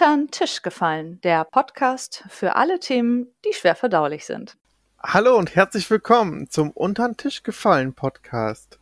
[0.00, 4.56] Untern Tisch gefallen, der Podcast für alle Themen, die schwer verdaulich sind.
[5.02, 8.78] Hallo und herzlich willkommen zum Untern Tisch gefallen Podcast.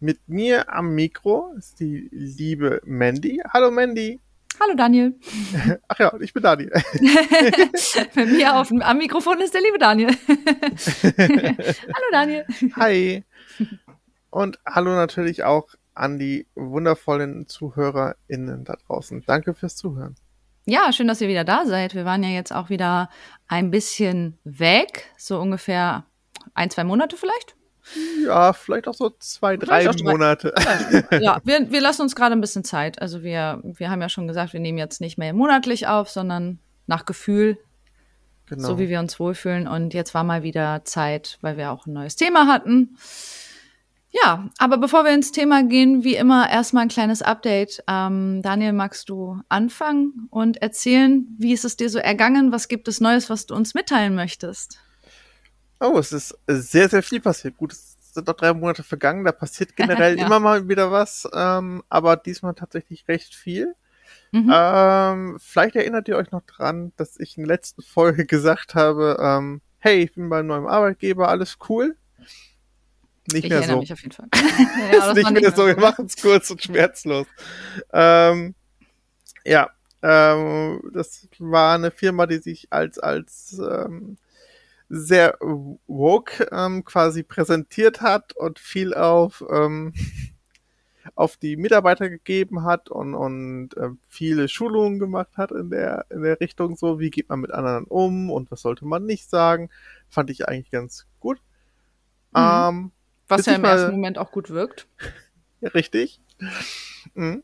[0.00, 3.40] Mit mir am Mikro ist die liebe Mandy.
[3.52, 4.18] Hallo Mandy.
[4.58, 5.14] Hallo Daniel.
[5.86, 6.72] Ach ja, ich bin Daniel.
[8.16, 10.10] Bei mir auf, am Mikrofon ist der liebe Daniel.
[11.16, 12.44] hallo Daniel.
[12.74, 13.22] Hi.
[14.30, 19.22] Und hallo natürlich auch an die wundervollen ZuhörerInnen da draußen.
[19.24, 20.16] Danke fürs Zuhören.
[20.66, 21.94] Ja, schön, dass ihr wieder da seid.
[21.94, 23.10] Wir waren ja jetzt auch wieder
[23.48, 26.04] ein bisschen weg, so ungefähr
[26.54, 27.54] ein, zwei Monate vielleicht.
[28.24, 30.54] Ja, vielleicht auch so zwei, drei Monate.
[31.20, 33.00] Ja, wir, wir lassen uns gerade ein bisschen Zeit.
[33.02, 36.60] Also wir, wir haben ja schon gesagt, wir nehmen jetzt nicht mehr monatlich auf, sondern
[36.86, 37.58] nach Gefühl,
[38.46, 38.68] genau.
[38.68, 39.68] so wie wir uns wohlfühlen.
[39.68, 42.96] Und jetzt war mal wieder Zeit, weil wir auch ein neues Thema hatten.
[44.22, 47.82] Ja, aber bevor wir ins Thema gehen, wie immer erstmal ein kleines Update.
[47.88, 52.52] Ähm, Daniel, magst du anfangen und erzählen, wie ist es dir so ergangen?
[52.52, 54.78] Was gibt es Neues, was du uns mitteilen möchtest?
[55.80, 57.56] Oh, es ist sehr, sehr viel passiert.
[57.56, 60.26] Gut, es sind noch drei Monate vergangen, da passiert generell ja.
[60.26, 63.74] immer mal wieder was, ähm, aber diesmal tatsächlich recht viel.
[64.30, 64.48] Mhm.
[64.54, 69.16] Ähm, vielleicht erinnert ihr euch noch dran, dass ich in der letzten Folge gesagt habe,
[69.20, 71.96] ähm, hey, ich bin beim neuen Arbeitgeber, alles cool.
[73.32, 73.78] Nicht ich mehr so.
[73.78, 74.28] Mich auf jeden Fall.
[74.92, 77.26] ja, nicht, mehr so, wir machen es kurz und schmerzlos.
[77.92, 78.54] Ähm,
[79.44, 79.70] ja,
[80.02, 84.18] ähm, das war eine Firma, die sich als, als ähm,
[84.90, 89.94] sehr woke ähm, quasi präsentiert hat und viel auf, ähm,
[91.14, 96.22] auf die Mitarbeiter gegeben hat und, und äh, viele Schulungen gemacht hat in der, in
[96.22, 99.70] der Richtung so, wie geht man mit anderen um und was sollte man nicht sagen,
[100.10, 101.38] fand ich eigentlich ganz gut.
[102.32, 102.40] Mhm.
[102.40, 102.92] Ähm,
[103.38, 104.86] was ja im ersten Moment auch gut wirkt.
[105.62, 106.20] Richtig.
[107.14, 107.42] Mhm.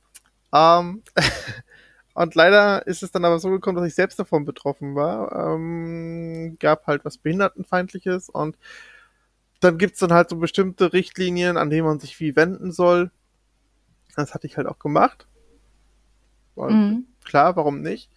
[0.52, 1.02] Ähm,
[2.14, 5.54] und leider ist es dann aber so gekommen, dass ich selbst davon betroffen war.
[5.54, 8.56] Ähm, gab halt was Behindertenfeindliches und
[9.60, 13.10] dann gibt's dann halt so bestimmte Richtlinien, an denen man sich wie wenden soll.
[14.16, 15.26] Das hatte ich halt auch gemacht.
[16.56, 17.06] Mhm.
[17.24, 18.10] Klar, warum nicht?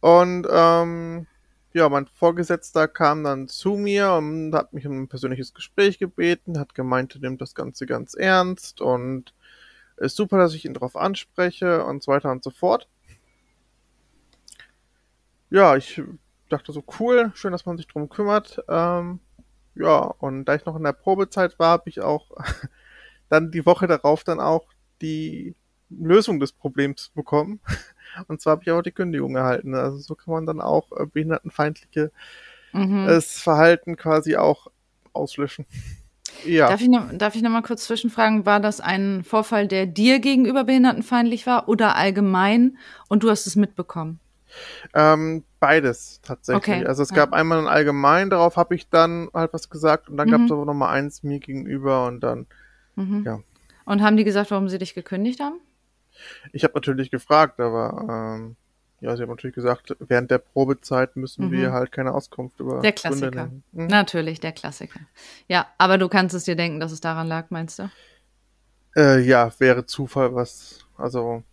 [0.00, 1.26] Und ähm,
[1.72, 6.58] ja, mein Vorgesetzter kam dann zu mir und hat mich um ein persönliches Gespräch gebeten,
[6.58, 9.34] hat gemeint, er nimmt das Ganze ganz ernst und
[9.96, 12.88] ist super, dass ich ihn darauf anspreche und so weiter und so fort.
[15.50, 16.02] Ja, ich
[16.48, 18.62] dachte so, cool, schön, dass man sich drum kümmert.
[18.68, 19.20] Ähm,
[19.74, 22.30] ja, und da ich noch in der Probezeit war, habe ich auch
[23.28, 24.66] dann die Woche darauf dann auch
[25.00, 25.54] die
[25.90, 27.60] Lösung des Problems bekommen.
[28.26, 29.74] Und zwar habe ich auch die Kündigung erhalten.
[29.74, 32.10] Also so kann man dann auch äh, behindertenfeindliche
[32.72, 33.20] mhm.
[33.20, 34.68] Verhalten quasi auch
[35.12, 35.66] auslöschen.
[36.44, 36.68] Ja.
[36.68, 40.20] Darf ich, noch, darf ich noch mal kurz zwischenfragen, war das ein Vorfall, der dir
[40.20, 42.76] gegenüber behindertenfeindlich war oder allgemein
[43.08, 44.20] und du hast es mitbekommen?
[44.94, 46.76] Ähm, beides tatsächlich.
[46.76, 46.86] Okay.
[46.86, 47.38] Also es gab ja.
[47.38, 50.32] einmal ein allgemein, darauf habe ich dann halt was gesagt und dann mhm.
[50.32, 52.46] gab es aber noch mal eins mir gegenüber und dann,
[52.96, 53.24] mhm.
[53.24, 53.40] ja.
[53.84, 55.60] Und haben die gesagt, warum sie dich gekündigt haben?
[56.52, 58.56] Ich habe natürlich gefragt, aber ähm,
[59.00, 61.52] ja, sie haben natürlich gesagt, während der Probezeit müssen mhm.
[61.52, 63.46] wir halt keine Auskunft über Der Klassiker.
[63.72, 63.86] Mhm.
[63.86, 65.00] Natürlich, der Klassiker.
[65.46, 67.90] Ja, aber du kannst es dir denken, dass es daran lag, meinst du?
[68.96, 71.44] Äh, ja, wäre Zufall, was, also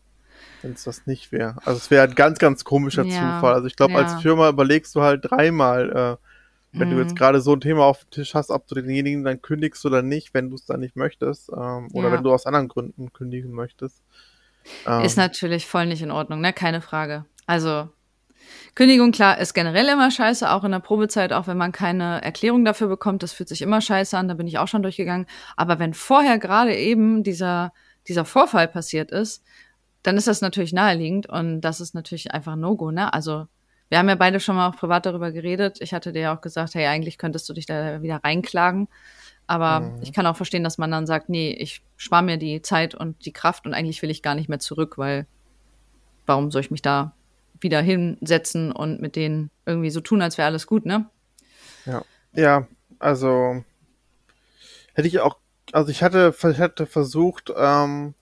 [0.64, 1.58] wenn es das nicht wäre.
[1.66, 3.54] Also es wäre ein ganz, ganz komischer ja, Zufall.
[3.54, 4.00] Also ich glaube, ja.
[4.00, 6.94] als Firma überlegst du halt dreimal, äh, wenn mhm.
[6.94, 7.16] du jetzt mhm.
[7.16, 10.34] gerade so ein Thema auf dem Tisch hast, ob du denjenigen dann kündigst oder nicht,
[10.34, 11.50] wenn du es dann nicht möchtest.
[11.50, 12.14] Ähm, oder ja.
[12.14, 14.02] wenn du aus anderen Gründen kündigen möchtest.
[14.88, 16.54] Ähm, ist natürlich voll nicht in Ordnung, ne?
[16.54, 17.26] Keine Frage.
[17.46, 17.90] Also,
[18.76, 22.66] Kündigung, klar, ist generell immer scheiße, auch in der Probezeit, auch wenn man keine Erklärung
[22.66, 25.28] dafür bekommt, das fühlt sich immer scheiße an, da bin ich auch schon durchgegangen.
[25.56, 27.72] Aber wenn vorher gerade eben dieser,
[28.08, 29.44] dieser Vorfall passiert ist,
[30.04, 33.14] dann ist das natürlich naheliegend und das ist natürlich einfach No-Go, ne?
[33.14, 33.48] Also,
[33.90, 35.78] wir haben ja beide schon mal auch privat darüber geredet.
[35.80, 38.88] Ich hatte dir ja auch gesagt, hey, eigentlich könntest du dich da wieder reinklagen.
[39.48, 40.02] Aber mhm.
[40.02, 43.26] ich kann auch verstehen, dass man dann sagt, nee, ich spare mir die Zeit und
[43.26, 45.28] die Kraft und eigentlich will ich gar nicht mehr zurück, weil
[46.26, 47.14] warum soll ich mich da
[47.60, 51.10] wieder hinsetzen und mit denen irgendwie so tun, als wäre alles gut, ne?
[51.86, 52.04] Ja,
[52.34, 52.68] ja,
[53.00, 53.64] also
[54.94, 55.38] hätte ich auch,
[55.72, 58.16] also ich hatte, ich hatte versucht, ähm,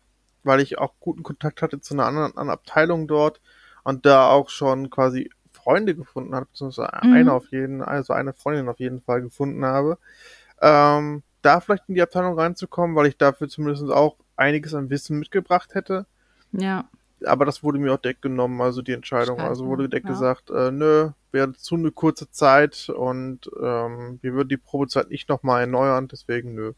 [0.44, 3.42] weil ich auch guten Kontakt hatte zu einer anderen, anderen Abteilung dort
[3.84, 7.14] und da auch schon quasi Freunde gefunden habe, beziehungsweise mhm.
[7.14, 9.98] eine auf jeden, also eine Freundin auf jeden Fall gefunden habe,
[10.64, 15.20] ähm, da vielleicht in die Abteilung reinzukommen, weil ich dafür zumindest auch einiges an Wissen
[15.20, 16.06] mitgebracht hätte.
[16.54, 16.86] Ja.
[17.26, 19.38] Aber das wurde mir auch direkt genommen, also die Entscheidung.
[19.38, 19.50] Scheiße.
[19.50, 20.12] Also wurde direkt ja.
[20.14, 25.30] gesagt, äh, nö, wäre zu eine kurze Zeit und ähm, wir würden die Probezeit nicht
[25.30, 26.74] nochmal erneuern, deswegen nö.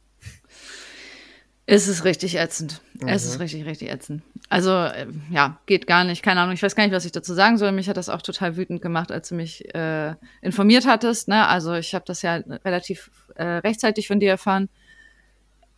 [1.68, 2.82] Es ist richtig ätzend.
[2.94, 3.08] Mhm.
[3.08, 3.42] Es ist mhm.
[3.42, 4.22] richtig, richtig ätzend.
[4.50, 6.22] Also, äh, ja, geht gar nicht.
[6.22, 6.54] Keine Ahnung.
[6.54, 7.72] Ich weiß gar nicht, was ich dazu sagen soll.
[7.72, 11.28] Mich hat das auch total wütend gemacht, als du mich äh, informiert hattest.
[11.28, 11.48] Ne?
[11.48, 14.70] Also, ich habe das ja relativ äh, rechtzeitig von dir erfahren.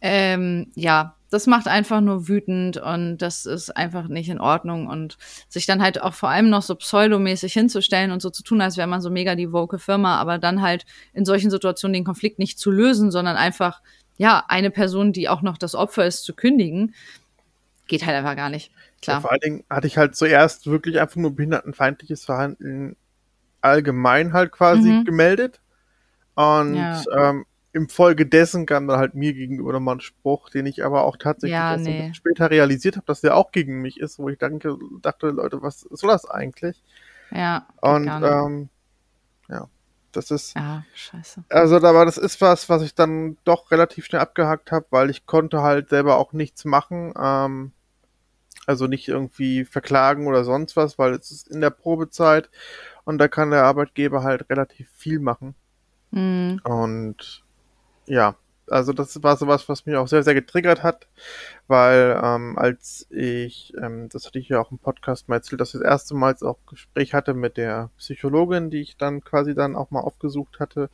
[0.02, 4.88] Ähm, ja, das macht einfach nur wütend und das ist einfach nicht in Ordnung.
[4.88, 5.18] Und
[5.50, 8.78] sich dann halt auch vor allem noch so pseudomäßig hinzustellen und so zu tun, als
[8.78, 12.40] wäre man so mega die woke Firma, aber dann halt in solchen Situationen den Konflikt
[12.40, 13.82] nicht zu lösen, sondern einfach
[14.18, 16.96] ja, eine Person, die auch noch das Opfer ist, zu kündigen,
[17.88, 18.72] geht halt einfach gar nicht.
[19.02, 19.18] Klar.
[19.18, 22.96] Ja, vor allen Dingen hatte ich halt zuerst wirklich einfach nur behindertenfeindliches Verhalten
[23.62, 25.06] allgemein halt quasi mhm.
[25.06, 25.60] gemeldet.
[26.36, 27.02] Und ja.
[27.16, 31.04] ähm, im Folge dessen kam dann halt mir gegenüber nochmal ein Spruch, den ich aber
[31.04, 32.12] auch tatsächlich ja, nee.
[32.14, 35.82] später realisiert habe, dass der auch gegen mich ist, wo ich danke, dachte, Leute, was
[35.82, 36.84] soll das eigentlich?
[37.32, 37.68] Ja.
[37.82, 38.70] Und ähm,
[39.50, 39.68] ja.
[40.18, 40.56] Das ist.
[40.56, 41.44] Ja, scheiße.
[41.48, 45.28] Also, aber das ist was, was ich dann doch relativ schnell abgehackt habe, weil ich
[45.28, 47.14] konnte halt selber auch nichts machen.
[47.22, 47.72] Ähm,
[48.66, 52.50] also nicht irgendwie verklagen oder sonst was, weil es ist in der Probezeit
[53.06, 55.54] und da kann der Arbeitgeber halt relativ viel machen.
[56.10, 56.62] Mhm.
[56.64, 57.44] Und
[58.08, 58.34] ja,
[58.70, 61.08] also das war sowas, was mich auch sehr, sehr getriggert hat,
[61.68, 65.74] weil ähm, als ich, ähm, das hatte ich ja auch im Podcast mal erzählt, dass
[65.74, 69.76] ich das erste Mal auch Gespräch hatte mit der Psychologin, die ich dann quasi dann
[69.76, 70.90] auch mal aufgesucht hatte,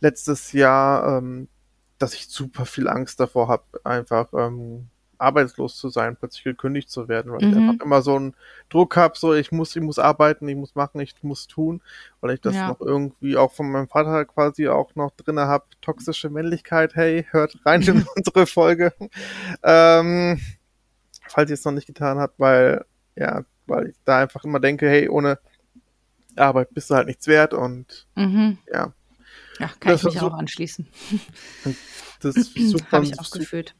[0.00, 1.48] letztes Jahr, ähm,
[1.98, 4.88] dass ich super viel Angst davor habe, einfach ähm,
[5.22, 7.50] arbeitslos zu sein, plötzlich gekündigt zu werden, weil mhm.
[7.50, 8.34] ich einfach immer so einen
[8.68, 11.80] Druck habe, so ich muss, ich muss arbeiten, ich muss machen, ich muss tun,
[12.20, 12.68] weil ich das ja.
[12.68, 17.58] noch irgendwie auch von meinem Vater quasi auch noch drinne habe, toxische Männlichkeit, hey, hört
[17.64, 18.92] rein in unsere Folge.
[19.62, 20.40] Ähm,
[21.28, 22.84] falls ihr es noch nicht getan habt, weil,
[23.16, 25.38] ja, weil ich da einfach immer denke, hey, ohne
[26.36, 28.58] Arbeit bist du halt nichts wert und mhm.
[28.72, 28.92] ja.
[29.58, 30.88] Ja, kann das ich mich auch anschließen.
[32.20, 32.92] Das ist super.
[32.92, 33.74] Habe ich auch gefühlt.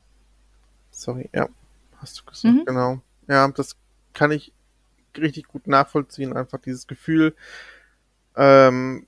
[0.93, 1.49] Sorry, ja,
[1.97, 2.65] hast du gesagt, mhm.
[2.65, 3.01] genau.
[3.27, 3.77] Ja, das
[4.13, 4.53] kann ich
[5.17, 7.35] richtig gut nachvollziehen, einfach dieses Gefühl,
[8.37, 9.07] ähm,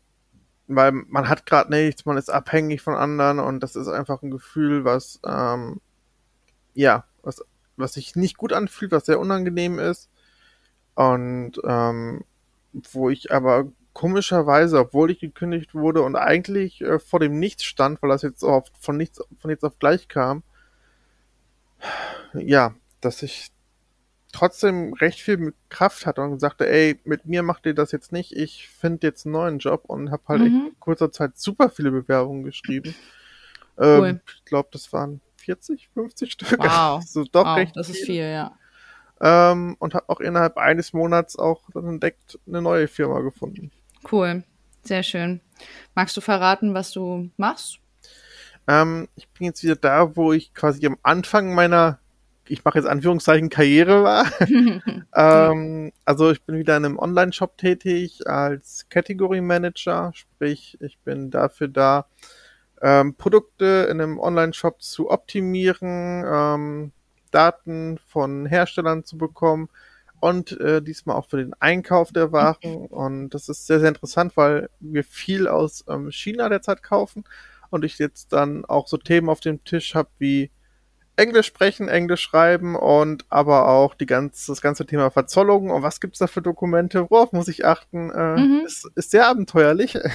[0.66, 4.31] weil man hat gerade nichts, man ist abhängig von anderen und das ist einfach ein
[4.31, 5.81] Gefühl, was, ähm,
[6.75, 7.44] ja, was,
[7.76, 10.10] was sich nicht gut anfühlt, was sehr unangenehm ist
[10.94, 12.25] und ähm,
[12.92, 18.02] wo ich aber komischerweise, obwohl ich gekündigt wurde und eigentlich äh, vor dem Nichts stand,
[18.02, 20.42] weil das jetzt oft von nichts von jetzt auf gleich kam,
[22.34, 23.50] ja, dass ich
[24.32, 28.32] trotzdem recht viel Kraft hatte und sagte, ey, mit mir macht ihr das jetzt nicht,
[28.32, 30.46] ich finde jetzt einen neuen Job und habe halt mhm.
[30.46, 32.94] in kurzer Zeit super viele Bewerbungen geschrieben.
[33.78, 34.08] Cool.
[34.08, 36.58] Ähm, ich glaube, das waren 40, 50 Stück.
[36.58, 36.69] Wow.
[36.96, 37.96] Also doch wow, recht das viel.
[37.96, 38.58] ist viel, ja.
[39.20, 43.70] Ähm, und habe auch innerhalb eines Monats auch dann entdeckt eine neue Firma gefunden.
[44.10, 44.42] Cool,
[44.82, 45.40] sehr schön.
[45.94, 47.78] Magst du verraten, was du machst?
[48.66, 51.99] Ähm, ich bin jetzt wieder da, wo ich quasi am Anfang meiner,
[52.49, 54.26] ich mache jetzt Anführungszeichen, Karriere war.
[55.14, 61.31] ähm, also ich bin wieder in einem Online-Shop tätig als Category Manager, sprich ich bin
[61.31, 62.06] dafür da,
[62.81, 66.93] ähm, Produkte in einem Online-Shop zu optimieren, ähm,
[67.31, 69.69] Daten von Herstellern zu bekommen
[70.20, 72.87] und äh, diesmal auch für den Einkauf der Waren.
[72.87, 77.25] Und das ist sehr, sehr interessant, weil wir viel aus ähm, China derzeit kaufen
[77.75, 80.51] und ich jetzt dann auch so Themen auf dem Tisch habe wie
[81.17, 86.01] Englisch sprechen, Englisch schreiben und aber auch die ganze, das ganze Thema Verzollung und was
[86.01, 88.63] gibt's da für Dokumente, worauf muss ich achten, äh, mhm.
[88.67, 89.98] ist, ist sehr abenteuerlich.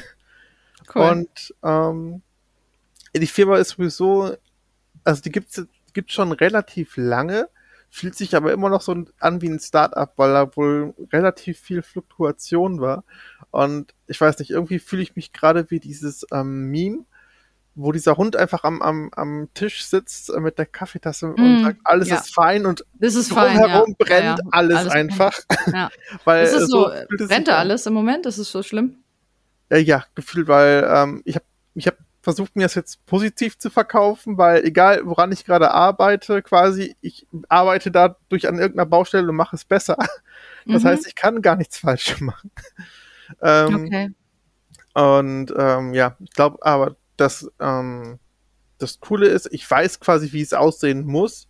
[0.95, 1.03] Cool.
[1.03, 2.23] Und ähm,
[3.15, 4.35] die Firma ist sowieso,
[5.03, 7.49] also die gibt's gibt schon relativ lange,
[7.89, 11.81] fühlt sich aber immer noch so an wie ein Startup, weil da wohl relativ viel
[11.81, 13.03] Fluktuation war.
[13.51, 17.05] Und ich weiß nicht, irgendwie fühle ich mich gerade wie dieses ähm, Meme,
[17.75, 21.63] wo dieser Hund einfach am, am, am Tisch sitzt äh, mit der Kaffeetasse mm, und
[21.63, 22.17] sagt, alles ja.
[22.17, 23.95] ist fein und drumherum ja.
[23.97, 25.39] brennt ja, alles, alles, einfach.
[25.71, 25.89] Ja.
[26.25, 28.25] weil, ist es so, so brennt da alles im Moment?
[28.25, 28.97] Ist es so schlimm?
[29.71, 31.45] ja, gefühlt, weil ähm, ich habe
[31.75, 36.41] ich hab versucht, mir das jetzt positiv zu verkaufen, weil egal, woran ich gerade arbeite,
[36.41, 39.97] quasi, ich arbeite dadurch an irgendeiner Baustelle und mache es besser.
[40.65, 40.87] Das mhm.
[40.87, 42.51] heißt, ich kann gar nichts falsch machen.
[43.41, 44.11] ähm, okay.
[44.93, 48.19] Und ähm, ja, ich glaube aber, dass ähm,
[48.77, 51.47] das Coole ist, ich weiß quasi, wie es aussehen muss,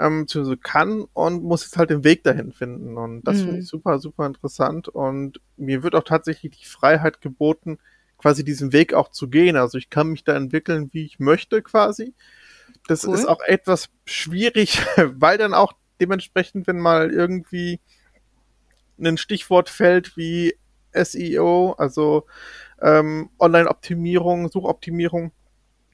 [0.00, 2.96] ähm, beziehungsweise kann und muss jetzt halt den Weg dahin finden.
[2.96, 3.44] Und das mhm.
[3.44, 4.88] finde ich super, super interessant.
[4.88, 7.78] Und mir wird auch tatsächlich die Freiheit geboten,
[8.18, 9.56] quasi diesen Weg auch zu gehen.
[9.56, 12.14] Also ich kann mich da entwickeln, wie ich möchte, quasi.
[12.88, 13.14] Das cool.
[13.14, 17.80] ist auch etwas schwierig, weil dann auch dementsprechend, wenn mal irgendwie
[18.98, 20.56] ein Stichwort fällt wie
[20.92, 22.26] SEO, also
[22.82, 25.32] ähm, Online-Optimierung, Suchoptimierung,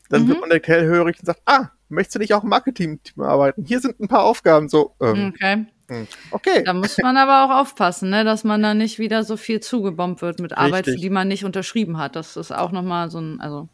[0.09, 0.29] dann mhm.
[0.29, 3.65] wird man der hellhörig und sagt, ah, möchtest du nicht auch im Marketing-Team arbeiten?
[3.65, 5.67] Hier sind ein paar Aufgaben, so, ähm, Okay.
[5.89, 6.63] hm, okay.
[6.65, 10.23] Da muss man aber auch aufpassen, ne, dass man da nicht wieder so viel zugebombt
[10.23, 11.03] wird mit Arbeit, Richtig.
[11.03, 12.17] die man nicht unterschrieben hat.
[12.17, 13.69] Das ist auch nochmal so ein, also.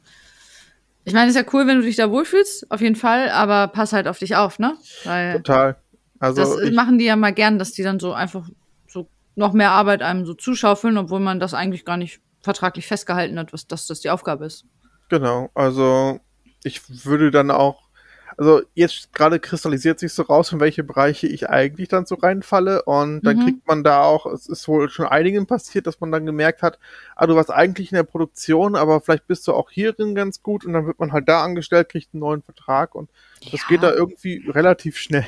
[1.04, 3.94] Ich meine, ist ja cool, wenn du dich da wohlfühlst, auf jeden Fall, aber pass
[3.94, 4.76] halt auf dich auf, ne?
[5.04, 5.76] Weil Total.
[6.18, 8.48] Also, das machen die ja mal gern, dass die dann so einfach
[8.86, 13.38] so noch mehr Arbeit einem so zuschaufeln, obwohl man das eigentlich gar nicht vertraglich festgehalten
[13.38, 14.66] hat, was dass das die Aufgabe ist.
[15.08, 16.20] genau, also,
[16.64, 17.88] ich würde dann auch,
[18.36, 22.82] also, jetzt gerade kristallisiert sich so raus, in welche Bereiche ich eigentlich dann so reinfalle
[22.84, 23.40] und dann Mhm.
[23.40, 26.78] kriegt man da auch, es ist wohl schon einigen passiert, dass man dann gemerkt hat,
[27.16, 30.64] ah, du warst eigentlich in der Produktion, aber vielleicht bist du auch hierin ganz gut
[30.64, 33.10] und dann wird man halt da angestellt, kriegt einen neuen Vertrag und
[33.50, 33.66] das Ja.
[33.66, 35.26] geht da irgendwie relativ schnell.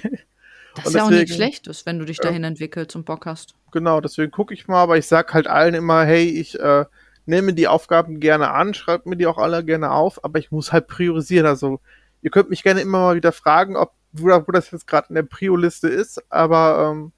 [0.76, 3.54] Das ist ja auch nichts deswegen- Schlechtes, wenn du dich dahin entwickelst und Bock hast.
[3.72, 6.84] Genau, deswegen gucke ich mal, aber ich sag halt allen immer, hey, ich äh,
[7.26, 10.72] nehme die Aufgaben gerne an, schreibt mir die auch alle gerne auf, aber ich muss
[10.72, 11.46] halt priorisieren.
[11.46, 11.80] Also
[12.22, 15.14] ihr könnt mich gerne immer mal wieder fragen, ob wo, wo das jetzt gerade in
[15.14, 17.12] der Prio-Liste ist, aber ähm,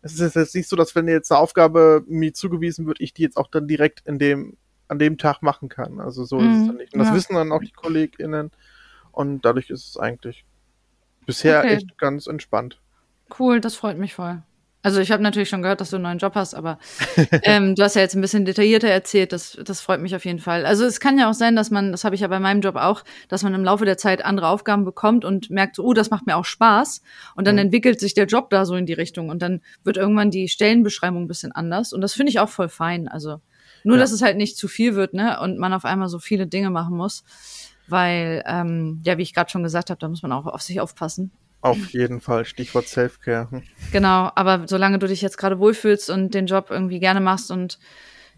[0.00, 3.22] es ist jetzt nicht so, dass wenn jetzt eine Aufgabe mir zugewiesen wird, ich die
[3.22, 4.56] jetzt auch dann direkt in dem
[4.88, 6.00] an dem Tag machen kann.
[6.00, 6.92] Also so ist es Mhm, dann nicht.
[6.94, 7.14] Und das ja.
[7.14, 8.50] wissen dann auch die KollegInnen
[9.10, 10.44] und dadurch ist es eigentlich
[11.26, 11.74] bisher Okay.
[11.76, 12.78] echt ganz entspannt.
[13.38, 14.42] Cool, das freut mich voll.
[14.84, 16.80] Also ich habe natürlich schon gehört, dass du einen neuen Job hast, aber
[17.44, 20.40] ähm, du hast ja jetzt ein bisschen detaillierter erzählt, das, das freut mich auf jeden
[20.40, 20.66] Fall.
[20.66, 22.74] Also es kann ja auch sein, dass man, das habe ich ja bei meinem Job
[22.74, 26.10] auch, dass man im Laufe der Zeit andere Aufgaben bekommt und merkt so, oh, das
[26.10, 27.00] macht mir auch Spaß.
[27.36, 27.60] Und dann Mhm.
[27.60, 31.22] entwickelt sich der Job da so in die Richtung und dann wird irgendwann die Stellenbeschreibung
[31.22, 31.92] ein bisschen anders.
[31.92, 33.06] Und das finde ich auch voll fein.
[33.06, 33.40] Also
[33.84, 34.02] nur, Ja.
[34.02, 35.38] dass es halt nicht zu viel wird, ne?
[35.40, 37.22] Und man auf einmal so viele Dinge machen muss.
[37.92, 40.80] Weil, ähm, ja, wie ich gerade schon gesagt habe, da muss man auch auf sich
[40.80, 41.30] aufpassen.
[41.60, 43.48] Auf jeden Fall, Stichwort Selfcare.
[43.50, 43.62] Hm.
[43.92, 47.78] Genau, aber solange du dich jetzt gerade wohlfühlst und den Job irgendwie gerne machst und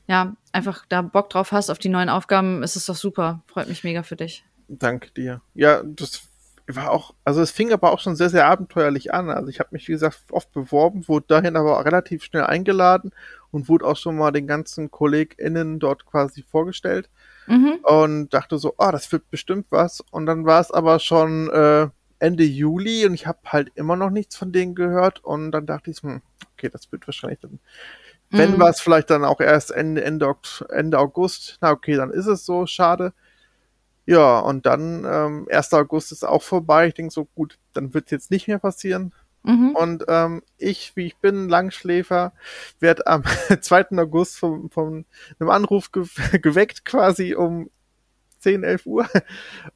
[0.06, 3.42] ja, einfach da Bock drauf hast auf die neuen Aufgaben, ist es doch super.
[3.46, 4.44] Freut mich mega für dich.
[4.68, 5.40] Danke dir.
[5.54, 6.28] Ja, das
[6.68, 9.30] war auch, also es fing aber auch schon sehr, sehr abenteuerlich an.
[9.30, 13.12] Also ich habe mich, wie gesagt, oft beworben, wurde dahin aber auch relativ schnell eingeladen
[13.50, 17.10] und wurde auch schon mal den ganzen KollegInnen dort quasi vorgestellt
[17.46, 17.78] Mhm.
[17.82, 20.00] und dachte so, ah, das wird bestimmt was.
[20.10, 24.10] Und dann war es aber schon äh, Ende Juli und ich habe halt immer noch
[24.10, 26.22] nichts von denen gehört und dann dachte ich, hm,
[26.54, 27.58] okay, das wird wahrscheinlich dann,
[28.30, 28.60] wenn Mhm.
[28.60, 30.34] war es vielleicht dann auch erst Ende, Ende,
[30.70, 31.58] Ende August.
[31.60, 33.12] Na okay, dann ist es so, schade.
[34.06, 35.72] Ja, und dann, ähm, 1.
[35.78, 36.88] August ist auch vorbei.
[36.88, 39.14] Ich denke so, gut, dann wird jetzt nicht mehr passieren.
[39.44, 39.70] Mhm.
[39.74, 42.32] Und ähm, ich, wie ich bin, Langschläfer,
[42.80, 43.24] werde am
[43.60, 43.98] 2.
[43.98, 45.04] August von, von
[45.38, 46.04] einem Anruf ge
[46.42, 47.70] geweckt, quasi um
[48.40, 49.06] 10, 11 Uhr.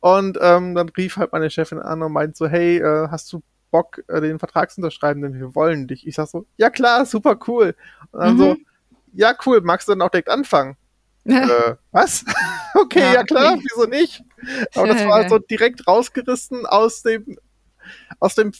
[0.00, 3.42] Und ähm, dann rief halt meine Chefin an und meint so, hey, äh, hast du
[3.70, 6.06] Bock, äh, den Vertrag zu unterschreiben, denn wir wollen dich.
[6.06, 7.74] Ich sag so, ja klar, super cool.
[8.12, 8.38] Und dann Mhm.
[8.38, 8.56] so,
[9.14, 10.76] ja cool, magst du dann auch direkt anfangen?
[11.24, 12.24] Äh, was?
[12.74, 13.64] okay, Ja, ja, klar, okay.
[13.64, 14.22] wieso nicht?
[14.74, 15.28] Aber das war geil.
[15.28, 17.38] so direkt rausgerissen aus dem,
[18.20, 18.52] aus dem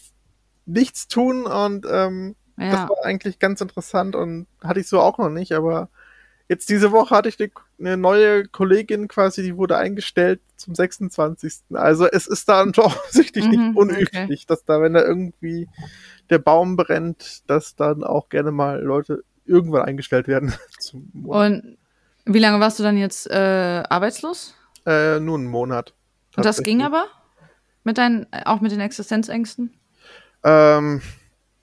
[0.67, 2.71] Nichtstun und ähm, ja.
[2.71, 5.89] das war eigentlich ganz interessant und hatte ich so auch noch nicht, aber
[6.49, 7.39] jetzt diese Woche hatte ich
[7.79, 11.61] eine, neue Kollegin quasi, die wurde eingestellt zum 26.
[11.75, 15.69] Also es ist doch offensichtlich Mhm, nicht unüblich, dass da, wenn da irgendwie
[16.31, 20.55] der Baum brennt, dass dann auch gerne mal Leute irgendwann eingestellt werden.
[21.25, 21.79] Und
[22.29, 24.55] wie lange warst du dann jetzt äh, arbeitslos?
[24.87, 25.95] Äh, nur einen Monat.
[26.37, 27.07] Und das ging aber?
[27.85, 29.73] Mit deinen, auch mit den Existenzängsten?
[30.45, 31.01] Ähm,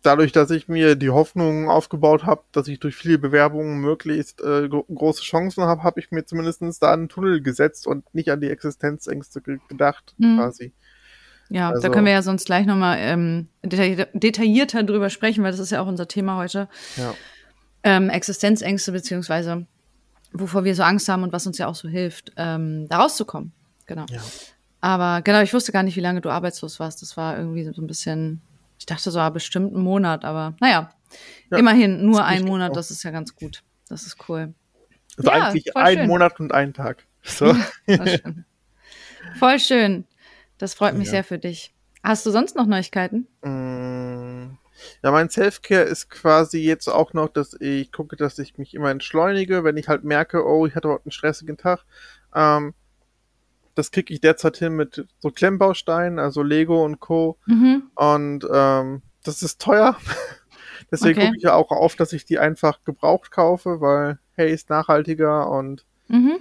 [0.02, 4.68] dadurch, dass ich mir die Hoffnung aufgebaut habe, dass ich durch viele Bewerbungen möglichst äh,
[4.68, 8.42] gro große Chancen habe, habe ich mir zumindest da einen Tunnel gesetzt und nicht an
[8.42, 10.38] die Existenzängste ge gedacht, Mhm.
[10.38, 10.74] quasi.
[11.50, 15.52] Ja, Also- da können wir ja sonst gleich nochmal ähm, detaillier detaillierter drüber sprechen, weil
[15.52, 16.68] das ist ja auch unser Thema heute.
[16.98, 17.14] Ja.
[17.84, 19.68] Ähm, Existenzängste, beziehungsweise
[20.40, 23.52] wovor wir so Angst haben und was uns ja auch so hilft, ähm, da rauszukommen.
[23.86, 24.06] Genau.
[24.10, 24.22] Ja.
[24.82, 27.02] Aber genau, ich wusste gar nicht, wie lange du arbeitslos warst.
[27.02, 28.42] Das war irgendwie so ein bisschen,
[28.78, 30.92] ich dachte so, ah, bestimmt einen Monat, aber naja,
[31.50, 32.76] Ja, immerhin nur ein Monat, auch.
[32.76, 33.64] das ist ja ganz gut.
[33.90, 34.54] Das ist cool.
[35.18, 36.08] Also Ja, eigentlich ein schön.
[36.08, 37.06] Monat und ein Tag.
[37.28, 37.56] So.
[37.90, 38.46] Stimmt.
[39.40, 40.06] Voll schön.
[40.60, 41.74] Das freut mich sehr für dich.
[42.04, 43.28] Hast du sonst noch Neuigkeiten?
[43.42, 43.75] Mm,
[45.04, 48.92] Ja, mein Selfcare ist quasi jetzt auch noch, dass ich gucke, dass ich mich immer
[48.92, 51.86] entschleunige, wenn ich halt merke, oh, ich hatte heute einen stressigen Tag.
[52.34, 52.74] Ähm,
[53.76, 57.38] das kriege ich derzeit hin mit so Klemmbausteinen, also Lego und Co.
[57.46, 57.84] Mhm.
[57.96, 59.98] Und ähm, das ist teuer.
[60.92, 61.26] Deswegen Okay.
[61.28, 65.50] gucke ich ja auch auf, dass ich die einfach gebraucht kaufe, weil, hey, ist nachhaltiger
[65.50, 66.38] und Mhm.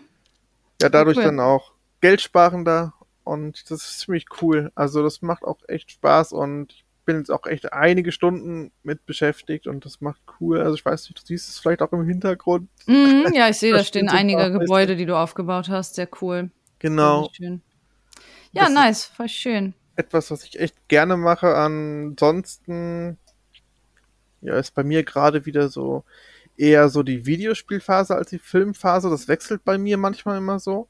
[0.80, 1.24] ja, dadurch cool.
[1.24, 2.92] dann auch geldsparender.
[3.24, 4.70] Und das ist ziemlich cool.
[4.74, 9.04] Also das macht auch echt Spaß und ich bin jetzt auch echt einige Stunden mit
[9.06, 10.60] beschäftigt und das macht cool.
[10.60, 12.68] Also ich weiß nicht, du siehst es vielleicht auch im Hintergrund.
[12.86, 13.26] Mhm.
[13.34, 14.50] Ja, ich sehe, Da stehen einige.
[14.50, 15.94] Gebäude, die du aufgebaut hast.
[15.94, 16.50] Sehr cool.
[16.78, 17.30] Genau.
[18.52, 19.04] Ja, Das nice.
[19.04, 19.74] Voll schön.
[19.96, 21.54] etwas, was ich echt gerne mache.
[21.56, 23.18] Ansonsten
[24.40, 26.04] ja, ist bei mir gerade wieder so
[26.56, 29.10] eher so die Videospielphase als die Filmphase.
[29.10, 30.88] Das wechselt bei mir manchmal immer so,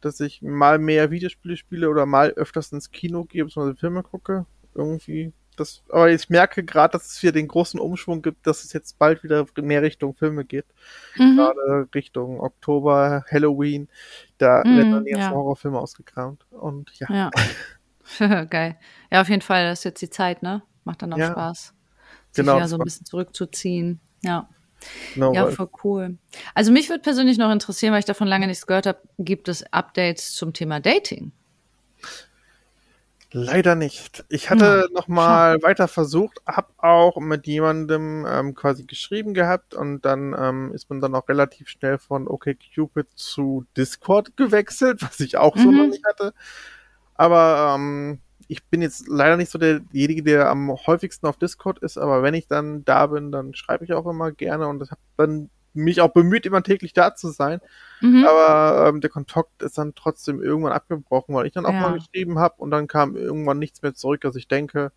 [0.00, 3.74] dass ich mal mehr Videospiele spiele oder mal öfters ins Kino gehe, bzw.
[3.74, 4.46] Filme gucke.
[4.74, 5.32] Irgendwie.
[5.56, 8.98] Das, aber ich merke gerade, dass es hier den großen Umschwung gibt, dass es jetzt
[8.98, 10.66] bald wieder mehr Richtung Filme geht.
[11.16, 11.36] Mhm.
[11.36, 13.88] Gerade Richtung Oktober, Halloween.
[14.38, 15.30] Da mhm, werden dann jetzt ja.
[15.30, 16.44] Horrorfilme ausgekramt.
[16.50, 17.30] Und ja.
[18.18, 18.44] ja.
[18.44, 18.78] Geil.
[19.10, 20.62] Ja, auf jeden Fall, das ist jetzt die Zeit, ne?
[20.84, 21.30] Macht dann auch ja.
[21.30, 21.74] Spaß.
[22.30, 22.56] Sich genau.
[22.56, 24.00] wieder so ein bisschen zurückzuziehen.
[24.22, 24.48] Ja.
[25.14, 26.18] No, ja, voll cool.
[26.54, 29.64] Also mich würde persönlich noch interessieren, weil ich davon lange nichts gehört habe, gibt es
[29.72, 31.32] Updates zum Thema Dating?
[33.36, 34.24] Leider nicht.
[34.28, 39.74] Ich hatte ja, noch mal weiter versucht, habe auch mit jemandem ähm, quasi geschrieben gehabt
[39.74, 45.18] und dann ähm, ist man dann auch relativ schnell von OkCupid zu Discord gewechselt, was
[45.18, 45.60] ich auch mhm.
[45.62, 46.32] so noch nicht hatte.
[47.16, 51.98] Aber ähm, ich bin jetzt leider nicht so derjenige, der am häufigsten auf Discord ist,
[51.98, 55.50] aber wenn ich dann da bin, dann schreibe ich auch immer gerne und habe dann
[55.74, 57.60] mich auch bemüht, immer täglich da zu sein.
[58.00, 58.26] Mhm.
[58.26, 61.80] Aber ähm, der Kontakt ist dann trotzdem irgendwann abgebrochen, weil ich dann auch ja.
[61.80, 64.24] mal geschrieben habe und dann kam irgendwann nichts mehr zurück.
[64.24, 64.92] Also ich denke,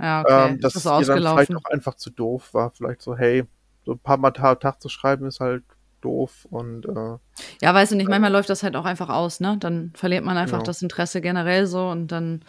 [0.00, 0.50] ja, okay.
[0.50, 2.70] ähm, dass es ihr dann vielleicht auch einfach zu doof war.
[2.70, 3.44] Vielleicht so, hey,
[3.84, 5.64] so ein paar Mal Tag zu schreiben ist halt
[6.00, 7.18] doof und äh,
[7.60, 9.56] ja, weißt du nicht, manchmal läuft das halt auch einfach aus, ne?
[9.58, 10.66] Dann verliert man einfach genau.
[10.66, 12.42] das Interesse generell so und dann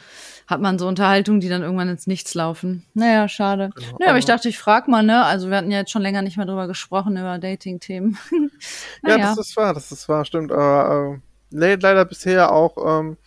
[0.47, 2.85] hat man so Unterhaltungen, die dann irgendwann ins Nichts laufen.
[2.93, 3.69] Naja, schade.
[3.75, 3.97] Genau.
[3.99, 5.23] Naja, aber ich dachte, ich frag mal, ne?
[5.25, 8.17] Also wir hatten ja jetzt schon länger nicht mehr drüber gesprochen, über Dating-Themen.
[9.01, 9.17] naja.
[9.17, 10.51] Ja, das ist wahr, das ist wahr, stimmt.
[10.51, 11.19] Aber
[11.51, 13.17] äh, leider bisher auch ähm,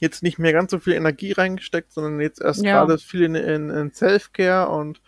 [0.00, 2.84] jetzt nicht mehr ganz so viel Energie reingesteckt, sondern jetzt erst ja.
[2.84, 5.00] gerade viel in, in, in Self-Care und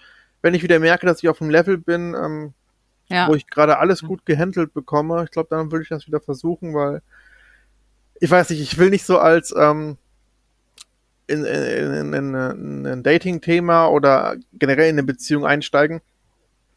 [0.42, 2.54] wenn ich wieder merke, dass ich auf dem Level bin, ähm,
[3.08, 3.28] ja.
[3.28, 5.25] wo ich gerade alles gut gehandelt bekomme.
[5.25, 7.02] Ich glaube, dann würde ich das wieder versuchen, weil
[8.20, 9.98] ich weiß nicht, ich will nicht so als ähm,
[11.26, 16.00] in, in, in, in ein Dating-Thema oder generell in eine Beziehung einsteigen,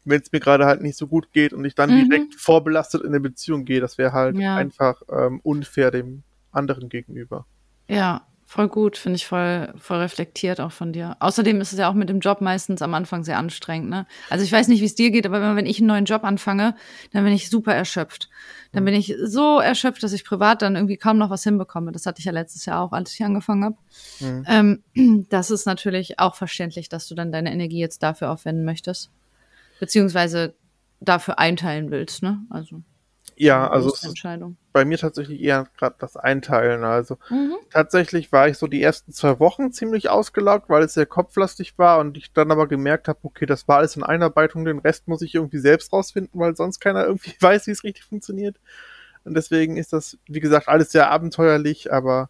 [0.04, 2.08] wenn es mir gerade halt nicht so gut geht und ich dann mhm.
[2.08, 3.80] direkt vorbelastet in eine Beziehung gehe.
[3.80, 4.56] Das wäre halt ja.
[4.56, 7.46] einfach ähm, unfair dem anderen gegenüber.
[7.88, 11.16] Ja, Voll gut, finde ich voll, voll reflektiert auch von dir.
[11.20, 13.90] Außerdem ist es ja auch mit dem Job meistens am Anfang sehr anstrengend.
[13.90, 14.08] Ne?
[14.28, 16.74] Also ich weiß nicht, wie es dir geht, aber wenn ich einen neuen Job anfange,
[17.12, 18.28] dann bin ich super erschöpft.
[18.72, 21.92] Dann bin ich so erschöpft, dass ich privat dann irgendwie kaum noch was hinbekomme.
[21.92, 23.76] Das hatte ich ja letztes Jahr auch, als ich angefangen habe.
[24.18, 24.82] Mhm.
[24.96, 29.12] Ähm, das ist natürlich auch verständlich, dass du dann deine Energie jetzt dafür aufwenden möchtest.
[29.78, 30.56] Beziehungsweise
[30.98, 32.40] dafür einteilen willst, ne?
[32.50, 32.82] Also.
[33.42, 33.90] Ja, also
[34.74, 36.84] bei mir tatsächlich eher gerade das Einteilen.
[36.84, 37.54] Also mhm.
[37.70, 42.00] tatsächlich war ich so die ersten zwei Wochen ziemlich ausgelaugt, weil es sehr kopflastig war
[42.00, 45.22] und ich dann aber gemerkt habe, okay, das war alles in Einarbeitung, den Rest muss
[45.22, 48.56] ich irgendwie selbst rausfinden, weil sonst keiner irgendwie weiß, wie es richtig funktioniert.
[49.24, 52.28] Und deswegen ist das, wie gesagt, alles sehr abenteuerlich, aber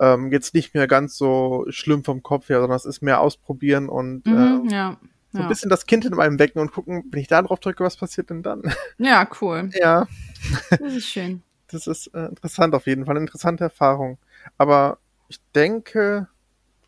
[0.00, 3.88] ähm, jetzt nicht mehr ganz so schlimm vom Kopf her, sondern es ist mehr ausprobieren
[3.88, 4.98] und mhm, äh, ja
[5.32, 7.84] so ein bisschen das Kind in meinem wecken und gucken, wenn ich da drauf drücke,
[7.84, 8.62] was passiert denn dann?
[8.98, 9.70] Ja, cool.
[9.72, 10.06] Ja.
[10.70, 11.42] Das ist schön.
[11.68, 14.18] Das ist äh, interessant auf jeden Fall, eine interessante Erfahrung.
[14.58, 16.28] Aber ich denke,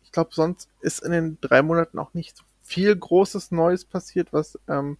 [0.03, 4.31] ich glaube, sonst ist in den drei Monaten auch nicht so viel Großes Neues passiert,
[4.31, 4.97] was ähm,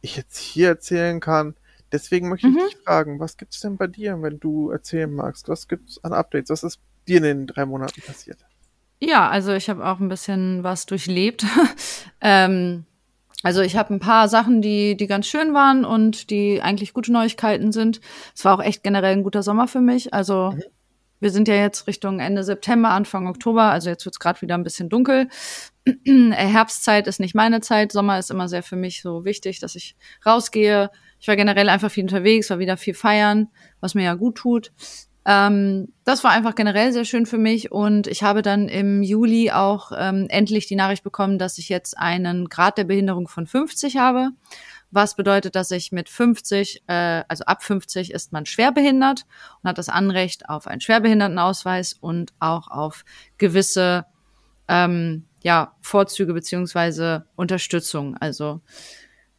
[0.00, 1.54] ich jetzt hier erzählen kann.
[1.92, 2.58] Deswegen möchte ich mhm.
[2.58, 5.48] dich fragen, was gibt es denn bei dir, wenn du erzählen magst?
[5.48, 6.50] Was gibt es an Updates?
[6.50, 8.44] Was ist dir in den drei Monaten passiert?
[9.02, 11.44] Ja, also ich habe auch ein bisschen was durchlebt.
[12.20, 12.84] ähm,
[13.42, 17.10] also ich habe ein paar Sachen, die, die ganz schön waren und die eigentlich gute
[17.10, 18.00] Neuigkeiten sind.
[18.34, 20.12] Es war auch echt generell ein guter Sommer für mich.
[20.12, 20.62] Also mhm.
[21.20, 23.62] wir sind ja jetzt Richtung Ende September, Anfang Oktober.
[23.62, 25.30] Also jetzt wird's es gerade wieder ein bisschen dunkel.
[26.04, 27.92] Herbstzeit ist nicht meine Zeit.
[27.92, 30.90] Sommer ist immer sehr für mich so wichtig, dass ich rausgehe.
[31.18, 33.48] Ich war generell einfach viel unterwegs, war wieder viel feiern,
[33.80, 34.72] was mir ja gut tut.
[35.26, 39.50] Ähm, das war einfach generell sehr schön für mich und ich habe dann im Juli
[39.50, 43.98] auch ähm, endlich die Nachricht bekommen, dass ich jetzt einen Grad der Behinderung von 50
[43.98, 44.30] habe.
[44.90, 49.24] Was bedeutet, dass ich mit 50, äh, also ab 50 ist man schwerbehindert
[49.62, 53.04] und hat das Anrecht auf einen Schwerbehindertenausweis und auch auf
[53.38, 54.06] gewisse
[54.68, 58.16] ähm, ja, Vorzüge beziehungsweise Unterstützung.
[58.16, 58.60] Also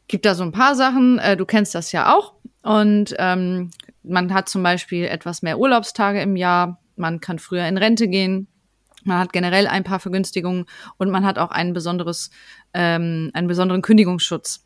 [0.07, 1.19] gibt da so ein paar Sachen.
[1.19, 2.33] Äh, du kennst das ja auch.
[2.63, 3.71] Und ähm,
[4.03, 8.47] man hat zum Beispiel etwas mehr Urlaubstage im Jahr, man kann früher in Rente gehen,
[9.03, 10.65] man hat generell ein paar Vergünstigungen
[10.97, 12.29] und man hat auch ein besonderes,
[12.73, 14.65] ähm, einen besonderen Kündigungsschutz.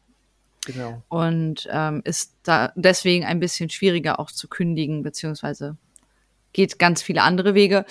[0.65, 1.03] Genau.
[1.09, 5.77] Und ähm, ist da deswegen ein bisschen schwieriger auch zu kündigen, beziehungsweise
[6.53, 7.85] geht ganz viele andere Wege.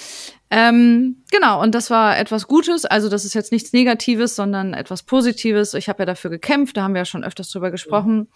[0.50, 2.85] Ähm, genau, und das war etwas Gutes.
[2.85, 5.74] Also das ist jetzt nichts Negatives, sondern etwas Positives.
[5.74, 8.28] Ich habe ja dafür gekämpft, da haben wir ja schon öfters drüber gesprochen.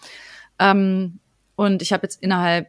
[0.61, 0.73] Ja.
[0.73, 1.19] Ähm,
[1.57, 2.69] und ich habe jetzt innerhalb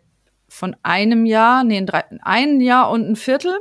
[0.49, 3.57] von einem Jahr, nee, drei, ein Jahr und ein Viertel,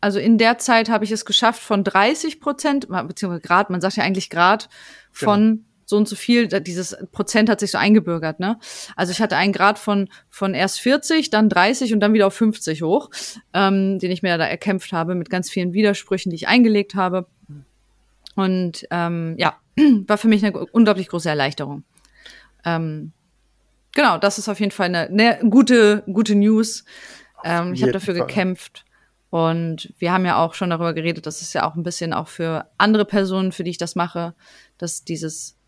[0.00, 3.96] Also in der Zeit habe ich es geschafft von 30 Prozent, beziehungsweise Grad, man sagt
[3.96, 4.68] ja eigentlich Grad,
[5.12, 5.62] von genau.
[5.84, 8.58] so und so viel, dieses Prozent hat sich so eingebürgert, ne?
[8.96, 12.34] Also ich hatte einen Grad von, von erst 40, dann 30 und dann wieder auf
[12.34, 13.10] 50 hoch,
[13.52, 17.26] ähm, den ich mir da erkämpft habe mit ganz vielen Widersprüchen, die ich eingelegt habe.
[18.36, 19.56] Und ähm, ja,
[20.06, 21.84] war für mich eine unglaublich große Erleichterung.
[22.64, 23.12] Ähm,
[23.96, 26.84] genau, das ist auf jeden Fall eine, eine gute, gute News.
[27.42, 28.26] Ähm, ich habe dafür Fall.
[28.26, 28.84] gekämpft.
[29.30, 32.28] Und wir haben ja auch schon darüber geredet, dass es ja auch ein bisschen auch
[32.28, 34.34] für andere Personen, für die ich das mache,
[34.78, 35.58] dass dieses,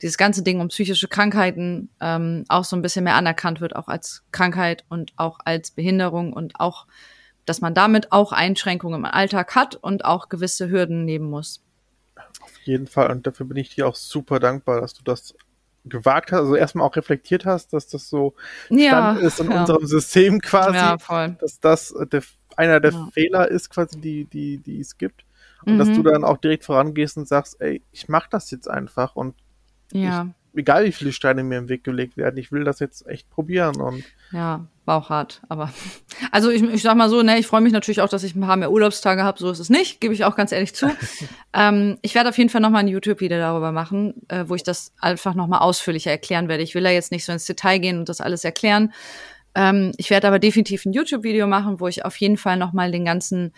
[0.00, 3.88] dieses ganze Ding um psychische Krankheiten ähm, auch so ein bisschen mehr anerkannt wird, auch
[3.88, 6.86] als Krankheit und auch als Behinderung und auch,
[7.44, 11.62] dass man damit auch Einschränkungen im Alltag hat und auch gewisse Hürden nehmen muss.
[12.40, 13.10] Auf jeden Fall.
[13.10, 15.34] Und dafür bin ich dir auch super dankbar, dass du das
[15.84, 18.34] gewagt hast, also erstmal auch reflektiert hast, dass das so
[18.68, 19.60] ja, Stand ist in ja.
[19.60, 21.36] unserem System quasi, ja, voll.
[21.40, 22.22] dass das der,
[22.56, 23.08] einer der ja.
[23.12, 25.24] Fehler ist quasi, die, die, die es gibt.
[25.64, 25.78] Und mhm.
[25.78, 26.04] dass du mhm.
[26.04, 29.34] dann auch direkt vorangehst und sagst, ey, ich mach das jetzt einfach und
[29.92, 30.28] ja.
[30.54, 33.80] Egal wie viele Steine mir im Weg gelegt werden, ich will das jetzt echt probieren
[33.80, 35.72] und ja, war auch hart, aber
[36.32, 38.40] also ich, ich sag mal so, ne, ich freue mich natürlich auch, dass ich ein
[38.40, 40.90] paar mehr Urlaubstage habe, so ist es nicht, gebe ich auch ganz ehrlich zu.
[41.52, 44.62] ähm, ich werde auf jeden Fall noch mal ein YouTube-Video darüber machen, äh, wo ich
[44.62, 46.62] das einfach noch mal ausführlicher erklären werde.
[46.62, 48.92] Ich will da jetzt nicht so ins Detail gehen und das alles erklären.
[49.54, 52.90] Ähm, ich werde aber definitiv ein YouTube-Video machen, wo ich auf jeden Fall noch mal
[52.90, 53.52] den ganzen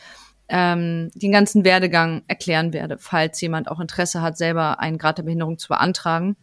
[0.49, 5.23] ähm, den ganzen Werdegang erklären werde, falls jemand auch Interesse hat, selber einen Grad der
[5.23, 6.37] Behinderung zu beantragen.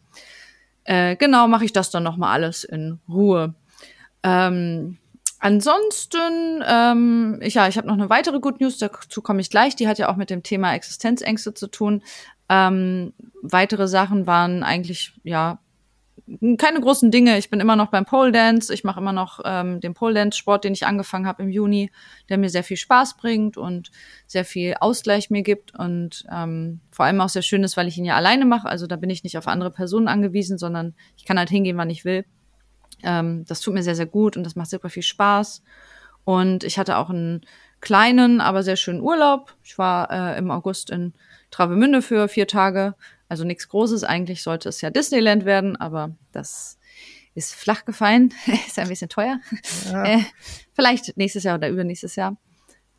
[0.84, 3.56] Äh, genau, mache ich das dann noch mal alles in Ruhe.
[4.24, 4.98] Ähm,
[5.40, 9.76] ansonsten, ähm, ich, ja, ich habe noch eine weitere Good News, dazu komme ich gleich.
[9.76, 12.04] Die hat ja auch mit dem Thema Existenzängste zu tun.
[12.50, 15.60] Ähm, weitere Sachen waren eigentlich, ja,
[16.58, 17.38] keine großen Dinge.
[17.38, 18.74] Ich bin immer noch beim Pole Dance.
[18.74, 21.92] Ich mache immer noch ähm, den Pole Dance Sport, den ich angefangen habe im Juni,
[22.30, 23.92] der mir sehr viel Spaß bringt und
[24.28, 27.98] sehr viel Ausgleich mir gibt und ähm, vor allem auch sehr schön ist, weil ich
[27.98, 28.68] ihn ja alleine mache.
[28.68, 31.90] Also da bin ich nicht auf andere Personen angewiesen, sondern ich kann halt hingehen, wann
[31.90, 32.26] ich will.
[33.04, 35.64] Ähm, das tut mir sehr, sehr gut und das macht super viel Spaß.
[36.24, 37.42] Und ich hatte auch einen
[37.82, 39.56] kleinen, aber sehr schönen Urlaub.
[39.64, 41.14] Ich war äh, im August in
[41.50, 42.96] Travemünde für vier Tage.
[43.32, 44.04] Also nichts Großes.
[44.04, 46.78] Eigentlich sollte es ja Disneyland werden, aber das
[47.34, 48.34] ist flach gefallen.
[48.68, 49.40] ist ein bisschen teuer.
[49.90, 50.04] Ja.
[50.04, 50.20] Äh,
[50.74, 52.36] vielleicht nächstes Jahr oder übernächstes Jahr.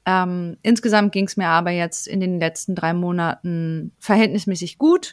[0.06, 5.12] Ähm, insgesamt ging es mir aber jetzt in den letzten drei Monaten verhältnismäßig gut.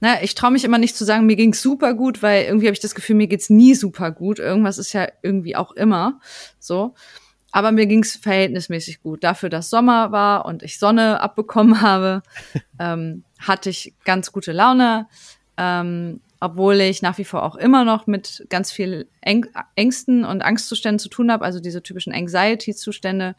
[0.00, 2.74] Na, ich traue mich immer nicht zu sagen, mir ging's super gut, weil irgendwie habe
[2.74, 4.40] ich das Gefühl, mir geht's nie super gut.
[4.40, 6.20] Irgendwas ist ja irgendwie auch immer
[6.58, 6.92] so.
[7.50, 9.24] Aber mir ging's verhältnismäßig gut.
[9.24, 12.22] Dafür, dass Sommer war und ich Sonne abbekommen habe,
[12.78, 15.06] ähm, hatte ich ganz gute Laune.
[15.56, 20.42] Ähm, obwohl ich nach wie vor auch immer noch mit ganz viel Äng Ängsten und
[20.42, 21.44] Angstzuständen zu tun habe.
[21.44, 23.34] Also diese typischen Anxiety-Zustände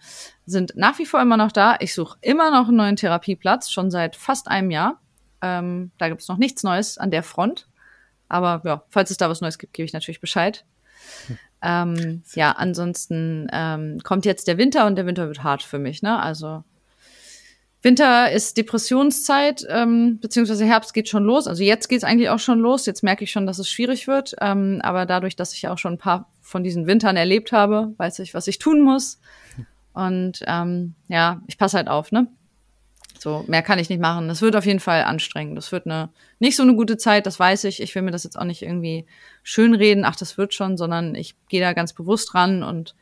[0.46, 1.78] sind nach wie vor immer noch da.
[1.80, 5.00] Ich suche immer noch einen neuen Therapieplatz, schon seit fast einem Jahr.
[5.42, 7.70] Ähm, da gibt es noch nichts Neues an der Front.
[8.28, 10.66] Aber ja, falls es da was Neues gibt, gebe ich natürlich Bescheid.
[11.28, 11.38] Hm.
[11.62, 16.02] Ähm, ja, ansonsten ähm, kommt jetzt der Winter und der Winter wird hart für mich.
[16.02, 16.20] Ne?
[16.20, 16.64] Also
[17.82, 21.48] Winter ist Depressionszeit, ähm, beziehungsweise Herbst geht schon los.
[21.48, 22.86] Also jetzt geht es eigentlich auch schon los.
[22.86, 24.36] Jetzt merke ich schon, dass es schwierig wird.
[24.42, 28.20] Ähm, aber dadurch, dass ich auch schon ein paar von diesen Wintern erlebt habe, weiß
[28.20, 29.22] ich, was ich tun muss.
[29.94, 32.28] Und ähm, ja, ich passe halt auf, ne?
[33.18, 34.30] So, mehr kann ich nicht machen.
[34.30, 35.58] Das wird auf jeden Fall anstrengend.
[35.58, 37.82] Das wird eine nicht so eine gute Zeit, das weiß ich.
[37.82, 39.06] Ich will mir das jetzt auch nicht irgendwie
[39.44, 42.96] schönreden, ach, das wird schon, sondern ich gehe da ganz bewusst ran und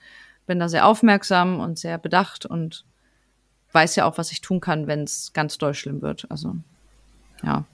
[0.48, 2.86] bin da sehr aufmerksam und sehr bedacht und
[3.78, 6.26] weiß ja auch, was ich tun kann, wenn es ganz doll schlimm wird.
[6.30, 6.56] Also,
[7.44, 7.66] ja.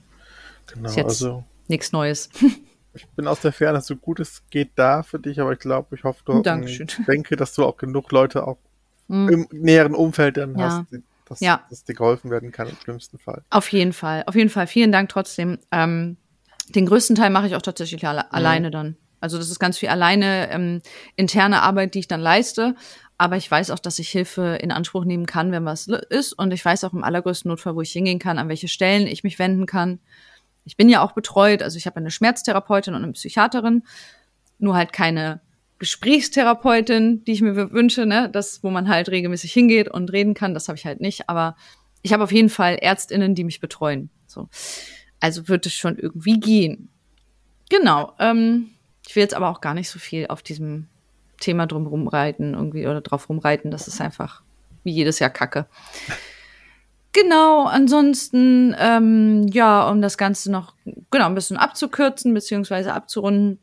[0.66, 2.28] Genau, ist jetzt also nichts Neues.
[2.94, 5.96] ich bin aus der Ferne, so gut es geht da für dich, aber ich glaube,
[5.96, 6.88] ich hoffe, du Dankeschön.
[7.08, 8.58] denke, dass du auch genug Leute auch
[9.08, 9.28] mm.
[9.28, 10.78] im näheren Umfeld dann ja.
[10.78, 11.64] hast, die dass, ja.
[11.70, 13.42] dass dir geholfen werden kann im schlimmsten Fall.
[13.50, 14.66] Auf jeden Fall, auf jeden Fall.
[14.66, 15.58] Vielen Dank trotzdem.
[15.72, 16.16] Ähm,
[16.68, 18.28] den größten Teil mache ich auch tatsächlich alle, mhm.
[18.30, 18.96] alleine dann.
[19.20, 20.82] Also das ist ganz viel alleine ähm,
[21.16, 22.74] interne Arbeit, die ich dann leiste.
[23.16, 26.32] Aber ich weiß auch, dass ich Hilfe in Anspruch nehmen kann, wenn was ist.
[26.32, 29.22] Und ich weiß auch im allergrößten Notfall, wo ich hingehen kann, an welche Stellen ich
[29.22, 30.00] mich wenden kann.
[30.64, 33.84] Ich bin ja auch betreut, also ich habe eine Schmerztherapeutin und eine Psychiaterin,
[34.58, 35.42] nur halt keine
[35.78, 40.54] Gesprächstherapeutin, die ich mir wünsche, ne, das, wo man halt regelmäßig hingeht und reden kann,
[40.54, 41.28] das habe ich halt nicht.
[41.28, 41.56] Aber
[42.02, 44.10] ich habe auf jeden Fall Ärztinnen, die mich betreuen.
[44.26, 44.48] So.
[45.20, 46.90] Also wird es schon irgendwie gehen.
[47.68, 48.12] Genau.
[48.18, 48.70] Ähm,
[49.06, 50.88] ich will jetzt aber auch gar nicht so viel auf diesem
[51.44, 53.70] Thema drum rumreiten irgendwie oder drauf rumreiten.
[53.70, 54.42] Das ist einfach
[54.82, 55.66] wie jedes Jahr Kacke.
[57.12, 60.74] Genau, ansonsten, ähm, ja, um das Ganze noch
[61.10, 63.60] genau ein bisschen abzukürzen beziehungsweise abzurunden,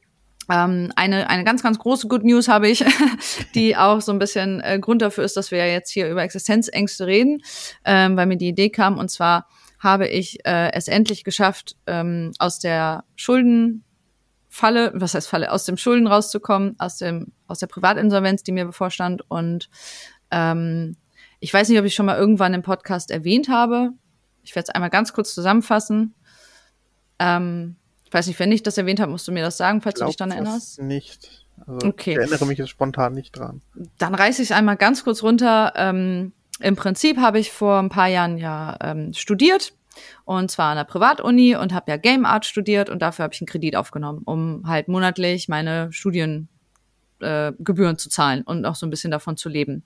[0.49, 2.83] Ähm, eine, eine ganz, ganz große Good News habe ich,
[3.55, 7.05] die auch so ein bisschen äh, Grund dafür ist, dass wir jetzt hier über Existenzängste
[7.05, 7.41] reden,
[7.85, 8.97] ähm, weil mir die Idee kam.
[8.97, 9.47] Und zwar
[9.79, 13.03] habe ich äh, es endlich geschafft, ähm, aus der
[14.51, 18.65] Schuldenfalle, was heißt Falle, aus dem Schulden rauszukommen, aus dem, aus der Privatinsolvenz, die mir
[18.65, 19.23] bevorstand.
[19.29, 19.69] Und
[20.29, 20.97] ähm,
[21.39, 23.91] ich weiß nicht, ob ich schon mal irgendwann im Podcast erwähnt habe.
[24.43, 26.13] Ich werde es einmal ganz kurz zusammenfassen.
[27.19, 29.99] Ähm, ich weiß nicht, wenn ich das erwähnt habe, musst du mir das sagen, falls
[29.99, 30.81] du dich daran erinnerst.
[30.81, 31.45] Nicht.
[31.65, 32.11] Also okay.
[32.11, 33.61] Ich erinnere mich jetzt spontan nicht dran.
[33.97, 35.73] Dann reiße ich es einmal ganz kurz runter.
[35.75, 39.73] Ähm, Im Prinzip habe ich vor ein paar Jahren ja ähm, studiert
[40.25, 43.41] und zwar an der Privatuni und habe ja Game Art studiert und dafür habe ich
[43.41, 46.47] einen Kredit aufgenommen, um halt monatlich meine Studiengebühren
[47.19, 49.83] äh, zu zahlen und auch so ein bisschen davon zu leben.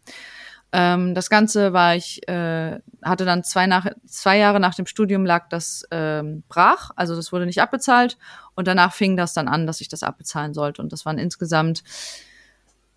[0.72, 5.26] Ähm, das Ganze war ich, äh, hatte dann zwei, nach, zwei Jahre nach dem Studium
[5.26, 8.18] lag das ähm, brach, also das wurde nicht abbezahlt.
[8.56, 10.82] Und danach fing das dann an, dass ich das abbezahlen sollte.
[10.82, 11.84] Und das waren insgesamt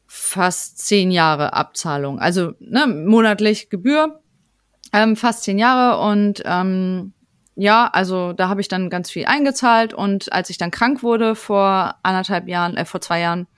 [0.08, 4.20] fast zehn Jahre Abzahlung, also ne, monatlich Gebühr,
[4.92, 7.12] ähm, fast zehn Jahre und ähm,
[7.60, 11.34] ja, also da habe ich dann ganz viel eingezahlt und als ich dann krank wurde
[11.34, 13.48] vor anderthalb Jahren, äh, vor zwei Jahren,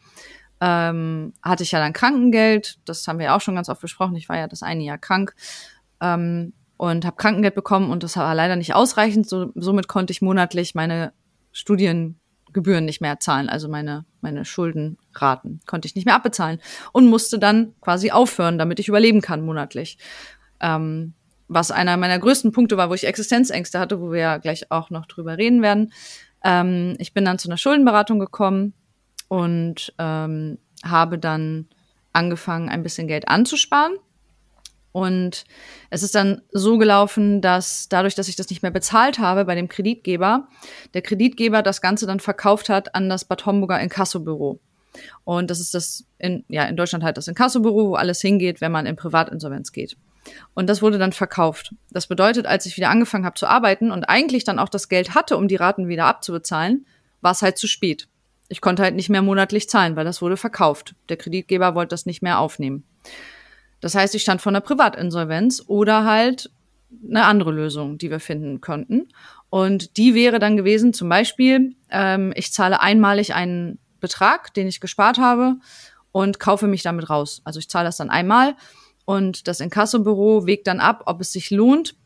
[0.63, 2.79] ähm, hatte ich ja dann Krankengeld.
[2.87, 4.17] Das haben wir ja auch schon ganz oft besprochen.
[4.17, 5.35] Ich war ja das eine Jahr krank
[6.01, 9.29] ähm, und habe Krankengeld bekommen und das war leider nicht ausreichend.
[9.29, 11.13] So, somit konnte ich monatlich meine
[11.53, 16.61] Studiengebühren nicht mehr zahlen, also meine, meine Schuldenraten konnte ich nicht mehr abbezahlen
[16.93, 19.99] und musste dann quasi aufhören, damit ich überleben kann monatlich.
[20.61, 21.15] Ähm,
[21.51, 24.91] was einer meiner größten Punkte war, wo ich Existenzängste hatte, wo wir ja gleich auch
[24.91, 25.93] noch drüber reden werden.
[26.45, 28.73] Ähm, ich bin dann zu einer Schuldenberatung gekommen
[29.29, 31.67] und ähm, habe dann
[32.13, 33.97] angefangen, ein bisschen Geld anzusparen.
[34.93, 35.45] Und
[35.91, 39.55] es ist dann so gelaufen, dass dadurch, dass ich das nicht mehr bezahlt habe bei
[39.55, 40.49] dem Kreditgeber,
[40.95, 44.61] der Kreditgeber das Ganze dann verkauft hat an das Bad Homburger Inkassobüro.
[45.25, 48.73] Und das ist das in, ja, in Deutschland halt das Inkassobüro, wo alles hingeht, wenn
[48.73, 49.97] man in Privatinsolvenz geht.
[50.55, 51.75] Und das wurde dann verkauft.
[51.91, 55.15] Das bedeutet, als ich wieder angefangen habe zu arbeiten und eigentlich dann auch das Geld
[55.15, 56.87] hatte, um die Raten wieder abzubezahlen,
[57.21, 58.09] war es halt zu spät.
[58.49, 60.95] Ich konnte halt nicht mehr monatlich zahlen, weil das wurde verkauft.
[61.09, 62.85] Der Kreditgeber wollte das nicht mehr aufnehmen.
[63.81, 66.51] Das heißt, ich stand vor einer Privatinsolvenz oder halt
[67.09, 69.09] eine andere Lösung, die wir finden konnten.
[69.49, 74.81] Und die wäre dann gewesen, zum Beispiel, ähm, ich zahle einmalig einen Betrag, den ich
[74.81, 75.57] gespart habe
[76.13, 77.43] und kaufe mich damit raus.
[77.45, 78.57] Also ich zahle das dann einmal
[79.11, 81.97] und das Inkassobüro wägt dann ab, ob es sich lohnt,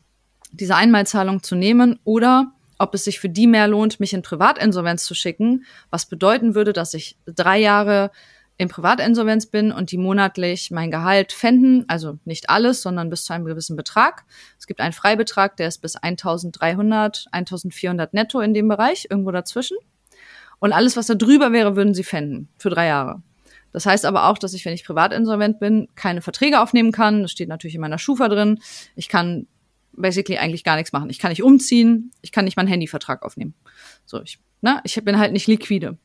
[0.52, 5.04] diese Einmalzahlung zu nehmen oder ob es sich für die mehr lohnt, mich in Privatinsolvenz
[5.04, 8.10] zu schicken, was bedeuten würde, dass ich drei Jahre
[8.56, 13.34] in Privatinsolvenz bin und die monatlich mein Gehalt fänden, also nicht alles, sondern bis zu
[13.34, 14.24] einem gewissen Betrag.
[14.58, 19.76] Es gibt einen Freibetrag, der ist bis 1300, 1400 netto in dem Bereich, irgendwo dazwischen.
[20.58, 23.20] Und alles, was da drüber wäre, würden sie fänden für drei Jahre.
[23.74, 27.22] Das heißt aber auch, dass ich, wenn ich privatinsolvent bin, keine Verträge aufnehmen kann.
[27.22, 28.60] Das steht natürlich in meiner Schufa drin.
[28.94, 29.48] Ich kann
[29.92, 31.10] basically eigentlich gar nichts machen.
[31.10, 33.54] Ich kann nicht umziehen, ich kann nicht meinen Handyvertrag aufnehmen.
[34.06, 35.98] So, ich, ne, ich bin halt nicht liquide.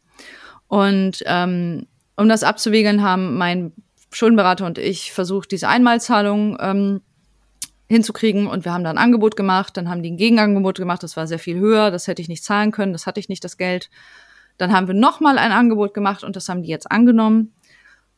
[0.68, 1.86] Und ähm,
[2.18, 3.72] um das abzuwägeln, haben mein
[4.12, 7.02] Schuldenberater und ich versucht, diese Einmalzahlung ähm,
[7.88, 11.16] hinzukriegen und wir haben da ein Angebot gemacht, dann haben die ein Gegenangebot gemacht, das
[11.18, 13.58] war sehr viel höher, das hätte ich nicht zahlen können, das hatte ich nicht das
[13.58, 13.92] Geld.
[14.58, 17.54] Dann haben wir nochmal ein Angebot gemacht und das haben die jetzt angenommen.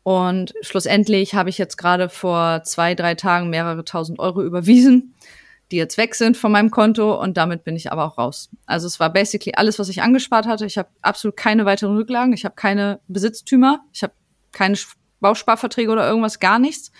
[0.03, 5.13] Und schlussendlich habe ich jetzt gerade vor zwei, drei Tagen mehrere tausend Euro überwiesen
[5.71, 8.49] die jetzt weg sind von meinem Konto und damit bin ich aber auch raus.
[8.65, 10.65] Also es war basically alles, was ich angespart hatte.
[10.65, 14.13] Ich habe absolut keine weiteren Rücklagen, ich habe keine Besitztümer, ich habe
[14.51, 14.77] keine
[15.21, 16.91] Bausparverträge oder irgendwas, gar nichts.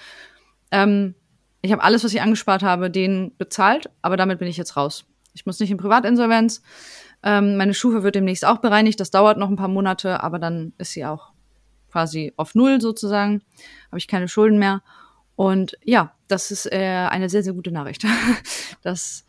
[0.71, 1.15] Ähm,
[1.61, 5.05] ich habe alles, was ich angespart habe, denen bezahlt, aber damit bin ich jetzt raus.
[5.33, 6.61] Ich muss nicht in Privatinsolvenz.
[7.23, 8.99] Ähm, meine Schufe wird demnächst auch bereinigt.
[8.99, 11.30] Das dauert noch ein paar Monate, aber dann ist sie auch
[11.91, 13.41] quasi auf Null sozusagen.
[13.87, 14.81] Habe ich keine Schulden mehr.
[15.35, 18.05] Und ja, das ist äh, eine sehr, sehr gute Nachricht.
[18.83, 19.25] das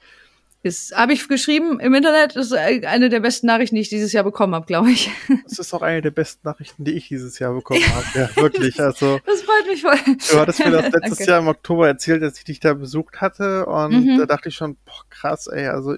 [0.62, 4.12] ist, habe ich geschrieben im Internet, das ist eine der besten Nachrichten, die ich dieses
[4.12, 5.10] Jahr bekommen habe, glaube ich.
[5.44, 8.06] Das ist auch eine der besten Nachrichten, die ich dieses Jahr bekommen habe.
[8.14, 8.80] Ja, wirklich.
[8.80, 9.98] Also, das freut mich voll.
[10.30, 11.30] Du hattest mir das letztes Danke.
[11.30, 14.18] Jahr im Oktober erzählt, dass ich dich da besucht hatte und mhm.
[14.18, 15.96] da dachte ich schon, boah, krass, ey, also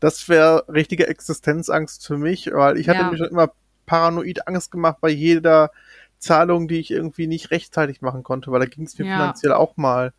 [0.00, 3.10] das wäre richtige Existenzangst für mich, weil ich hatte ja.
[3.10, 3.52] mir schon immer
[3.86, 5.70] paranoid Angst gemacht bei jeder
[6.18, 9.16] Zahlungen, die ich irgendwie nicht rechtzeitig machen konnte, weil da ging es mir ja.
[9.16, 10.12] finanziell auch mal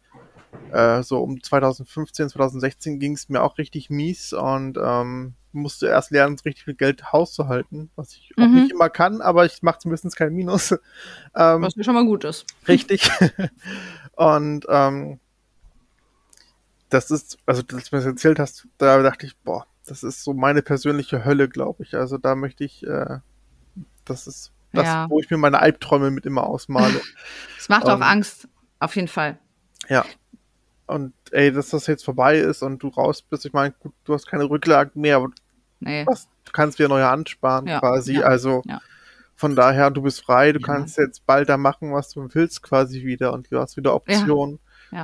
[0.72, 6.12] äh, so um 2015, 2016 ging es mir auch richtig mies und ähm, musste erst
[6.12, 8.44] lernen, richtig viel Geld hauszuhalten, was ich mhm.
[8.44, 10.72] auch nicht immer kann, aber ich mache zumindest kein Minus.
[11.36, 12.46] ähm, was mir schon mal gut ist.
[12.68, 13.10] Richtig.
[14.16, 15.20] und ähm,
[16.90, 20.24] das ist, also dass du mir das erzählt hast, da dachte ich, boah, das ist
[20.24, 21.96] so meine persönliche Hölle, glaube ich.
[21.96, 23.20] Also da möchte ich, äh,
[24.06, 25.08] das ist das, ja.
[25.10, 27.02] wo ich mir meine Albträume mit immer ausmale.
[27.58, 28.48] Es macht auch Angst,
[28.80, 29.38] auf jeden Fall.
[29.90, 30.04] Ja.
[30.88, 34.14] Und ey, dass das jetzt vorbei ist und du raus bist, ich meine, gut, du
[34.16, 35.30] hast keine Rücklagen mehr, aber
[35.80, 36.04] nee.
[36.08, 37.80] was, du kannst wieder neue ansparen ja.
[37.80, 38.16] quasi.
[38.16, 38.22] Ja.
[38.22, 38.64] Also
[39.36, 43.04] von daher, du bist frei, du kannst jetzt bald da machen, was du willst, quasi
[43.04, 44.60] wieder und du hast wieder Optionen.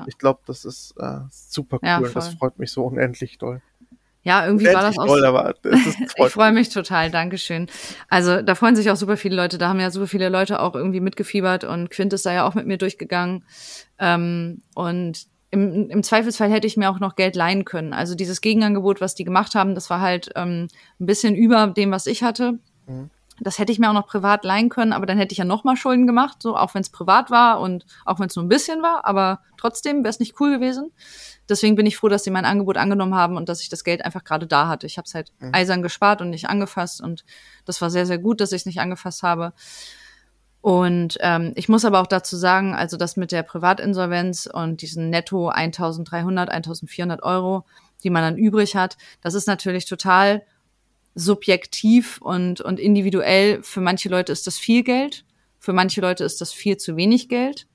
[0.08, 3.62] Ich glaube, das ist äh, super cool und das freut mich so unendlich doll.
[4.26, 5.06] Ja, irgendwie war das auch.
[5.06, 5.54] Toll, aber
[6.18, 7.68] ich freue mich total, Dankeschön.
[8.10, 9.60] Also da freuen sich auch super viele Leute.
[9.60, 12.56] Da haben ja super viele Leute auch irgendwie mitgefiebert und Quint ist da ja auch
[12.56, 13.46] mit mir durchgegangen.
[14.00, 17.94] Ähm, und im, im Zweifelsfall hätte ich mir auch noch Geld leihen können.
[17.94, 21.92] Also dieses Gegenangebot, was die gemacht haben, das war halt ähm, ein bisschen über dem,
[21.92, 22.58] was ich hatte.
[22.88, 23.12] Mhm.
[23.42, 25.64] Das hätte ich mir auch noch privat leihen können, aber dann hätte ich ja noch
[25.64, 28.50] mal Schulden gemacht, so auch wenn es privat war und auch wenn es nur ein
[28.50, 30.92] bisschen war, aber trotzdem wäre es nicht cool gewesen.
[31.50, 34.04] Deswegen bin ich froh, dass sie mein Angebot angenommen haben und dass ich das Geld
[34.04, 34.88] einfach gerade da hatte.
[34.88, 35.52] Ich habe es halt mhm.
[35.54, 37.26] eisern gespart und nicht angefasst und
[37.66, 39.54] das war sehr, sehr gut, dass ich es nicht angefasst habe.
[40.62, 45.12] Und ähm, ich muss aber auch dazu sagen, also das mit der Privatinsolvenz und diesen
[45.12, 47.66] Netto 1300, 1400 Euro,
[48.04, 50.42] die man dann übrig hat, das ist natürlich total
[51.16, 53.64] subjektiv und, und individuell.
[53.64, 55.26] Für manche Leute ist das viel Geld,
[55.60, 57.68] für manche Leute ist das viel zu wenig Geld.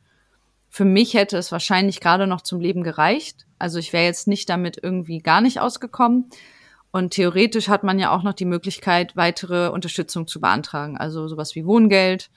[0.69, 3.47] Für mich hätte es wahrscheinlich gerade noch zum Leben gereicht.
[3.59, 6.31] Also ich wäre jetzt nicht damit irgendwie gar nicht ausgekommen.
[6.93, 10.97] Und theoretisch hat man ja auch noch die Möglichkeit, weitere Unterstützung zu beantragen.
[10.97, 12.31] Also sowas wie Wohngeld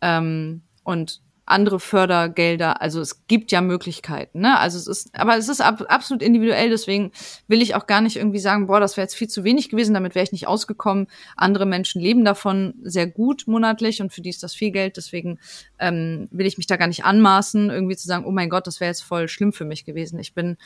[0.00, 2.80] ähm, und andere Fördergelder.
[2.80, 4.58] Also es gibt ja Möglichkeiten, ne?
[4.58, 7.10] Also es ist, aber es ist ab, absolut individuell, deswegen
[7.48, 9.92] will ich auch gar nicht irgendwie sagen, boah, das wäre jetzt viel zu wenig gewesen,
[9.92, 11.08] damit wäre ich nicht ausgekommen.
[11.36, 15.40] Andere Menschen leben davon sehr gut monatlich und für die ist das viel Geld, deswegen
[15.80, 18.80] ähm, will ich mich da gar nicht anmaßen, irgendwie zu sagen, oh mein Gott, das
[18.80, 20.20] wäre jetzt voll schlimm für mich gewesen.
[20.20, 20.56] Ich bin,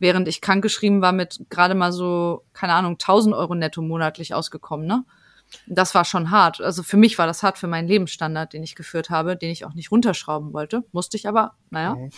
[0.00, 4.86] während ich krankgeschrieben war, mit gerade mal so, keine Ahnung, 1000 Euro netto monatlich ausgekommen,
[4.86, 5.04] ne?
[5.66, 6.60] Das war schon hart.
[6.60, 9.64] Also für mich war das hart für meinen Lebensstandard, den ich geführt habe, den ich
[9.64, 10.84] auch nicht runterschrauben wollte.
[10.92, 11.94] Musste ich aber, naja.
[11.94, 12.10] Mhm.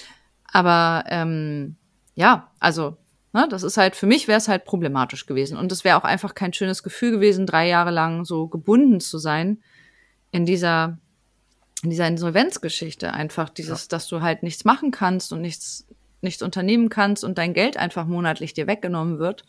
[0.52, 1.76] aber ähm,
[2.14, 2.96] ja, also
[3.32, 5.56] ne, das ist halt, für mich wäre es halt problematisch gewesen.
[5.56, 9.18] Und es wäre auch einfach kein schönes Gefühl gewesen, drei Jahre lang so gebunden zu
[9.18, 9.62] sein
[10.30, 10.98] in dieser,
[11.82, 13.12] in dieser Insolvenzgeschichte.
[13.12, 13.88] Einfach dieses, ja.
[13.90, 15.86] dass du halt nichts machen kannst und nichts,
[16.20, 19.44] nichts unternehmen kannst und dein Geld einfach monatlich dir weggenommen wird.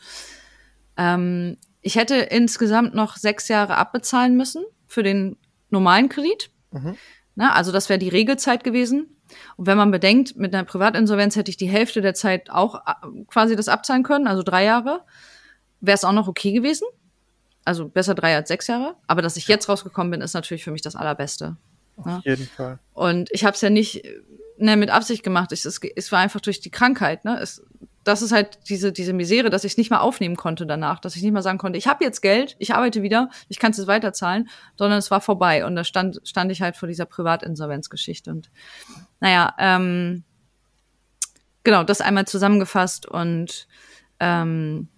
[0.97, 5.37] Ähm, ich hätte insgesamt noch sechs Jahre abbezahlen müssen für den
[5.69, 6.51] normalen Kredit.
[6.71, 6.95] Mhm.
[7.35, 9.15] Na, also das wäre die Regelzeit gewesen.
[9.55, 13.23] Und wenn man bedenkt, mit einer Privatinsolvenz hätte ich die Hälfte der Zeit auch äh,
[13.27, 15.05] quasi das abzahlen können, also drei Jahre,
[15.79, 16.87] wäre es auch noch okay gewesen.
[17.63, 18.95] Also besser drei als sechs Jahre.
[19.07, 21.55] Aber dass ich jetzt rausgekommen bin, ist natürlich für mich das Allerbeste.
[21.97, 22.21] Auf ja?
[22.23, 22.79] jeden Fall.
[22.93, 24.03] Und ich habe es ja nicht
[24.57, 25.51] ne, mit Absicht gemacht.
[25.51, 27.25] Es, es, es war einfach durch die Krankheit.
[27.25, 27.39] Ne?
[27.39, 27.63] Es,
[28.09, 31.15] das ist halt diese, diese Misere, dass ich es nicht mal aufnehmen konnte danach, dass
[31.15, 33.77] ich nicht mal sagen konnte, ich habe jetzt Geld, ich arbeite wieder, ich kann es
[33.77, 38.31] jetzt weiterzahlen, sondern es war vorbei und da stand, stand ich halt vor dieser Privatinsolvenzgeschichte
[38.31, 38.49] und
[39.19, 40.23] naja, ähm,
[41.63, 43.67] genau, das einmal zusammengefasst und
[44.19, 44.89] ähm,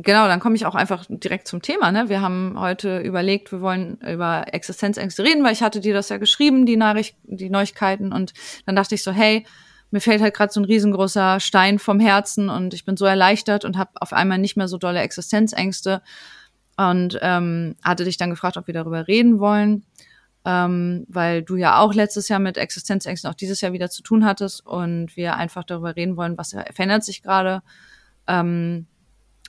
[0.00, 1.90] Genau, dann komme ich auch einfach direkt zum Thema.
[1.90, 2.08] Ne?
[2.08, 6.18] Wir haben heute überlegt, wir wollen über Existenzängste reden, weil ich hatte dir das ja
[6.18, 8.12] geschrieben, die Nachricht, die Neuigkeiten.
[8.12, 8.32] Und
[8.64, 9.44] dann dachte ich so, hey,
[9.90, 13.64] mir fällt halt gerade so ein riesengroßer Stein vom Herzen und ich bin so erleichtert
[13.64, 16.02] und habe auf einmal nicht mehr so dolle Existenzängste
[16.76, 19.84] und ähm, hatte dich dann gefragt, ob wir darüber reden wollen,
[20.44, 24.24] ähm, weil du ja auch letztes Jahr mit Existenzängsten auch dieses Jahr wieder zu tun
[24.24, 27.62] hattest und wir einfach darüber reden wollen, was verändert sich gerade,
[28.26, 28.86] ähm,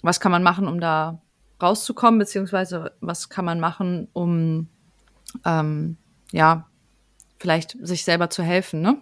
[0.01, 1.21] was kann man machen, um da
[1.61, 4.69] rauszukommen, beziehungsweise was kann man machen, um
[5.45, 5.97] ähm,
[6.31, 6.65] ja
[7.39, 8.97] vielleicht sich selber zu helfen, ne?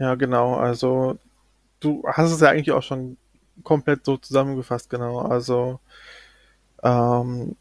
[0.00, 0.54] Ja, genau.
[0.54, 1.18] Also
[1.78, 3.18] du hast es ja eigentlich auch schon
[3.62, 5.20] komplett so zusammengefasst, genau.
[5.20, 5.78] Also
[6.82, 7.54] ähm,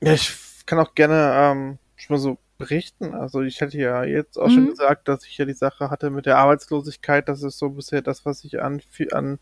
[0.00, 3.14] ja, ich kann auch gerne ähm, schon mal so berichten.
[3.14, 4.52] Also ich hätte ja jetzt auch mhm.
[4.52, 7.28] schon gesagt, dass ich ja die Sache hatte mit der Arbeitslosigkeit.
[7.28, 8.80] Das ist so bisher das, was ich an
[9.12, 9.38] an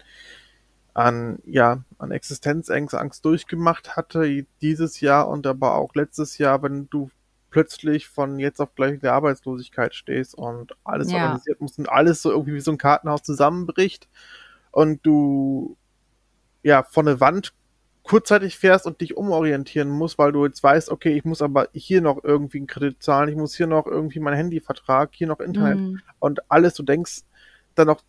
[0.94, 7.10] an ja an Existenzangst durchgemacht hatte dieses Jahr und aber auch letztes Jahr, wenn du
[7.50, 11.18] plötzlich von jetzt auf gleich in der Arbeitslosigkeit stehst und alles ja.
[11.18, 14.08] organisiert muss und alles so irgendwie wie so ein Kartenhaus zusammenbricht
[14.70, 15.76] und du
[16.62, 17.54] ja von der Wand
[18.02, 22.00] kurzzeitig fährst und dich umorientieren musst, weil du jetzt weißt, okay, ich muss aber hier
[22.00, 25.78] noch irgendwie einen Kredit zahlen, ich muss hier noch irgendwie meinen Handyvertrag, hier noch Internet
[25.78, 26.00] mhm.
[26.18, 27.22] und alles, du denkst
[27.74, 28.00] dann noch,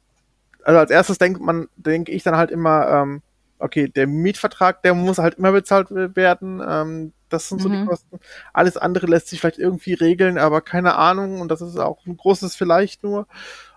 [0.63, 3.21] also als erstes denkt man, denke ich dann halt immer, ähm,
[3.59, 7.81] okay, der Mietvertrag, der muss halt immer bezahlt werden, ähm, das sind so mhm.
[7.81, 8.19] die Kosten.
[8.53, 11.41] Alles andere lässt sich vielleicht irgendwie regeln, aber keine Ahnung.
[11.41, 13.27] Und das ist auch ein großes Vielleicht nur.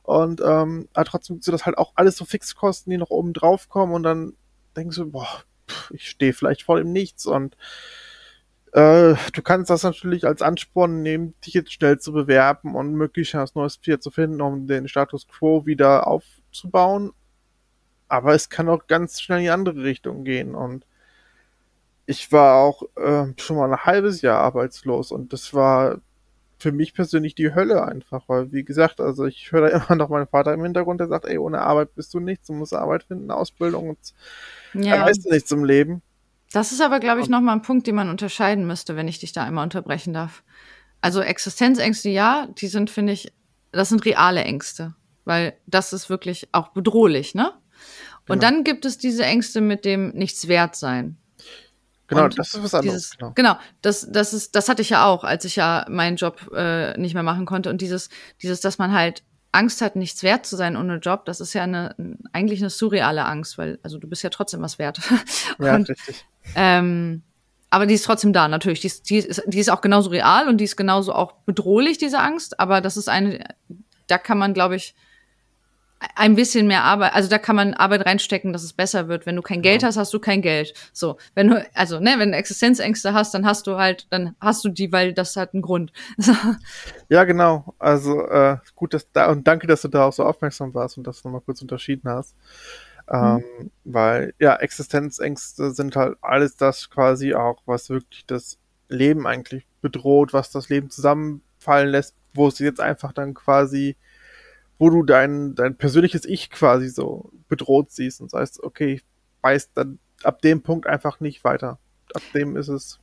[0.03, 3.69] Und ähm, aber trotzdem sind das halt auch alles so Fixkosten, die noch oben drauf
[3.69, 3.95] kommen.
[3.95, 4.35] Und dann
[4.77, 5.29] denkst du, boah,
[5.69, 7.27] pff, ich stehe vielleicht voll im Nichts.
[7.27, 7.57] Und
[8.73, 13.35] Äh, du kannst das natürlich als Ansporn nehmen, dich jetzt schnell zu bewerben und möglichst
[13.35, 17.13] ein neues Tier zu finden, um den Status quo wieder aufzubauen.
[18.09, 20.55] Aber es kann auch ganz schnell in die andere Richtung gehen.
[20.55, 20.87] Und
[22.13, 26.01] ich war auch äh, schon mal ein halbes Jahr arbeitslos und das war
[26.59, 30.11] für mich persönlich die Hölle einfach, weil wie gesagt, also ich höre da immer noch
[30.11, 33.05] meinen Vater im Hintergrund, der sagt, ey, ohne Arbeit bist du nichts, du musst Arbeit
[33.05, 33.99] finden, Ausbildung und
[34.75, 34.97] ja.
[34.97, 36.03] erreichst du nichts im Leben.
[36.53, 39.33] Das ist aber, glaube ich, nochmal ein Punkt, den man unterscheiden müsste, wenn ich dich
[39.33, 40.45] da einmal unterbrechen darf.
[41.01, 43.33] Also Existenzängste, ja, die sind, finde ich,
[43.73, 44.95] das sind reale Ängste,
[45.25, 47.55] weil das ist wirklich auch bedrohlich, ne?
[48.29, 48.53] Und genau.
[48.53, 51.17] dann gibt es diese Ängste mit dem Nichtswertsein.
[52.15, 52.97] Genau, und das ist was anderes.
[52.97, 53.33] Dieses, genau.
[53.35, 56.99] genau, das, das ist, das hatte ich ja auch, als ich ja meinen Job äh,
[56.99, 57.71] nicht mehr machen konnte.
[57.71, 58.09] Und dieses,
[58.43, 61.63] dieses, dass man halt Angst hat, nichts wert zu sein ohne Job, das ist ja
[61.63, 61.95] eine,
[62.33, 65.01] eigentlich eine surreale Angst, weil, also du bist ja trotzdem was wert.
[65.59, 66.25] ja, richtig.
[66.55, 67.23] Ähm,
[67.69, 68.81] aber die ist trotzdem da, natürlich.
[68.81, 71.97] Die ist, die, ist, die ist auch genauso real und die ist genauso auch bedrohlich,
[71.99, 72.61] diese Angst.
[72.61, 73.45] Aber das ist eine,
[74.09, 74.95] da kann man, glaube ich,
[76.17, 79.27] ein bisschen mehr Arbeit, also da kann man Arbeit reinstecken, dass es besser wird.
[79.27, 79.89] Wenn du kein Geld ja.
[79.89, 80.75] hast, hast du kein Geld.
[80.93, 84.65] So, wenn du, also, ne, wenn du Existenzängste hast, dann hast du halt, dann hast
[84.65, 85.93] du die, weil das hat einen Grund.
[87.09, 87.75] Ja, genau.
[87.79, 91.07] Also, äh, gut, dass da, und danke, dass du da auch so aufmerksam warst und
[91.07, 92.35] das nochmal kurz unterschieden hast.
[93.11, 93.71] Ähm, mhm.
[93.85, 100.33] Weil, ja, Existenzängste sind halt alles das quasi auch, was wirklich das Leben eigentlich bedroht,
[100.33, 103.97] was das Leben zusammenfallen lässt, wo es jetzt einfach dann quasi
[104.79, 109.05] wo du dein, dein persönliches Ich quasi so bedroht siehst und sagst, okay, ich
[109.43, 111.79] weiß dann ab dem Punkt einfach nicht weiter.
[112.15, 112.99] Ab dem ist es.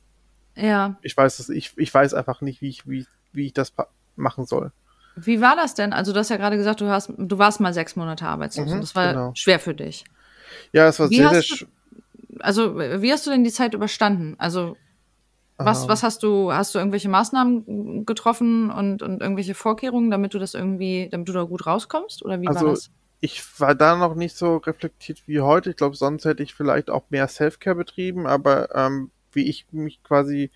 [0.56, 0.98] Ja.
[1.02, 3.72] Ich weiß es, ich, ich weiß einfach nicht, wie ich, wie, wie ich das
[4.16, 4.72] machen soll.
[5.16, 5.92] Wie war das denn?
[5.92, 8.74] Also, du hast ja gerade gesagt, du hast, du warst mal sechs Monate arbeitslos mhm,
[8.74, 9.32] und das war genau.
[9.34, 10.04] schwer für dich.
[10.72, 11.68] Ja, es war wie sehr, sehr schwer.
[12.38, 14.36] Also, wie hast du denn die Zeit überstanden?
[14.38, 14.76] Also,
[15.64, 20.38] was, was hast du, hast du irgendwelche Maßnahmen getroffen und, und irgendwelche Vorkehrungen, damit du
[20.38, 22.24] das irgendwie, damit du da gut rauskommst?
[22.24, 22.90] Oder wie also, war das?
[23.20, 25.70] Ich war da noch nicht so reflektiert wie heute.
[25.70, 30.02] Ich glaube, sonst hätte ich vielleicht auch mehr Self-Care betrieben, aber ähm, wie ich mich
[30.02, 30.50] quasi,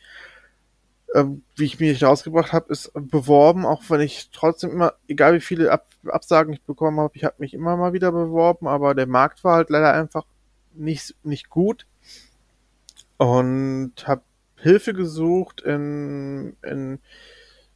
[1.15, 5.41] ähm, wie ich mich rausgebracht habe, ist beworben, auch wenn ich trotzdem immer, egal wie
[5.41, 9.07] viele Ab Absagen ich bekommen habe, ich habe mich immer mal wieder beworben, aber der
[9.07, 10.27] Markt war halt leider einfach
[10.75, 11.87] nicht, nicht gut
[13.17, 14.23] und habe
[14.65, 16.99] Hilfe gesucht in, in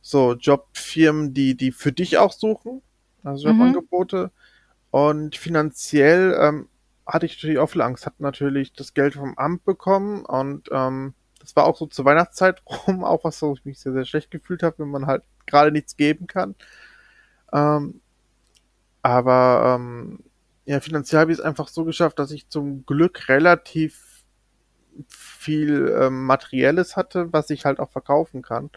[0.01, 2.83] so Jobfirmen, die, die für dich auch suchen,
[3.23, 3.61] also mhm.
[3.61, 4.25] Jobangebote.
[4.25, 4.31] Mhm.
[4.91, 6.69] Und finanziell ähm,
[7.07, 11.13] hatte ich natürlich auch viel Angst, hatte natürlich das Geld vom Amt bekommen und ähm,
[11.41, 14.31] das war auch so zur Weihnachtszeit rum, auch was, wo ich mich sehr, sehr schlecht
[14.31, 16.55] gefühlt habe, wenn man halt gerade nichts geben kann.
[17.53, 18.01] Ähm,
[19.03, 20.21] aber ähm,
[20.65, 24.08] ja, finanziell habe ich es einfach so geschafft, dass ich zum Glück relativ
[25.09, 28.71] viel ähm, Materielles hatte, was ich halt auch verkaufen kann.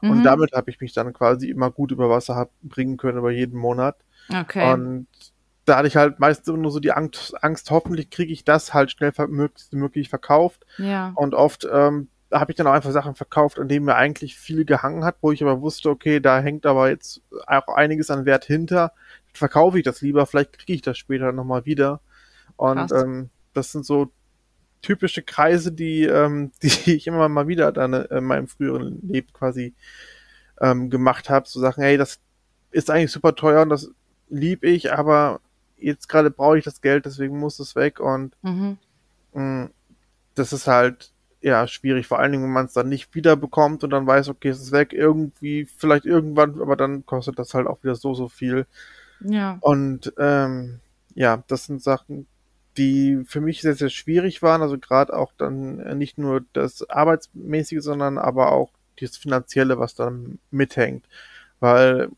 [0.00, 0.10] Mhm.
[0.10, 3.58] Und damit habe ich mich dann quasi immer gut über Wasser bringen können über jeden
[3.58, 3.96] Monat.
[4.32, 4.72] Okay.
[4.72, 5.06] Und
[5.64, 8.72] da hatte ich halt meistens immer nur so die Angst, Angst hoffentlich kriege ich das
[8.72, 10.64] halt schnell möglichst möglich verkauft.
[10.78, 11.12] Ja.
[11.16, 14.64] Und oft ähm, habe ich dann auch einfach Sachen verkauft, an denen mir eigentlich viel
[14.64, 18.44] gehangen hat, wo ich aber wusste, okay, da hängt aber jetzt auch einiges an Wert
[18.44, 18.92] hinter.
[19.32, 22.00] Verkaufe ich das lieber, vielleicht kriege ich das später nochmal wieder.
[22.56, 24.10] Und ähm, das sind so
[24.82, 29.32] typische Kreise, die, ähm, die ich immer mal wieder dann äh, in meinem früheren Leben
[29.32, 29.74] quasi
[30.60, 31.48] ähm, gemacht habe.
[31.48, 32.20] So Sachen, hey, das
[32.70, 33.90] ist eigentlich super teuer und das
[34.28, 35.40] lieb ich, aber
[35.78, 38.78] jetzt gerade brauche ich das Geld, deswegen muss es weg und mhm.
[39.34, 39.70] mh, mm,
[40.34, 43.84] das ist halt ja schwierig, vor allen Dingen, wenn man es dann nicht wieder bekommt
[43.84, 47.66] und dann weiß, okay, es ist weg, irgendwie, vielleicht irgendwann, aber dann kostet das halt
[47.66, 48.66] auch wieder so, so viel.
[49.20, 49.58] Ja.
[49.60, 50.80] Und ähm,
[51.14, 52.26] ja, das sind Sachen,
[52.76, 54.62] die für mich sehr, sehr schwierig waren.
[54.62, 58.70] Also gerade auch dann äh, nicht nur das Arbeitsmäßige, sondern aber auch
[59.00, 61.06] das Finanzielle, was dann mithängt.
[61.60, 62.10] Weil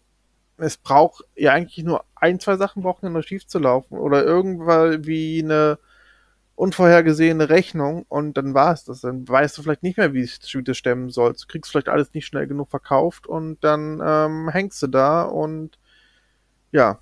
[0.58, 5.06] es braucht ja eigentlich nur ein, zwei Sachen brauchen nur schief zu laufen oder irgendwann
[5.06, 5.78] wie eine
[6.56, 9.02] unvorhergesehene Rechnung und dann war es das.
[9.02, 11.44] Dann weißt du vielleicht nicht mehr, wie du das stemmen sollst.
[11.44, 15.78] Du kriegst vielleicht alles nicht schnell genug verkauft und dann ähm, hängst du da und
[16.72, 16.98] ja.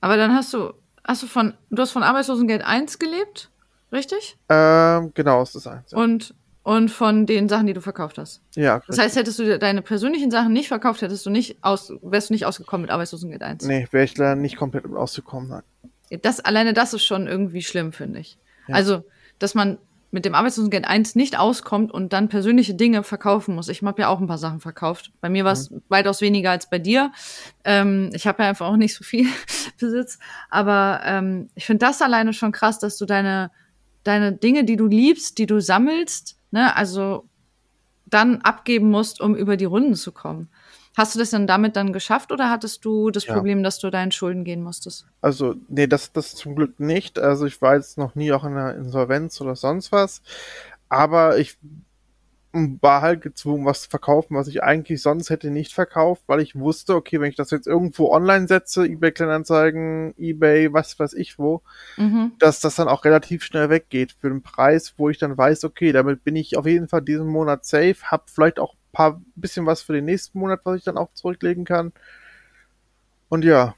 [0.00, 0.72] Aber dann hast du
[1.10, 3.50] Hast du von, du hast von Arbeitslosengeld 1 gelebt,
[3.90, 4.38] richtig?
[4.48, 5.90] Ähm, genau, ist das 1.
[5.90, 5.98] Ja.
[5.98, 8.42] Und, und von den Sachen, die du verkauft hast.
[8.54, 8.76] Ja.
[8.76, 8.86] Richtig.
[8.94, 12.34] Das heißt, hättest du deine persönlichen Sachen nicht verkauft, hättest du nicht aus, wärst du
[12.34, 13.64] nicht ausgekommen mit Arbeitslosengeld 1.
[13.64, 16.20] Nee, wäre ich leider nicht komplett ausgekommen, nein.
[16.22, 18.38] Das, alleine das ist schon irgendwie schlimm, finde ich.
[18.68, 18.76] Ja.
[18.76, 19.02] Also,
[19.40, 19.78] dass man
[20.10, 23.68] mit dem Arbeitslosengeld 1 nicht auskommt und dann persönliche Dinge verkaufen muss.
[23.68, 25.12] Ich habe ja auch ein paar Sachen verkauft.
[25.20, 25.82] Bei mir war es mhm.
[25.88, 27.12] weitaus weniger als bei dir.
[27.64, 29.26] Ähm, ich habe ja einfach auch nicht so viel
[29.80, 30.18] Besitz.
[30.48, 33.50] Aber ähm, ich finde das alleine schon krass, dass du deine,
[34.02, 37.28] deine Dinge, die du liebst, die du sammelst, ne, also
[38.06, 40.48] dann abgeben musst, um über die Runden zu kommen.
[40.96, 43.34] Hast du das dann damit dann geschafft oder hattest du das ja.
[43.34, 45.06] Problem, dass du deinen Schulden gehen musstest?
[45.20, 47.18] Also, nee, das, das zum Glück nicht.
[47.18, 50.22] Also ich war jetzt noch nie auch in einer Insolvenz oder sonst was.
[50.88, 51.56] Aber ich
[52.52, 56.56] war halt gezwungen, was zu verkaufen, was ich eigentlich sonst hätte nicht verkauft, weil ich
[56.56, 61.38] wusste, okay, wenn ich das jetzt irgendwo online setze, eBay Kleinanzeigen, eBay, was weiß ich
[61.38, 61.62] wo,
[61.96, 62.32] mhm.
[62.40, 65.92] dass das dann auch relativ schnell weggeht für den Preis, wo ich dann weiß, okay,
[65.92, 69.82] damit bin ich auf jeden Fall diesen Monat safe, hab vielleicht auch paar bisschen was
[69.82, 71.92] für den nächsten Monat, was ich dann auch zurücklegen kann.
[73.28, 73.74] Und ja,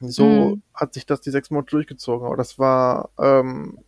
[0.00, 0.24] so
[0.56, 0.62] mhm.
[0.74, 2.26] hat sich das die sechs Monate durchgezogen.
[2.26, 3.78] Aber das war ähm,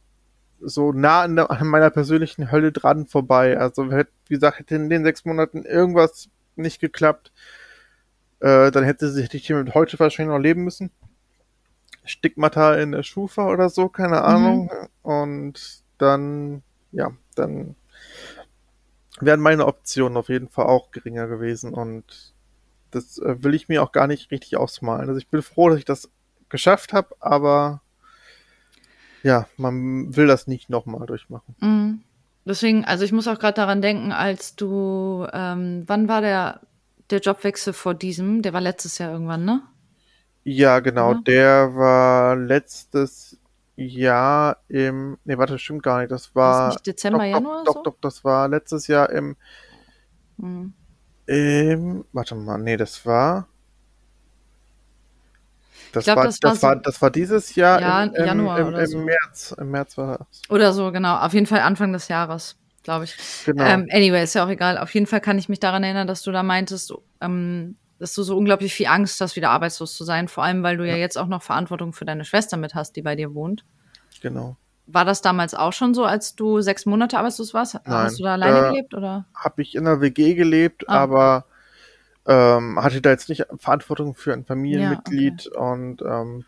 [0.60, 3.58] so nah an, der, an, meiner persönlichen Hölle dran vorbei.
[3.58, 7.32] Also, wie gesagt, hätte in den sechs Monaten irgendwas nicht geklappt,
[8.40, 10.90] äh, dann hätte, hätte ich hier mit heute wahrscheinlich noch leben müssen.
[12.04, 14.24] Stigmata in der Schufa oder so, keine mhm.
[14.24, 14.70] Ahnung.
[15.02, 16.62] Und dann,
[16.92, 17.76] ja, dann
[19.20, 22.34] wären meine Optionen auf jeden Fall auch geringer gewesen und
[22.90, 25.08] das äh, will ich mir auch gar nicht richtig ausmalen.
[25.08, 26.10] Also ich bin froh, dass ich das
[26.48, 27.82] geschafft habe, aber
[29.22, 31.54] ja, man will das nicht nochmal durchmachen.
[31.60, 32.02] Mhm.
[32.44, 36.60] Deswegen, also ich muss auch gerade daran denken, als du, ähm, wann war der,
[37.10, 38.42] der Jobwechsel vor diesem?
[38.42, 39.62] Der war letztes Jahr irgendwann, ne?
[40.42, 41.12] Ja, genau.
[41.12, 41.20] Ja.
[41.26, 43.38] Der war letztes
[43.86, 46.10] Jahr im, nee, warte, stimmt gar nicht.
[46.10, 46.66] Das war.
[46.66, 47.64] Das nicht Dezember, doch, Januar?
[47.64, 47.82] Doch, so?
[47.82, 49.36] doch, das war letztes Jahr im,
[50.38, 50.72] hm.
[51.26, 53.48] im, warte mal, nee, das war,
[55.92, 58.58] das, glaub, war, das, das, war, so, das war dieses Jahr ja, im, im, Januar
[58.58, 58.98] im, oder im so.
[58.98, 59.54] März.
[59.58, 60.42] Im März war das.
[60.48, 61.16] Oder so, genau.
[61.18, 63.16] Auf jeden Fall Anfang des Jahres, glaube ich.
[63.44, 63.64] Genau.
[63.64, 64.78] Ähm, anyway, ist ja auch egal.
[64.78, 68.22] Auf jeden Fall kann ich mich daran erinnern, dass du da meintest, ähm, dass du
[68.22, 70.26] so unglaublich viel Angst hast, wieder arbeitslos zu sein.
[70.26, 72.96] Vor allem, weil du ja, ja jetzt auch noch Verantwortung für deine Schwester mit hast,
[72.96, 73.64] die bei dir wohnt.
[74.22, 74.56] Genau.
[74.86, 77.74] War das damals auch schon so, als du sechs Monate arbeitslos warst?
[77.74, 79.26] Nein, Hast du da alleine äh, gelebt oder?
[79.34, 80.94] Habe ich in einer WG gelebt, ah.
[80.94, 81.44] aber
[82.26, 85.72] ähm, hatte da jetzt nicht Verantwortung für ein Familienmitglied ja, okay.
[85.72, 86.44] und ähm,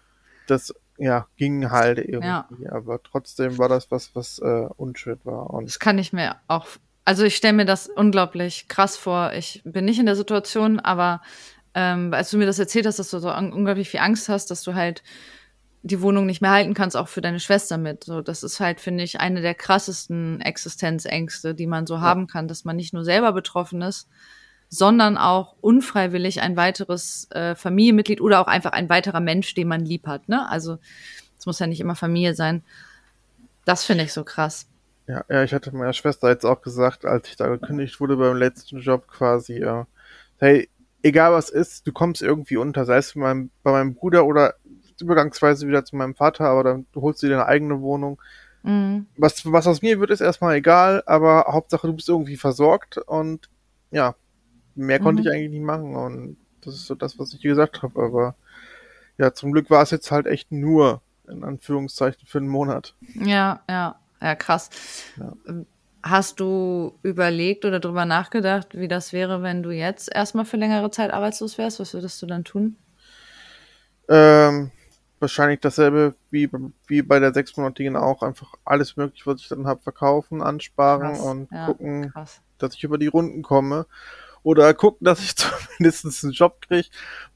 [0.47, 2.27] das ja ging halt irgendwie.
[2.27, 2.49] Ja.
[2.71, 5.51] Aber trotzdem war das was, was äh, unschön war.
[5.51, 6.67] Und das kann ich mir auch.
[7.05, 9.33] Also ich stelle mir das unglaublich krass vor.
[9.33, 11.21] Ich bin nicht in der Situation, aber
[11.75, 14.63] ähm, als du mir das erzählt hast, dass du so unglaublich viel Angst hast, dass
[14.63, 15.03] du halt
[15.83, 18.05] die Wohnung nicht mehr halten kannst, auch für deine Schwester mit.
[18.05, 22.01] So, das ist halt, finde ich, eine der krassesten Existenzängste, die man so ja.
[22.03, 24.09] haben kann, dass man nicht nur selber betroffen ist,
[24.69, 29.85] sondern auch unfreiwillig ein weiteres äh, Familienmitglied oder auch einfach ein weiterer Mensch, den man
[29.85, 30.29] lieb hat.
[30.29, 30.49] Ne?
[30.49, 30.79] Also
[31.37, 32.63] es muss ja nicht immer Familie sein.
[33.65, 34.69] Das finde ich so krass.
[35.13, 38.35] Ja, ja, ich hatte meiner Schwester jetzt auch gesagt, als ich da gekündigt wurde beim
[38.35, 39.85] letzten Job quasi, äh,
[40.39, 40.71] hey,
[41.03, 44.55] egal was ist, du kommst irgendwie unter, sei es bei meinem, bei meinem Bruder oder
[44.99, 48.23] übergangsweise wieder zu meinem Vater, aber dann du holst dir deine eigene Wohnung.
[48.63, 49.07] Mhm.
[49.19, 53.51] Was, was aus mir wird, ist erstmal egal, aber Hauptsache du bist irgendwie versorgt und
[53.91, 54.15] ja,
[54.75, 55.05] mehr mhm.
[55.05, 58.03] konnte ich eigentlich nicht machen und das ist so das, was ich dir gesagt habe.
[58.03, 58.35] Aber
[59.19, 62.95] ja, zum Glück war es jetzt halt echt nur in Anführungszeichen für einen Monat.
[63.15, 64.71] Ja, ja, ja, krass.
[65.19, 65.33] Ja.
[66.03, 70.91] Hast du überlegt oder darüber nachgedacht, wie das wäre, wenn du jetzt erstmal für längere
[70.91, 71.79] Zeit arbeitslos wärst?
[71.79, 72.77] Was würdest du dann tun?
[74.09, 74.73] Ähm,
[75.21, 76.51] wahrscheinlich dasselbe wie,
[76.89, 78.23] wie bei der sechsmonatigen auch.
[78.23, 81.21] Einfach alles mögliche, was ich dann habe, verkaufen, ansparen krass.
[81.21, 82.43] und ja, gucken, krass.
[82.59, 83.87] dass ich über die Runden komme
[84.43, 86.89] oder gucken, dass ich zumindest einen Job kriege,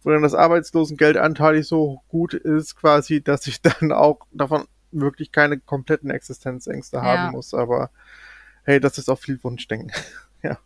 [0.03, 5.33] wo dann das Arbeitslosengeld anteilig so gut ist, quasi, dass ich dann auch davon wirklich
[5.33, 7.03] keine kompletten Existenzängste ja.
[7.03, 7.55] haben muss.
[7.55, 7.91] Aber
[8.65, 9.93] hey, das ist auch viel Wunschdenken.
[10.43, 10.59] ja.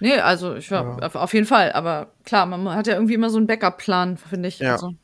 [0.00, 1.08] Nee, also ich war ja.
[1.14, 4.60] auf jeden Fall, aber klar, man hat ja irgendwie immer so einen Backup-Plan, finde ich.
[4.60, 4.72] Ja.
[4.72, 4.94] Also,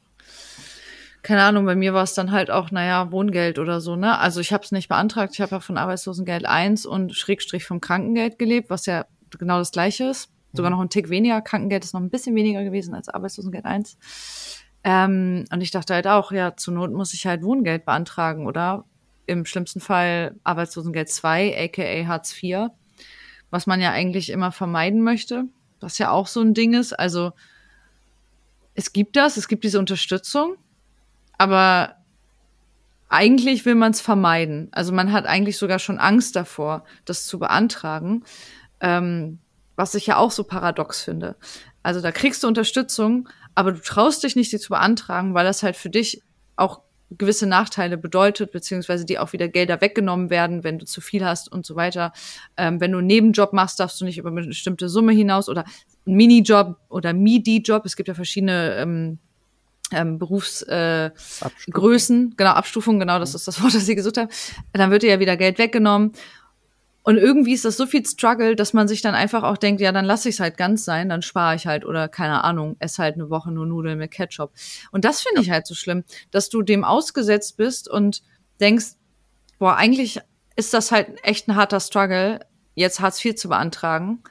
[1.23, 4.19] keine Ahnung, bei mir war es dann halt auch, naja, Wohngeld oder so, ne?
[4.19, 7.81] Also ich habe es nicht beantragt, ich habe ja von Arbeitslosengeld 1 und Schrägstrich vom
[7.81, 11.41] Krankengeld gelebt, was ja genau das gleiche ist sogar noch ein Tick weniger.
[11.41, 13.97] Krankengeld ist noch ein bisschen weniger gewesen als Arbeitslosengeld 1.
[14.85, 18.85] Ähm, und ich dachte halt auch, ja, zur Not muss ich halt Wohngeld beantragen oder
[19.27, 22.69] im schlimmsten Fall Arbeitslosengeld 2, aka Hartz IV,
[23.51, 25.45] was man ja eigentlich immer vermeiden möchte,
[25.81, 26.93] was ja auch so ein Ding ist.
[26.93, 27.33] Also
[28.75, 30.57] es gibt das, es gibt diese Unterstützung,
[31.39, 31.97] aber
[33.09, 34.69] eigentlich will man es vermeiden.
[34.73, 38.25] Also man hat eigentlich sogar schon Angst davor, das zu beantragen.
[38.81, 39.39] Ähm,
[39.77, 41.37] was ich ja auch so paradox finde.
[41.83, 45.63] Also da kriegst du Unterstützung, aber du traust dich nicht, sie zu beantragen, weil das
[45.63, 46.23] halt für dich
[46.57, 46.81] auch
[47.19, 51.51] gewisse Nachteile bedeutet, beziehungsweise die auch wieder Gelder weggenommen werden, wenn du zu viel hast
[51.51, 52.13] und so weiter.
[52.57, 55.65] Ähm, wenn du einen Nebenjob machst, darfst du nicht über eine bestimmte Summe hinaus oder
[56.07, 57.85] einen Minijob oder MIDI-Job.
[57.85, 59.19] Es gibt ja verschiedene ähm,
[59.93, 61.13] ähm, Berufsgrößen,
[62.33, 64.31] äh, genau, Abstufungen, genau, das ist das Wort, das sie gesucht haben.
[64.73, 66.13] Dann wird dir ja wieder Geld weggenommen
[67.05, 69.91] Und irgendwie ist das so viel Struggle, dass man sich dann einfach auch denkt, ja,
[69.91, 73.03] dann lasse ich es halt ganz sein, dann spare ich halt oder keine Ahnung, esse
[73.03, 74.53] halt eine Woche nur Nudeln mit Ketchup.
[74.93, 78.23] Und das finde ich halt so schlimm, dass du dem ausgesetzt bist und
[78.61, 78.93] denkst,
[79.59, 80.21] boah, eigentlich
[80.55, 82.41] ist das halt echt ein harter Struggle,
[82.75, 84.23] jetzt Hartz IV zu beantragen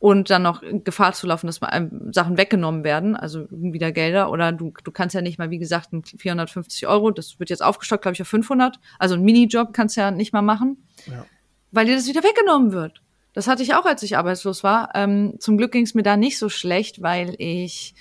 [0.00, 4.50] und dann noch Gefahr zu laufen, dass mal Sachen weggenommen werden, also wieder Gelder oder
[4.50, 8.14] du, du kannst ja nicht mal, wie gesagt, 450 Euro, das wird jetzt aufgestockt, glaube
[8.14, 10.88] ich, auf 500, also ein Minijob kannst du ja nicht mal machen.
[11.06, 11.24] Ja
[11.72, 13.02] weil dir das wieder weggenommen wird.
[13.32, 14.90] Das hatte ich auch, als ich arbeitslos war.
[14.94, 17.94] Ähm, zum Glück ging es mir da nicht so schlecht, weil ich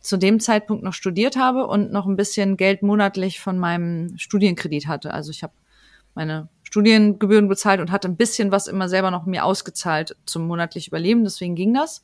[0.00, 4.86] zu dem Zeitpunkt noch studiert habe und noch ein bisschen Geld monatlich von meinem Studienkredit
[4.86, 5.14] hatte.
[5.14, 5.54] Also ich habe
[6.14, 10.88] meine Studiengebühren bezahlt und hatte ein bisschen was immer selber noch mir ausgezahlt zum monatlich
[10.88, 11.24] Überleben.
[11.24, 12.02] Deswegen ging das.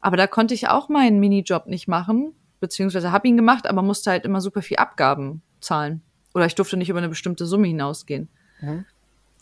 [0.00, 4.10] Aber da konnte ich auch meinen Minijob nicht machen, beziehungsweise habe ihn gemacht, aber musste
[4.10, 6.02] halt immer super viel Abgaben zahlen.
[6.34, 8.28] Oder ich durfte nicht über eine bestimmte Summe hinausgehen.
[8.60, 8.84] Mhm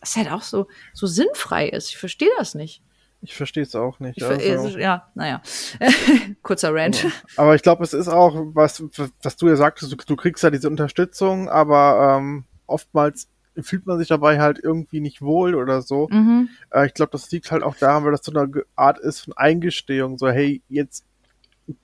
[0.01, 1.91] das halt auch so, so sinnfrei ist.
[1.91, 2.83] Ich verstehe das nicht.
[3.21, 4.23] Ich verstehe es auch nicht.
[4.23, 4.79] Also.
[4.79, 5.43] Ja, naja.
[6.43, 7.05] Kurzer Rant.
[7.37, 8.83] Aber, aber ich glaube, es ist auch, was,
[9.23, 13.29] was du ja sagtest, du, du kriegst ja diese Unterstützung, aber ähm, oftmals
[13.61, 16.09] fühlt man sich dabei halt irgendwie nicht wohl oder so.
[16.11, 16.49] Mhm.
[16.71, 19.37] Äh, ich glaube, das liegt halt auch daran, weil das so eine Art ist von
[19.37, 20.17] Eingestehung.
[20.17, 21.05] So, hey, jetzt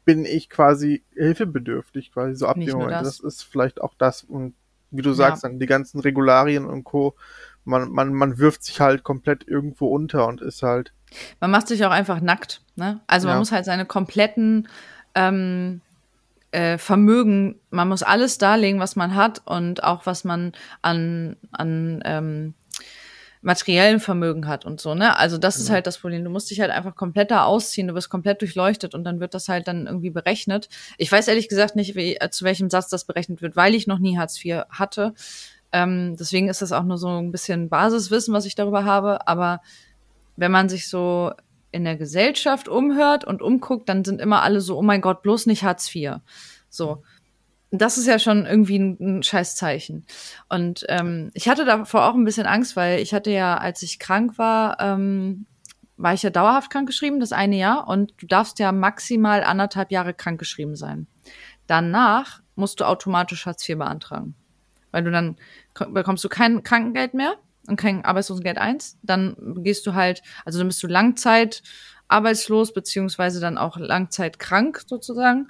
[0.05, 2.93] bin ich quasi hilfebedürftig, quasi so ab dem Moment.
[2.93, 3.19] Das.
[3.19, 3.21] das.
[3.21, 4.55] ist vielleicht auch das und
[4.91, 5.49] wie du sagst, ja.
[5.49, 7.17] dann die ganzen Regularien und Co
[7.65, 10.93] man, man, man wirft sich halt komplett irgendwo unter und ist halt.
[11.41, 12.63] Man macht sich auch einfach nackt.
[12.77, 13.01] Ne?
[13.07, 13.39] Also man ja.
[13.39, 14.69] muss halt seine kompletten
[15.15, 15.81] ähm,
[16.51, 20.53] äh, Vermögen, man muss alles darlegen, was man hat und auch was man
[20.83, 22.55] an, an ähm,
[23.45, 25.19] materiellen Vermögen hat und so, ne?
[25.19, 25.63] Also das ja.
[25.63, 26.25] ist halt das Problem.
[26.25, 29.35] Du musst dich halt einfach komplett da ausziehen, du wirst komplett durchleuchtet und dann wird
[29.35, 30.69] das halt dann irgendwie berechnet.
[30.97, 33.87] Ich weiß ehrlich gesagt nicht, wie, äh, zu welchem Satz das berechnet wird, weil ich
[33.87, 35.13] noch nie Hartz IV hatte.
[35.75, 39.27] Ähm, deswegen ist das auch nur so ein bisschen Basiswissen, was ich darüber habe.
[39.27, 39.61] Aber
[40.37, 41.33] wenn man sich so
[41.73, 45.47] in der Gesellschaft umhört und umguckt, dann sind immer alle so, oh mein Gott, bloß
[45.47, 46.19] nicht Hartz IV.
[46.71, 47.03] So.
[47.73, 50.07] Das ist ja schon irgendwie ein, ein Scheißzeichen.
[50.49, 53.99] Und ähm, ich hatte davor auch ein bisschen Angst, weil ich hatte ja, als ich
[53.99, 55.47] krank war, ähm,
[55.97, 57.89] war ich ja dauerhaft krankgeschrieben, das eine Jahr.
[57.89, 61.09] Und du darfst ja maximal anderthalb Jahre krankgeschrieben sein.
[61.67, 64.37] Danach musst du automatisch Hartz IV beantragen
[64.95, 65.37] weil du dann
[65.75, 67.35] bekommst du kein Krankengeld mehr
[67.67, 68.99] und kein Arbeitslosengeld 1.
[69.03, 71.63] Dann gehst du halt, also dann bist du Langzeit
[72.09, 75.49] arbeitslos, beziehungsweise dann auch Langzeit krank sozusagen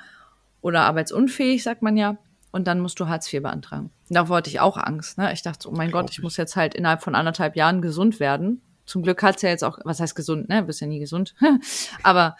[0.61, 2.17] oder arbeitsunfähig, sagt man ja.
[2.53, 3.91] Und dann musst du Hartz IV beantragen.
[4.11, 5.19] Da wollte ich auch Angst.
[5.19, 5.33] Ne?
[5.33, 8.63] Ich dachte, oh mein Gott, ich muss jetzt halt innerhalb von anderthalb Jahren gesund werden.
[8.87, 10.63] Zum Glück hat's ja jetzt auch, was heißt gesund, ne?
[10.63, 11.35] Bist ja nie gesund.
[12.05, 12.37] Aber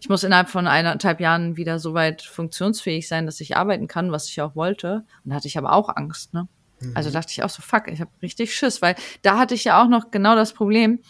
[0.00, 4.10] ich muss innerhalb von eineinhalb Jahren wieder so weit funktionsfähig sein, dass ich arbeiten kann,
[4.10, 5.04] was ich auch wollte.
[5.24, 6.48] Und da hatte ich aber auch Angst, ne?
[6.82, 6.92] Mhm.
[6.94, 9.82] Also dachte ich auch so, fuck, ich habe richtig Schiss, weil da hatte ich ja
[9.82, 11.00] auch noch genau das Problem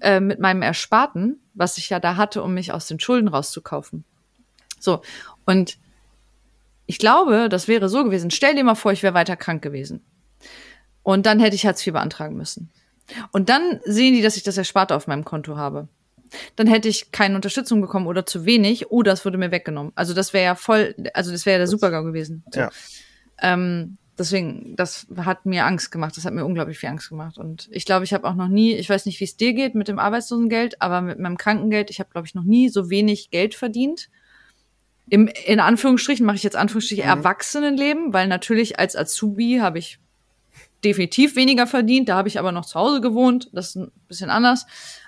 [0.00, 4.04] äh, mit meinem Ersparten, was ich ja da hatte, um mich aus den Schulden rauszukaufen.
[4.78, 5.02] So,
[5.44, 5.78] und
[6.86, 8.30] ich glaube, das wäre so gewesen.
[8.30, 10.02] Stell dir mal vor, ich wäre weiter krank gewesen.
[11.02, 12.70] Und dann hätte ich Hartz IV beantragen müssen.
[13.32, 15.88] Und dann sehen die, dass ich das Ersparte auf meinem Konto habe
[16.56, 19.92] dann hätte ich keine Unterstützung bekommen oder zu wenig oder es wurde mir weggenommen.
[19.94, 22.44] Also das wäre ja voll, also das wäre ja der Supergau gewesen.
[22.50, 22.60] So.
[22.60, 22.70] Ja.
[23.40, 26.16] Ähm, deswegen, das hat mir Angst gemacht.
[26.16, 27.38] Das hat mir unglaublich viel Angst gemacht.
[27.38, 29.74] Und ich glaube, ich habe auch noch nie, ich weiß nicht, wie es dir geht
[29.74, 33.30] mit dem Arbeitslosengeld, aber mit meinem Krankengeld, ich habe, glaube ich, noch nie so wenig
[33.30, 34.10] Geld verdient.
[35.08, 37.10] Im, in Anführungsstrichen mache ich jetzt Anführungsstrichen mhm.
[37.10, 39.98] Erwachsenenleben, weil natürlich als Azubi habe ich
[40.84, 42.08] definitiv weniger verdient.
[42.08, 43.50] Da habe ich aber noch zu Hause gewohnt.
[43.52, 44.66] Das ist ein bisschen anders.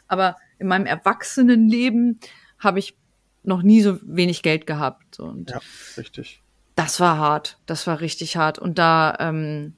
[0.09, 2.19] Aber in meinem Erwachsenenleben
[2.59, 2.97] habe ich
[3.45, 5.21] noch nie so wenig Geld gehabt.
[5.21, 5.61] Und ja,
[5.97, 6.42] richtig.
[6.83, 7.59] Das war hart.
[7.67, 8.59] Das war richtig hart.
[8.59, 9.77] Und da, ähm,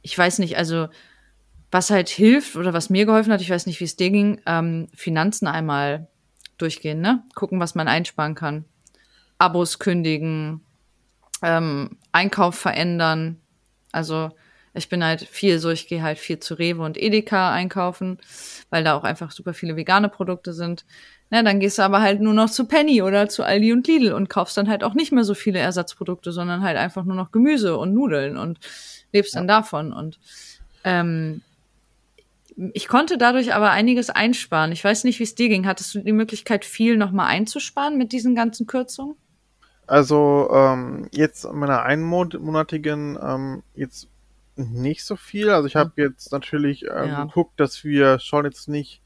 [0.00, 0.86] ich weiß nicht, also
[1.72, 4.40] was halt hilft oder was mir geholfen hat, ich weiß nicht, wie es dir ging,
[4.46, 6.06] ähm, Finanzen einmal
[6.56, 7.24] durchgehen, ne?
[7.34, 8.64] Gucken, was man einsparen kann.
[9.38, 10.60] Abos kündigen,
[11.42, 13.40] ähm, Einkauf verändern.
[13.90, 14.30] Also
[14.80, 18.18] ich bin halt viel so, ich gehe halt viel zu Rewe und Edeka einkaufen,
[18.70, 20.86] weil da auch einfach super viele vegane Produkte sind.
[21.28, 24.14] Na, dann gehst du aber halt nur noch zu Penny oder zu Aldi und Lidl
[24.14, 27.30] und kaufst dann halt auch nicht mehr so viele Ersatzprodukte, sondern halt einfach nur noch
[27.30, 28.58] Gemüse und Nudeln und
[29.12, 29.40] lebst ja.
[29.40, 29.92] dann davon.
[29.92, 30.18] Und
[30.82, 31.42] ähm,
[32.72, 34.72] ich konnte dadurch aber einiges einsparen.
[34.72, 35.66] Ich weiß nicht, wie es dir ging.
[35.66, 39.14] Hattest du die Möglichkeit, viel nochmal einzusparen mit diesen ganzen Kürzungen?
[39.86, 44.08] Also ähm, jetzt in meiner einmonatigen ähm, jetzt
[44.60, 45.50] nicht so viel.
[45.50, 47.24] Also ich habe jetzt natürlich ähm, ja.
[47.24, 49.02] geguckt, dass wir schon jetzt nicht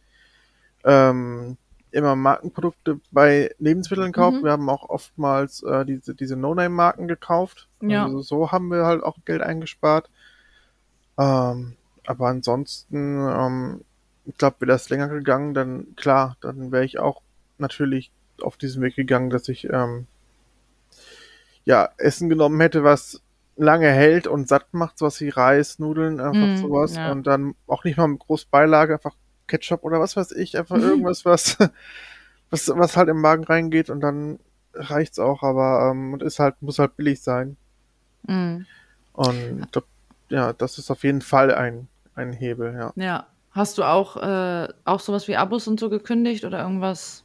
[0.85, 1.57] ähm,
[1.91, 4.41] immer Markenprodukte bei Lebensmitteln kaufen.
[4.41, 4.45] Mhm.
[4.45, 7.69] Wir haben auch oftmals äh, diese, diese No-Name-Marken gekauft.
[7.81, 8.05] Ja.
[8.05, 10.11] Also so haben wir halt auch Geld eingespart.
[11.19, 11.77] Ähm,
[12.07, 13.81] aber ansonsten, ähm,
[14.25, 17.23] ich glaube, wäre das länger gegangen, dann klar, dann wäre ich auch
[17.59, 18.11] natürlich
[18.43, 20.07] auf diesen Weg gegangen, dass ich ähm,
[21.65, 23.23] ja Essen genommen hätte, was
[23.57, 27.13] lange hält und satt macht, sowas wie Reis, Nudeln, einfach mm, sowas ja.
[27.13, 29.15] und dann auch nicht mal mit groß Beilage, einfach
[29.47, 31.59] Ketchup oder was weiß ich, einfach irgendwas, was,
[32.51, 34.39] was, was halt im Magen reingeht und dann
[34.75, 37.57] reicht's auch, aber ähm, und ist halt, muss halt billig sein.
[38.25, 38.63] Mm.
[39.13, 39.69] Und
[40.29, 42.93] ja, das ist auf jeden Fall ein, ein Hebel, ja.
[42.97, 43.27] Ja.
[43.55, 47.23] Hast du auch, äh, auch sowas wie Abos und so gekündigt oder irgendwas?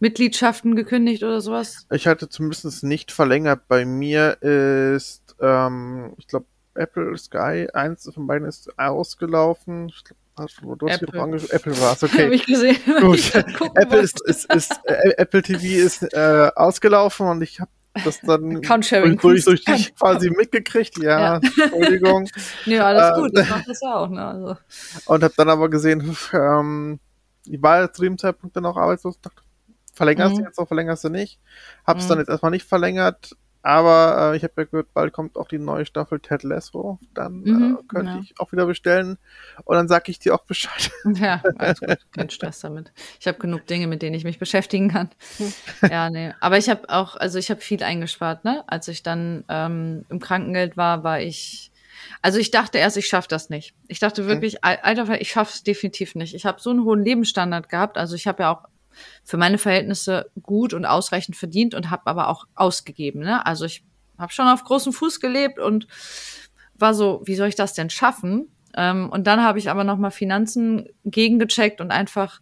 [0.00, 1.86] Mitgliedschaften gekündigt oder sowas?
[1.90, 3.66] Ich hatte zumindest nicht verlängert.
[3.66, 9.88] Bei mir ist, ähm, ich glaube, Apple Sky, eins von beiden ist ausgelaufen.
[9.88, 12.26] Ich glaub, Du hast Apple, Apple war es, okay.
[12.26, 12.76] Hab ich gesehen.
[13.00, 13.34] Gut.
[13.74, 17.70] Apple ist, ist, ist äh, Apple TV ist äh, ausgelaufen und ich habe
[18.04, 20.98] das dann durch, durch, dich quasi mitgekriegt.
[20.98, 21.34] Ja, ja.
[21.36, 22.28] Entschuldigung.
[22.66, 24.10] nee, alles gut, ich mach das auch.
[24.10, 24.26] Ne?
[24.26, 24.56] Also.
[25.06, 27.00] Und habe dann aber gesehen, ähm,
[27.46, 29.40] ich war zu dem Zeitpunkt dann auch arbeitslos, dachte,
[29.94, 30.38] verlängerst mhm.
[30.40, 31.40] du jetzt noch, verlängerst du nicht.
[31.86, 32.08] Hab's mhm.
[32.10, 33.34] dann jetzt erstmal nicht verlängert,
[33.66, 37.00] aber äh, ich habe ja gehört, bald kommt auch die neue Staffel Ted Lasso.
[37.14, 38.20] Dann mhm, äh, könnte ja.
[38.22, 39.18] ich auch wieder bestellen.
[39.64, 40.92] Und dann sag ich dir auch Bescheid.
[41.16, 41.98] Ja, alles gut.
[42.12, 42.92] Kein Stress damit.
[43.18, 45.10] Ich habe genug Dinge, mit denen ich mich beschäftigen kann.
[45.90, 46.32] ja, nee.
[46.38, 48.62] Aber ich habe auch, also ich habe viel eingespart, ne?
[48.68, 51.72] Als ich dann ähm, im Krankengeld war, war ich.
[52.22, 53.74] Also ich dachte erst, ich schaffe das nicht.
[53.88, 54.76] Ich dachte wirklich, mhm.
[54.82, 56.36] Alter, ich schaffe es definitiv nicht.
[56.36, 57.98] Ich habe so einen hohen Lebensstandard gehabt.
[57.98, 58.68] Also ich habe ja auch
[59.24, 63.20] für meine Verhältnisse gut und ausreichend verdient und habe aber auch ausgegeben.
[63.20, 63.44] Ne?
[63.44, 63.84] Also ich
[64.18, 65.86] habe schon auf großem Fuß gelebt und
[66.74, 68.48] war so, wie soll ich das denn schaffen?
[68.76, 72.40] Ähm, und dann habe ich aber nochmal Finanzen gegengecheckt und einfach,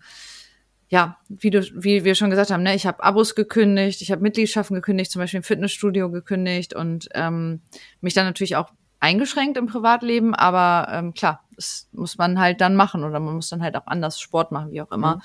[0.89, 4.23] ja, wie du, wie wir schon gesagt haben, ne, ich habe Abos gekündigt, ich habe
[4.23, 7.61] Mitgliedschaften gekündigt, zum Beispiel im Fitnessstudio gekündigt und ähm,
[8.01, 12.75] mich dann natürlich auch eingeschränkt im Privatleben, aber ähm, klar, das muss man halt dann
[12.75, 15.17] machen oder man muss dann halt auch anders Sport machen, wie auch immer.
[15.17, 15.23] Mhm.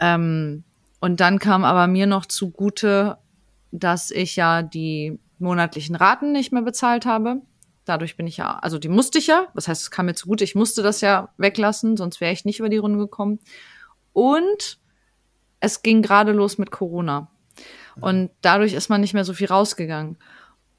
[0.00, 0.64] Ähm,
[1.00, 3.18] und dann kam aber mir noch zugute,
[3.70, 7.42] dass ich ja die monatlichen Raten nicht mehr bezahlt habe.
[7.84, 10.44] Dadurch bin ich ja, also die musste ich ja, das heißt, es kam mir zugute,
[10.44, 13.38] ich musste das ja weglassen, sonst wäre ich nicht über die Runde gekommen.
[14.12, 14.78] Und
[15.60, 17.30] es ging gerade los mit Corona.
[18.00, 20.18] Und dadurch ist man nicht mehr so viel rausgegangen.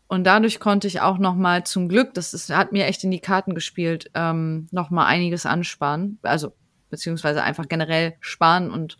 [0.08, 3.12] Und dadurch konnte ich auch noch mal zum Glück, das ist, hat mir echt in
[3.12, 6.18] die Karten gespielt, ähm, noch mal einiges ansparen.
[6.24, 6.54] Also
[6.90, 8.98] beziehungsweise einfach generell sparen und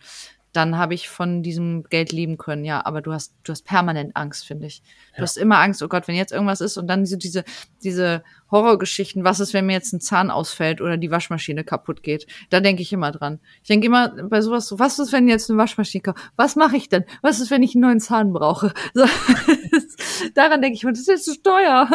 [0.52, 2.66] dann habe ich von diesem Geld leben können.
[2.66, 4.82] Ja, aber du hast, du hast permanent Angst, finde ich.
[5.12, 5.24] Du ja.
[5.24, 7.44] hast immer Angst, oh Gott, wenn jetzt irgendwas ist und dann diese, diese,
[7.84, 12.26] diese Horrorgeschichten, was ist, wenn mir jetzt ein Zahn ausfällt oder die Waschmaschine kaputt geht?
[12.50, 13.40] Da denke ich immer dran.
[13.62, 16.18] Ich denke immer bei sowas so, was ist, wenn jetzt eine Waschmaschine kommt?
[16.36, 17.06] Was mache ich denn?
[17.22, 18.74] Was ist, wenn ich einen neuen Zahn brauche?
[18.94, 19.06] So,
[20.36, 21.88] daran denke ich immer, das ist jetzt zu teuer.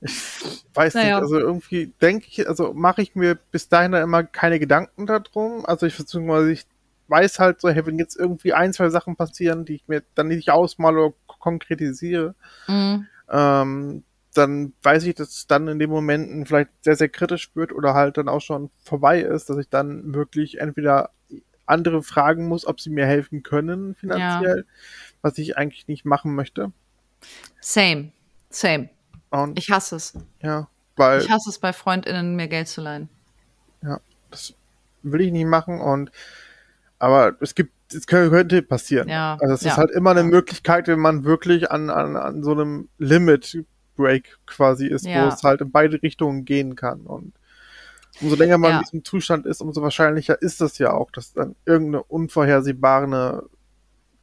[0.00, 0.16] ich
[0.74, 1.06] weiß naja.
[1.06, 5.64] nicht, also irgendwie denke ich, also mache ich mir bis dahin immer keine Gedanken darum.
[5.64, 6.66] Also ich versuche mal, sich
[7.10, 10.28] weiß halt so, hey, wenn jetzt irgendwie ein, zwei Sachen passieren, die ich mir dann
[10.28, 12.34] nicht ausmale oder konkretisiere,
[12.68, 13.06] mhm.
[13.28, 14.04] ähm,
[14.34, 17.94] dann weiß ich, dass es dann in den Momenten vielleicht sehr, sehr kritisch wird oder
[17.94, 21.10] halt dann auch schon vorbei ist, dass ich dann wirklich entweder
[21.66, 24.74] andere fragen muss, ob sie mir helfen können finanziell, ja.
[25.22, 26.72] was ich eigentlich nicht machen möchte.
[27.60, 28.12] Same,
[28.50, 28.88] same.
[29.30, 30.14] Und ich hasse es.
[30.42, 31.20] Ja, weil.
[31.20, 33.08] Ich hasse es bei FreundInnen, mir Geld zu leihen.
[33.82, 34.00] Ja,
[34.30, 34.54] das
[35.02, 36.10] will ich nicht machen und
[37.00, 39.08] aber es gibt, es könnte passieren.
[39.08, 39.72] Ja, also es ja.
[39.72, 43.64] ist halt immer eine Möglichkeit, wenn man wirklich an, an, an so einem Limit
[43.96, 45.24] Break quasi ist, ja.
[45.24, 47.00] wo es halt in beide Richtungen gehen kann.
[47.00, 47.32] Und
[48.20, 48.76] umso länger man ja.
[48.78, 53.48] in diesem Zustand ist, umso wahrscheinlicher ist es ja auch, dass dann irgendeine unvorhersehbare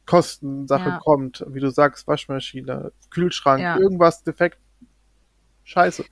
[0.06, 0.98] Kostensache ja.
[0.98, 1.44] kommt.
[1.48, 4.58] Wie du sagst, Waschmaschine, Kühlschrank, irgendwas defekt.
[5.64, 6.04] Scheiße.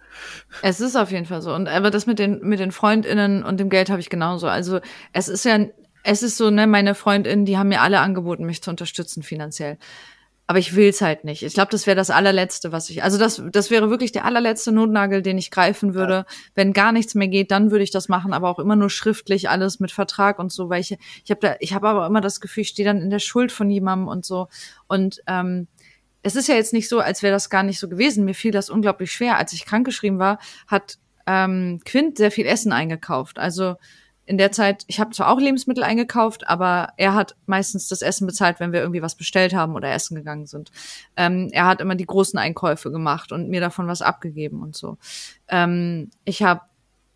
[0.61, 1.55] Es ist auf jeden Fall so.
[1.55, 4.49] Und aber das mit den, mit den FreundInnen und dem Geld habe ich genauso.
[4.49, 4.81] Also
[5.15, 5.59] es ist ja
[6.07, 9.77] es ist so, ne, meine Freundinnen, die haben mir alle angeboten, mich zu unterstützen finanziell.
[10.47, 11.43] Aber ich will's halt nicht.
[11.43, 13.03] Ich glaube, das wäre das allerletzte, was ich.
[13.03, 16.15] Also das, das wäre wirklich der allerletzte Notnagel, den ich greifen würde.
[16.15, 16.27] Ja.
[16.55, 19.51] Wenn gar nichts mehr geht, dann würde ich das machen, aber auch immer nur schriftlich,
[19.51, 22.41] alles mit Vertrag und so, weil ich, ich habe da, ich habe aber immer das
[22.41, 24.47] Gefühl, ich stehe dann in der Schuld von jemandem und so.
[24.87, 25.67] Und ähm,
[26.23, 28.25] es ist ja jetzt nicht so, als wäre das gar nicht so gewesen.
[28.25, 29.39] Mir fiel das unglaublich schwer.
[29.39, 30.39] Als ich krankgeschrieben war,
[30.69, 33.41] hat ähm, Quint sehr viel Essen eingekauft.
[33.41, 33.75] Also
[34.27, 38.27] in der Zeit, ich habe zwar auch Lebensmittel eingekauft, aber er hat meistens das Essen
[38.27, 40.73] bezahlt, wenn wir irgendwie was bestellt haben oder essen gegangen sind.
[41.17, 44.99] Ähm, er hat immer die großen Einkäufe gemacht und mir davon was abgegeben und so.
[45.49, 46.63] Ähm, ich habe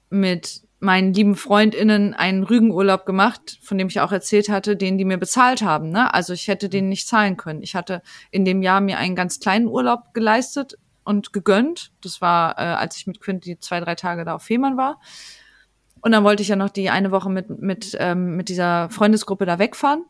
[0.08, 5.04] mit meinen lieben Freundinnen einen Rügenurlaub gemacht, von dem ich auch erzählt hatte, den die
[5.04, 5.90] mir bezahlt haben.
[5.90, 6.12] Ne?
[6.14, 7.62] Also ich hätte den nicht zahlen können.
[7.62, 11.92] Ich hatte in dem Jahr mir einen ganz kleinen Urlaub geleistet und gegönnt.
[12.00, 15.00] Das war, äh, als ich mit Quint die zwei, drei Tage da auf Fehmarn war.
[16.00, 19.46] Und dann wollte ich ja noch die eine Woche mit, mit, ähm, mit dieser Freundesgruppe
[19.46, 20.04] da wegfahren.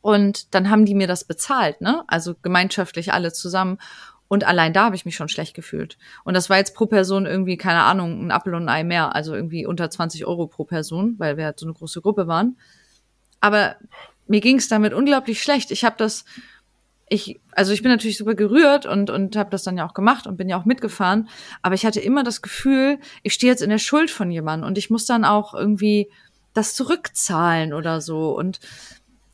[0.00, 2.04] Und dann haben die mir das bezahlt, ne?
[2.06, 3.78] Also gemeinschaftlich alle zusammen.
[4.28, 5.96] Und allein da habe ich mich schon schlecht gefühlt.
[6.24, 9.14] Und das war jetzt pro Person irgendwie, keine Ahnung, ein Apfel und ein Ei mehr.
[9.14, 12.58] Also irgendwie unter 20 Euro pro Person, weil wir halt so eine große Gruppe waren.
[13.40, 13.76] Aber
[14.26, 15.70] mir ging es damit unglaublich schlecht.
[15.70, 16.24] Ich habe das,
[17.10, 20.26] ich, also ich bin natürlich super gerührt und, und habe das dann ja auch gemacht
[20.26, 21.28] und bin ja auch mitgefahren.
[21.62, 24.78] Aber ich hatte immer das Gefühl, ich stehe jetzt in der Schuld von jemandem und
[24.78, 26.10] ich muss dann auch irgendwie
[26.54, 28.36] das zurückzahlen oder so.
[28.36, 28.60] Und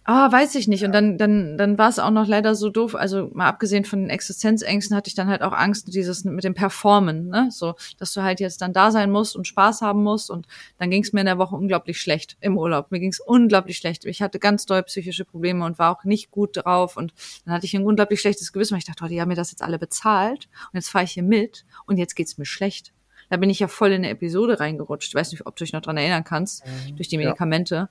[0.06, 0.84] Ah, weiß ich nicht.
[0.84, 2.94] Und dann, dann, dann war es auch noch leider so doof.
[2.94, 6.52] Also mal abgesehen von den Existenzängsten hatte ich dann halt auch Angst, dieses mit dem
[6.52, 7.48] Performen, ne?
[7.50, 10.30] So, dass du halt jetzt dann da sein musst und Spaß haben musst.
[10.30, 10.46] Und
[10.78, 12.90] dann ging es mir in der Woche unglaublich schlecht im Urlaub.
[12.90, 14.04] Mir ging es unglaublich schlecht.
[14.04, 16.98] Ich hatte ganz doll psychische Probleme und war auch nicht gut drauf.
[16.98, 17.14] Und
[17.46, 19.52] dann hatte ich ein unglaublich schlechtes Gewissen, weil ich dachte, oh, die haben mir das
[19.52, 22.92] jetzt alle bezahlt und jetzt fahre ich hier mit und jetzt geht's mir schlecht.
[23.30, 25.08] Da bin ich ja voll in eine Episode reingerutscht.
[25.08, 27.88] Ich weiß nicht, ob du dich noch dran erinnern kannst, mhm, durch die Medikamente.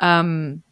[0.00, 0.20] Ja.
[0.20, 0.62] Ähm,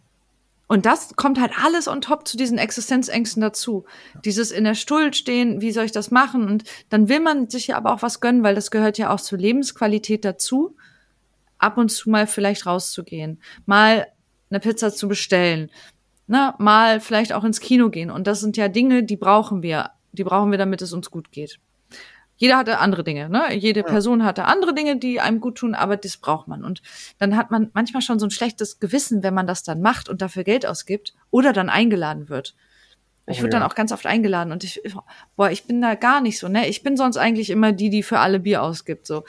[0.69, 3.87] und das kommt halt alles on top zu diesen Existenzängsten dazu.
[4.25, 6.47] Dieses in der Stuhl stehen, wie soll ich das machen?
[6.47, 9.21] Und dann will man sich ja aber auch was gönnen, weil das gehört ja auch
[9.21, 10.77] zur Lebensqualität dazu,
[11.57, 14.07] ab und zu mal vielleicht rauszugehen, mal
[14.51, 15.71] eine Pizza zu bestellen,
[16.27, 18.11] ne, mal vielleicht auch ins Kino gehen.
[18.11, 19.91] Und das sind ja Dinge, die brauchen wir.
[20.12, 21.59] Die brauchen wir, damit es uns gut geht
[22.39, 23.53] jeder hatte andere Dinge, ne?
[23.53, 23.86] Jede ja.
[23.86, 26.64] Person hatte andere Dinge, die einem gut tun, aber das braucht man.
[26.64, 26.82] Und
[27.18, 30.22] dann hat man manchmal schon so ein schlechtes Gewissen, wenn man das dann macht und
[30.22, 32.55] dafür Geld ausgibt oder dann eingeladen wird.
[33.26, 33.61] Ich oh, wurde ja.
[33.61, 34.80] dann auch ganz oft eingeladen und ich,
[35.36, 36.68] boah, ich bin da gar nicht so, ne?
[36.68, 39.24] Ich bin sonst eigentlich immer die, die für alle Bier ausgibt, so,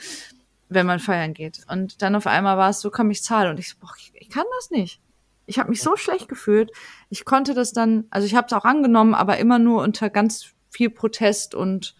[0.68, 1.62] wenn man feiern geht.
[1.68, 3.50] Und dann auf einmal war es so, komm, ich zahle.
[3.50, 5.00] Und ich so, boah, ich, ich kann das nicht.
[5.46, 6.70] Ich habe mich so schlecht gefühlt.
[7.08, 10.52] Ich konnte das dann, also ich habe es auch angenommen, aber immer nur unter ganz
[10.70, 11.96] viel Protest und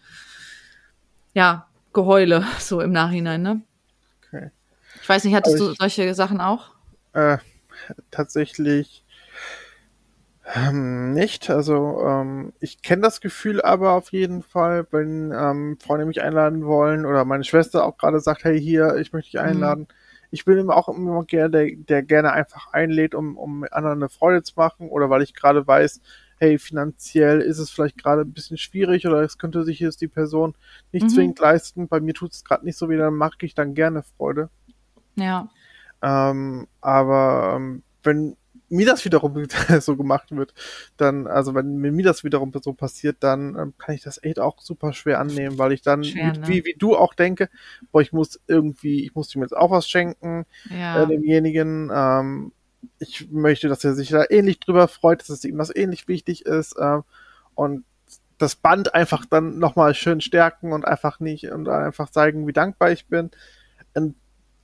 [1.34, 3.62] ja, Geheule, so im Nachhinein, ne?
[4.26, 4.50] Okay.
[5.02, 6.70] Ich weiß nicht, hattest ich, du solche Sachen auch?
[7.12, 7.38] Äh,
[8.10, 9.04] tatsächlich
[10.54, 11.50] ähm, nicht.
[11.50, 16.64] Also ähm, ich kenne das Gefühl aber auf jeden Fall, wenn ähm, Freunde mich einladen
[16.64, 19.48] wollen oder meine Schwester auch gerade sagt, hey hier, ich möchte dich mhm.
[19.48, 19.80] einladen.
[19.82, 19.94] Mhm.
[20.32, 24.08] Ich bin immer auch immer gerne, der, der gerne einfach einlädt, um, um anderen eine
[24.08, 26.00] Freude zu machen oder weil ich gerade weiß,
[26.40, 30.08] hey, finanziell ist es vielleicht gerade ein bisschen schwierig oder es könnte sich jetzt die
[30.08, 30.54] Person
[30.90, 31.08] nicht mhm.
[31.10, 31.86] zwingend leisten.
[31.86, 34.48] Bei mir tut es gerade nicht so wie, dann mache ich dann gerne Freude.
[35.16, 35.50] Ja.
[36.02, 38.36] Ähm, aber ähm, wenn
[38.70, 39.46] mir das wiederum
[39.80, 40.54] so gemacht wird,
[40.96, 44.60] dann, also wenn mir das wiederum so passiert, dann ähm, kann ich das echt auch
[44.60, 46.48] super schwer annehmen, weil ich dann, schwer, ne?
[46.48, 47.50] wie, wie du auch denke,
[47.92, 51.02] boah, ich muss irgendwie, ich muss ihm jetzt auch was schenken, ja.
[51.02, 52.52] äh, demjenigen, ähm,
[52.98, 56.46] ich möchte, dass er sich da ähnlich drüber freut, dass es ihm das ähnlich wichtig
[56.46, 57.00] ist äh,
[57.54, 57.84] und
[58.38, 62.90] das Band einfach dann nochmal schön stärken und einfach nicht und einfach zeigen, wie dankbar
[62.90, 63.30] ich bin.
[63.94, 64.14] Und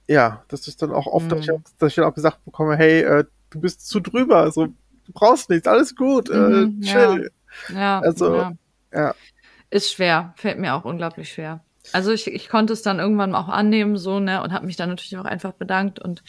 [0.09, 1.31] ja, das ist dann auch oft, mhm.
[1.31, 1.65] dass, ich, mhm.
[1.79, 5.51] dass, ich, dann auch gesagt bekomme, hey, äh, du bist zu drüber, also du brauchst
[5.51, 7.31] nichts, alles gut, äh, mhm, äh, chill.
[7.69, 8.53] Ja, ja also, ja.
[8.93, 9.15] ja.
[9.71, 11.61] Ist schwer, fällt mir auch unglaublich schwer.
[11.93, 14.89] Also ich, ich konnte es dann irgendwann auch annehmen, so, ne, und habe mich dann
[14.89, 16.23] natürlich auch einfach bedankt und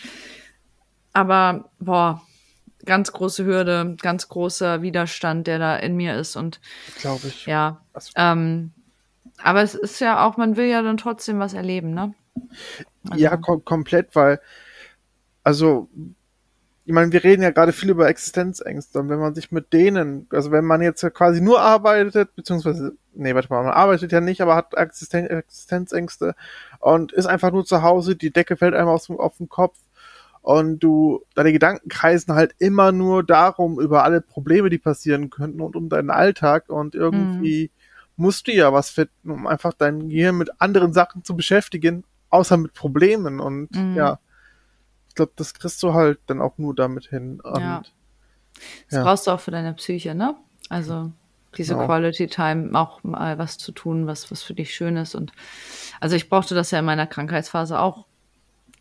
[1.17, 2.21] aber boah,
[2.85, 6.61] ganz große Hürde, ganz großer Widerstand, der da in mir ist und
[6.99, 7.47] glaube ich.
[7.47, 7.81] Ja.
[8.15, 8.71] Ähm,
[9.41, 12.13] aber es ist ja auch, man will ja dann trotzdem was erleben, ne?
[13.09, 13.23] Also.
[13.23, 14.39] Ja, kom komplett, weil
[15.43, 15.89] also
[16.85, 20.27] ich meine, wir reden ja gerade viel über Existenzängste und wenn man sich mit denen,
[20.29, 24.39] also wenn man jetzt quasi nur arbeitet, beziehungsweise, nee, warte mal, man arbeitet ja nicht,
[24.41, 26.35] aber hat Existen Existenzängste
[26.79, 29.79] und ist einfach nur zu Hause, die Decke fällt einem auf den Kopf
[30.47, 35.59] und du, deine Gedanken kreisen halt immer nur darum, über alle Probleme, die passieren könnten
[35.59, 37.69] und um deinen Alltag und irgendwie
[38.15, 38.23] mhm.
[38.23, 42.55] musst du ja was finden, um einfach dein Gehirn mit anderen Sachen zu beschäftigen, außer
[42.55, 43.95] mit Problemen und mhm.
[43.97, 44.19] ja,
[45.09, 47.41] ich glaube, das kriegst du halt dann auch nur damit hin.
[47.41, 47.81] Und, ja.
[48.89, 49.03] Das ja.
[49.03, 50.33] brauchst du auch für deine Psyche, ne?
[50.69, 51.11] Also
[51.57, 51.87] diese genau.
[51.87, 55.13] Quality Time auch mal was zu tun, was, was für dich schön ist.
[55.13, 55.33] Und
[55.99, 58.05] also ich brauchte das ja in meiner Krankheitsphase auch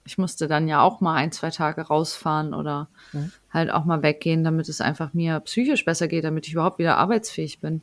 [0.07, 3.33] ich musste dann ja auch mal ein, zwei Tage rausfahren oder mhm.
[3.51, 6.97] halt auch mal weggehen, damit es einfach mir psychisch besser geht, damit ich überhaupt wieder
[6.97, 7.83] arbeitsfähig bin.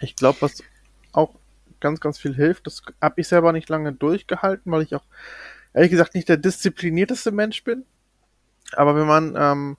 [0.00, 0.62] Ich glaube, was
[1.12, 1.34] auch
[1.80, 5.04] ganz, ganz viel hilft, das habe ich selber nicht lange durchgehalten, weil ich auch
[5.72, 7.84] ehrlich gesagt nicht der disziplinierteste Mensch bin.
[8.72, 9.76] Aber wenn man ähm,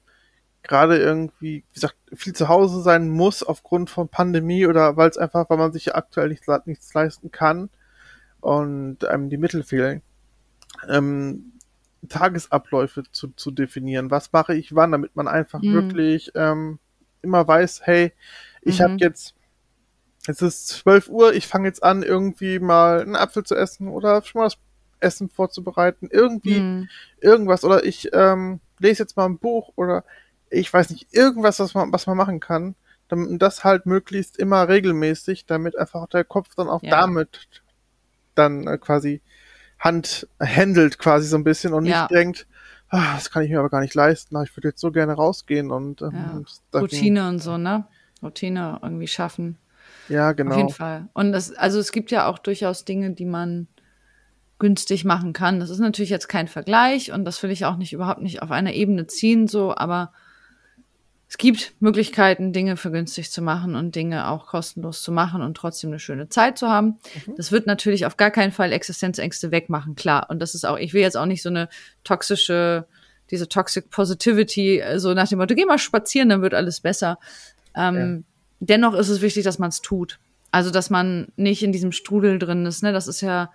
[0.63, 5.18] gerade irgendwie, wie gesagt, viel zu Hause sein muss aufgrund von Pandemie oder weil es
[5.18, 7.70] einfach, weil man sich ja aktuell nichts, nichts leisten kann
[8.39, 10.01] und einem die Mittel fehlen,
[10.88, 11.53] ähm,
[12.07, 14.11] Tagesabläufe zu, zu definieren.
[14.11, 15.73] Was mache ich wann, damit man einfach mhm.
[15.73, 16.79] wirklich ähm,
[17.21, 18.13] immer weiß, hey,
[18.61, 18.83] ich mhm.
[18.83, 19.35] habe jetzt,
[20.27, 24.21] es ist 12 Uhr, ich fange jetzt an, irgendwie mal einen Apfel zu essen oder
[24.23, 24.57] schon mal das
[24.99, 26.89] Essen vorzubereiten, irgendwie mhm.
[27.19, 30.03] irgendwas oder ich ähm, lese jetzt mal ein Buch oder
[30.49, 32.75] ich weiß nicht, irgendwas, was man, was man machen kann,
[33.07, 36.91] damit das halt möglichst immer regelmäßig, damit einfach der Kopf dann auch ja.
[36.91, 37.47] damit
[38.35, 39.21] dann äh, quasi
[39.80, 42.01] Hand handelt quasi so ein bisschen und ja.
[42.01, 42.47] nicht denkt,
[42.89, 45.71] ah, das kann ich mir aber gar nicht leisten, ich würde jetzt so gerne rausgehen
[45.71, 46.80] und ähm, ja.
[46.80, 47.86] Routine und so, ne?
[48.23, 49.57] Routine irgendwie schaffen.
[50.09, 50.51] Ja, genau.
[50.51, 51.07] Auf jeden Fall.
[51.13, 53.67] Und das, also es gibt ja auch durchaus Dinge, die man
[54.59, 55.59] günstig machen kann.
[55.59, 58.51] Das ist natürlich jetzt kein Vergleich und das will ich auch nicht überhaupt nicht auf
[58.51, 60.11] einer Ebene ziehen, so, aber
[61.30, 65.57] es gibt Möglichkeiten, Dinge für günstig zu machen und Dinge auch kostenlos zu machen und
[65.57, 66.99] trotzdem eine schöne Zeit zu haben.
[67.25, 67.36] Mhm.
[67.36, 70.28] Das wird natürlich auf gar keinen Fall Existenzängste wegmachen, klar.
[70.30, 71.67] Und das ist auch, ich will jetzt auch nicht so eine
[72.05, 72.88] toxische,
[73.30, 77.19] diese Toxic Positivity, so nach dem Motto, geh mal spazieren, dann wird alles besser.
[77.75, 78.34] Ähm, ja.
[78.59, 80.19] Dennoch ist es wichtig, dass man es tut.
[80.51, 82.93] Also, dass man nicht in diesem Strudel drin ist, ne?
[82.93, 83.51] Das ist ja,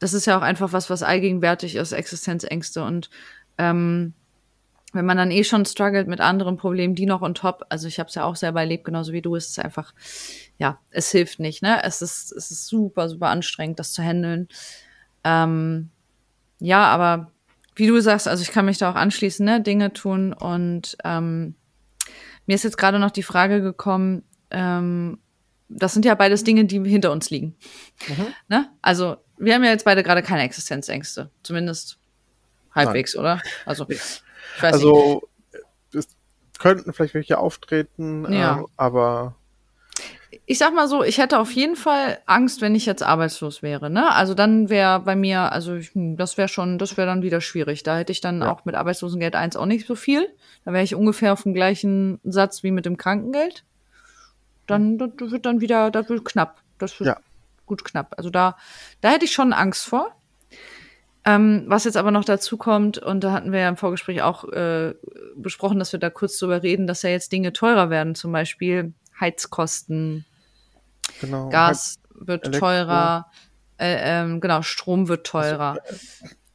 [0.00, 3.08] das ist ja auch einfach was, was allgegenwärtig ist, Existenzängste und
[3.56, 4.12] ähm,
[4.92, 7.98] wenn man dann eh schon struggelt mit anderen Problemen, die noch on top, also ich
[7.98, 9.94] habe es ja auch selber erlebt, genauso wie du, ist es einfach,
[10.58, 11.82] ja, es hilft nicht, ne?
[11.84, 14.48] Es ist, es ist super, super anstrengend, das zu handeln.
[15.24, 15.90] Ähm,
[16.58, 17.30] ja, aber
[17.76, 19.60] wie du sagst, also ich kann mich da auch anschließen, ne?
[19.60, 21.54] Dinge tun und ähm,
[22.46, 25.18] mir ist jetzt gerade noch die Frage gekommen, ähm,
[25.68, 27.54] das sind ja beides Dinge, die hinter uns liegen.
[28.08, 28.26] Mhm.
[28.48, 28.68] Ne?
[28.82, 31.98] Also wir haben ja jetzt beide gerade keine Existenzängste, zumindest
[32.74, 33.20] halbwegs, Nein.
[33.20, 33.42] oder?
[33.64, 33.86] Also
[34.60, 35.22] also
[35.92, 36.08] es
[36.58, 38.60] könnten vielleicht welche auftreten, ja.
[38.60, 39.36] äh, aber
[40.46, 43.90] ich sag mal so, ich hätte auf jeden Fall Angst, wenn ich jetzt arbeitslos wäre.
[43.90, 44.12] Ne?
[44.12, 47.40] Also dann wäre bei mir, also ich, hm, das wäre schon, das wäre dann wieder
[47.40, 47.82] schwierig.
[47.82, 48.52] Da hätte ich dann ja.
[48.52, 50.28] auch mit Arbeitslosengeld 1 auch nicht so viel.
[50.64, 53.64] Da wäre ich ungefähr auf dem gleichen Satz wie mit dem Krankengeld.
[54.66, 56.62] Dann das wird dann wieder, das wird knapp.
[56.78, 57.16] Das wird ja.
[57.66, 58.14] gut knapp.
[58.16, 58.56] Also da,
[59.00, 60.14] da hätte ich schon Angst vor.
[61.24, 64.44] Ähm, was jetzt aber noch dazu kommt, und da hatten wir ja im Vorgespräch auch
[64.44, 64.94] äh,
[65.36, 68.94] besprochen, dass wir da kurz drüber reden, dass ja jetzt Dinge teurer werden, zum Beispiel
[69.20, 70.24] Heizkosten,
[71.20, 71.50] genau.
[71.50, 72.60] Gas wird Elektro.
[72.60, 73.26] teurer,
[73.78, 75.76] äh, ähm, genau, Strom wird teurer.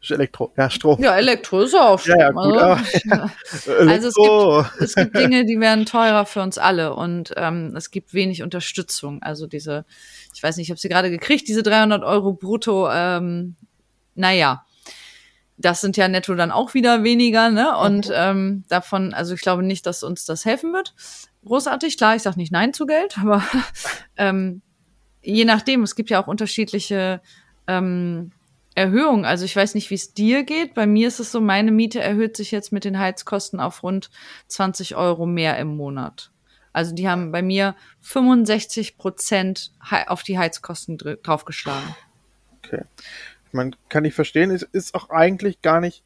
[0.08, 1.02] Elektro, ja, Strom.
[1.02, 2.20] Ja, Elektro ist auch Strom.
[2.20, 6.58] Ja, ja, gut, also, also es, gibt, es gibt Dinge, die werden teurer für uns
[6.58, 9.22] alle und ähm, es gibt wenig Unterstützung.
[9.22, 9.86] Also diese,
[10.34, 13.56] ich weiß nicht, ich habe sie gerade gekriegt, diese 300 Euro brutto ähm,
[14.16, 14.66] naja,
[15.58, 17.78] das sind ja netto dann auch wieder weniger, ne?
[17.78, 18.16] Und mhm.
[18.16, 20.94] ähm, davon, also ich glaube nicht, dass uns das helfen wird.
[21.46, 23.44] Großartig, klar, ich sage nicht Nein zu Geld, aber
[24.18, 24.62] ähm,
[25.22, 27.22] je nachdem, es gibt ja auch unterschiedliche
[27.68, 28.32] ähm,
[28.74, 29.24] Erhöhungen.
[29.24, 30.74] Also ich weiß nicht, wie es dir geht.
[30.74, 34.10] Bei mir ist es so, meine Miete erhöht sich jetzt mit den Heizkosten auf rund
[34.48, 36.32] 20 Euro mehr im Monat.
[36.74, 39.72] Also die haben bei mir 65 Prozent
[40.08, 41.96] auf die Heizkosten draufgeschlagen.
[42.58, 42.84] Okay
[43.56, 46.04] man kann ich verstehen, es ist auch eigentlich gar nicht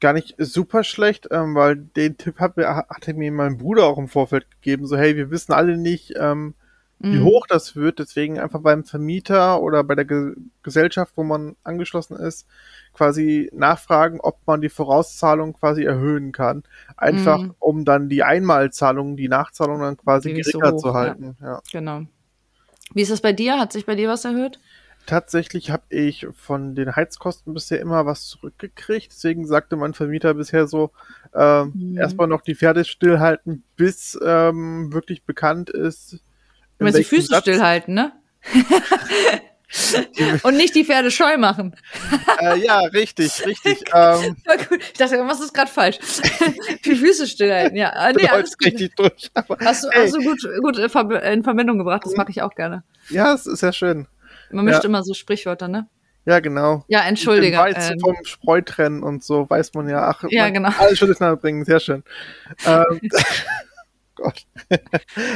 [0.00, 4.08] gar nicht super schlecht, ähm, weil den Tipp hat, hatte mir mein Bruder auch im
[4.08, 6.54] Vorfeld gegeben, so hey, wir wissen alle nicht, ähm,
[7.02, 7.24] wie mhm.
[7.24, 12.16] hoch das wird, deswegen einfach beim Vermieter oder bei der Ge Gesellschaft, wo man angeschlossen
[12.16, 12.46] ist,
[12.92, 16.62] quasi nachfragen, ob man die Vorauszahlung quasi erhöhen kann.
[16.98, 17.54] Einfach, mhm.
[17.58, 21.36] um dann die Einmalzahlung, die Nachzahlung dann quasi geringer so hoch, zu halten.
[21.40, 21.46] Ja.
[21.46, 21.60] ja.
[21.72, 22.02] Genau.
[22.92, 23.58] Wie ist das bei dir?
[23.58, 24.60] Hat sich bei dir was erhöht?
[25.10, 29.10] Tatsächlich habe ich von den Heizkosten bisher immer was zurückgekriegt.
[29.10, 30.92] Deswegen sagte mein Vermieter bisher so,
[31.34, 31.98] äh, mhm.
[31.98, 36.22] erstmal noch die Pferde stillhalten, bis ähm, wirklich bekannt ist.
[36.78, 38.12] Du meinst die Füße Satz stillhalten, ne?
[40.44, 41.74] Und nicht die Pferde scheu machen.
[42.40, 43.82] Äh, ja, richtig, richtig.
[43.92, 44.36] ähm,
[44.80, 45.98] ich dachte, was ist gerade falsch?
[46.84, 47.90] die Füße stillhalten, ja.
[47.94, 49.32] Ah, nee, alles richtig durch.
[49.34, 52.84] hast, du, hast du gut, gut in Verbindung gebracht, das mache ich auch gerne.
[53.08, 54.06] Ja, es ist ja schön.
[54.52, 54.88] Man mischt ja.
[54.88, 55.88] immer so Sprichwörter, ne?
[56.26, 56.84] Ja, genau.
[56.88, 57.56] Ja, entschuldige.
[57.56, 60.08] Weizen ähm, vom Spreu trennen und so weiß man ja.
[60.08, 60.70] Ach, ja, genau.
[60.78, 62.04] Alles durcheinander bringen, sehr schön.
[62.66, 63.00] ähm,
[64.14, 64.46] Gott.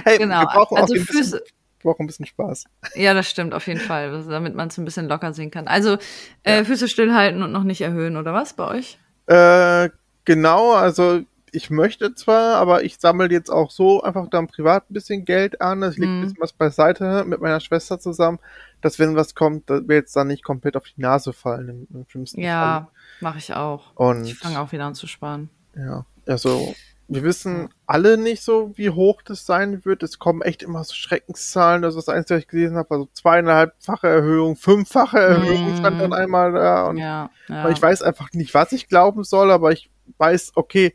[0.05, 0.43] hey, genau.
[0.43, 1.39] wir brauchen also auch ein Füße.
[1.39, 1.41] Bisschen,
[1.83, 2.65] brauchen ein bisschen Spaß.
[2.95, 5.69] Ja, das stimmt auf jeden Fall, damit man es ein bisschen locker sehen kann.
[5.69, 5.97] Also
[6.43, 6.65] äh, ja.
[6.65, 8.99] Füße stillhalten und noch nicht erhöhen, oder was bei euch?
[9.27, 9.91] Äh,
[10.25, 11.23] genau, also
[11.55, 15.61] ich möchte zwar, aber ich sammle jetzt auch so einfach dann privat ein bisschen Geld
[15.61, 15.83] an.
[15.83, 16.19] Es liegt mhm.
[16.19, 18.39] ein bisschen was beiseite mit meiner Schwester zusammen,
[18.81, 21.87] dass wenn was kommt, dass wir jetzt dann nicht komplett auf die Nase fallen im,
[21.93, 22.81] im schlimmsten ja, Fall.
[22.81, 22.91] Ja,
[23.21, 23.95] mache ich auch.
[23.95, 25.49] Und ich fange auch wieder an zu sparen.
[25.77, 26.75] Ja, also
[27.07, 30.03] wir wissen alle nicht so, wie hoch das sein wird.
[30.03, 31.85] Es kommen echt immer so Schreckenszahlen.
[31.85, 35.77] Also das Einzige, was ich gelesen habe, also zweieinhalbfache Erhöhung, fünffache Erhöhung mm.
[35.77, 36.89] stand dann einmal da.
[36.89, 37.69] Und ja, ja.
[37.69, 40.95] ich weiß einfach nicht, was ich glauben soll, aber ich weiß, okay,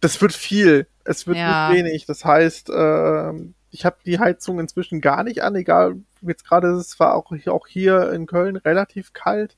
[0.00, 0.86] das wird viel.
[1.04, 1.68] Es wird ja.
[1.68, 2.06] nicht wenig.
[2.06, 3.32] Das heißt, äh,
[3.70, 7.32] ich habe die Heizung inzwischen gar nicht an, egal, jetzt gerade ist es war auch,
[7.46, 9.56] auch hier in Köln relativ kalt.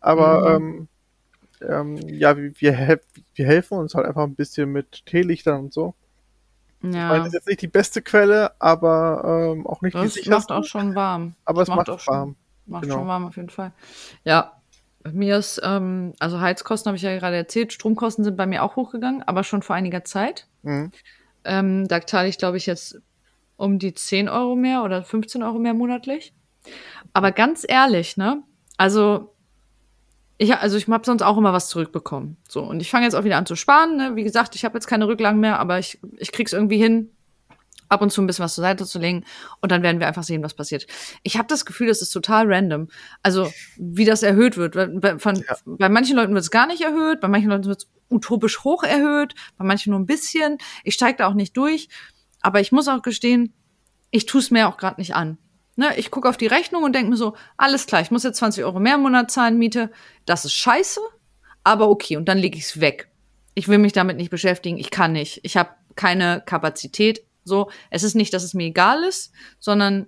[0.00, 0.88] aber mhm.
[1.60, 3.00] ähm, ähm, ja, wir, wir,
[3.34, 5.94] wir helfen uns halt einfach ein bisschen mit Teelichtern und so.
[6.82, 7.08] Ja.
[7.08, 10.52] Meine, das ist jetzt nicht die beste Quelle, aber ähm, auch nicht das die sicherste.
[10.52, 11.34] macht auch schon warm.
[11.44, 12.28] Aber es macht, macht auch warm.
[12.30, 12.94] Schon, macht genau.
[12.96, 13.72] schon warm auf jeden Fall.
[14.24, 14.55] Ja,
[15.12, 18.76] mir ist, ähm, also Heizkosten habe ich ja gerade erzählt, Stromkosten sind bei mir auch
[18.76, 20.46] hochgegangen, aber schon vor einiger Zeit.
[20.62, 20.92] Mhm.
[21.44, 23.00] Ähm, da zahle ich, glaube ich, jetzt
[23.56, 26.34] um die 10 Euro mehr oder 15 Euro mehr monatlich.
[27.12, 28.42] Aber ganz ehrlich, ne?
[28.76, 29.34] Also,
[30.38, 32.36] ich, also ich habe sonst auch immer was zurückbekommen.
[32.48, 33.96] So, und ich fange jetzt auch wieder an zu sparen.
[33.96, 34.16] Ne?
[34.16, 37.10] Wie gesagt, ich habe jetzt keine Rücklagen mehr, aber ich, ich krieg's irgendwie hin,
[37.88, 39.24] ab und zu ein bisschen was zur Seite zu legen
[39.60, 40.86] und dann werden wir einfach sehen, was passiert.
[41.22, 42.88] Ich habe das Gefühl, das ist total random.
[43.22, 44.74] Also wie das erhöht wird.
[45.00, 45.56] Bei, von, ja.
[45.64, 48.82] bei manchen Leuten wird es gar nicht erhöht, bei manchen Leuten wird es utopisch hoch
[48.82, 50.58] erhöht, bei manchen nur ein bisschen.
[50.84, 51.88] Ich steige da auch nicht durch.
[52.40, 53.52] Aber ich muss auch gestehen,
[54.10, 55.38] ich tue es mir auch gerade nicht an.
[55.78, 58.38] Ne, ich gucke auf die Rechnung und denke mir so, alles klar, ich muss jetzt
[58.38, 59.90] 20 Euro mehr im Monat zahlen, Miete.
[60.24, 61.00] Das ist scheiße,
[61.64, 63.10] aber okay, und dann lege ich es weg.
[63.54, 65.40] Ich will mich damit nicht beschäftigen, ich kann nicht.
[65.42, 70.06] Ich habe keine Kapazität, so, es ist nicht, dass es mir egal ist, sondern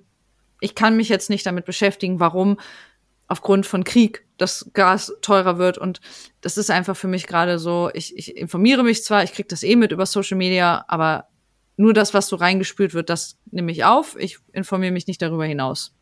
[0.61, 2.59] ich kann mich jetzt nicht damit beschäftigen, warum
[3.28, 5.78] aufgrund von Krieg das Gas teurer wird.
[5.78, 6.01] Und
[6.41, 9.62] das ist einfach für mich gerade so, ich, ich informiere mich zwar, ich kriege das
[9.62, 11.28] eh mit über Social Media, aber
[11.76, 14.16] nur das, was so reingespült wird, das nehme ich auf.
[14.18, 15.95] Ich informiere mich nicht darüber hinaus.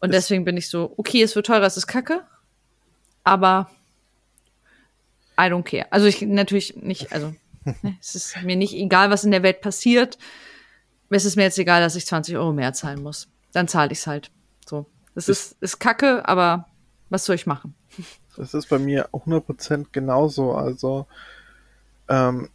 [0.00, 2.22] Und das deswegen bin ich so, okay, es wird teurer, es ist kacke,
[3.24, 3.70] aber
[5.38, 5.86] I don't care.
[5.90, 7.34] Also ich natürlich nicht, also
[8.00, 10.18] es ist mir nicht egal, was in der Welt passiert.
[11.10, 13.28] Es ist mir jetzt egal, dass ich 20 Euro mehr zahlen muss.
[13.52, 14.30] Dann zahle ich es halt.
[14.68, 14.86] So.
[15.14, 16.68] Das ist, ist kacke, aber
[17.08, 17.74] was soll ich machen?
[18.36, 20.52] Das ist bei mir 100% genauso.
[20.52, 21.06] Also,
[22.08, 22.50] ähm,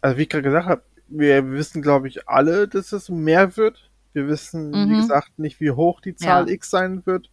[0.00, 3.90] also wie ich gerade gesagt habe, wir wissen, glaube ich, alle, dass es mehr wird.
[4.12, 4.90] Wir wissen, mhm.
[4.90, 6.54] wie gesagt, nicht, wie hoch die Zahl ja.
[6.54, 7.30] X sein wird.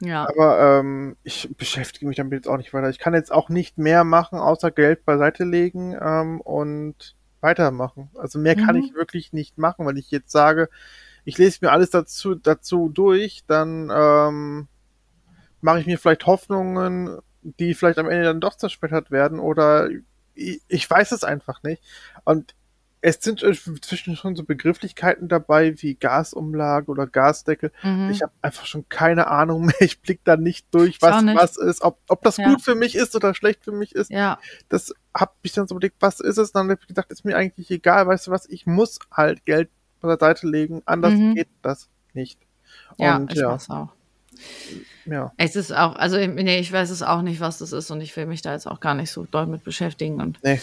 [0.00, 0.28] Ja.
[0.28, 2.90] Aber ähm, ich beschäftige mich damit jetzt auch nicht weiter.
[2.90, 8.10] Ich kann jetzt auch nicht mehr machen, außer Geld beiseite legen ähm, und weitermachen.
[8.14, 8.66] Also mehr mhm.
[8.66, 10.68] kann ich wirklich nicht machen, weil ich jetzt sage,
[11.24, 14.68] ich lese mir alles dazu, dazu durch, dann ähm,
[15.60, 19.88] mache ich mir vielleicht Hoffnungen, die vielleicht am Ende dann doch zersplittert werden oder
[20.34, 21.82] ich, ich weiß es einfach nicht.
[22.24, 22.54] Und
[23.06, 27.70] es sind inzwischen schon so Begrifflichkeiten dabei wie Gasumlage oder Gasdeckel.
[27.82, 28.08] Mhm.
[28.10, 29.74] Ich habe einfach schon keine Ahnung mehr.
[29.80, 31.36] Ich blick da nicht durch, was nicht.
[31.36, 32.48] was ist, ob, ob das ja.
[32.48, 34.10] gut für mich ist oder schlecht für mich ist.
[34.10, 34.38] Ja.
[34.70, 36.52] Das hab ich dann so überlegt, was ist es?
[36.52, 39.68] Dann habe ich gedacht, ist mir eigentlich egal, weißt du was, ich muss halt Geld
[40.00, 41.34] beiseite legen, anders mhm.
[41.34, 42.40] geht das nicht.
[42.96, 43.50] Ja, Und, ich ja.
[43.50, 43.92] weiß auch.
[45.04, 45.30] Ja.
[45.36, 48.16] Es ist auch, also nee, ich weiß es auch nicht, was das ist und ich
[48.16, 50.22] will mich da jetzt auch gar nicht so doll mit beschäftigen.
[50.22, 50.58] Und nee.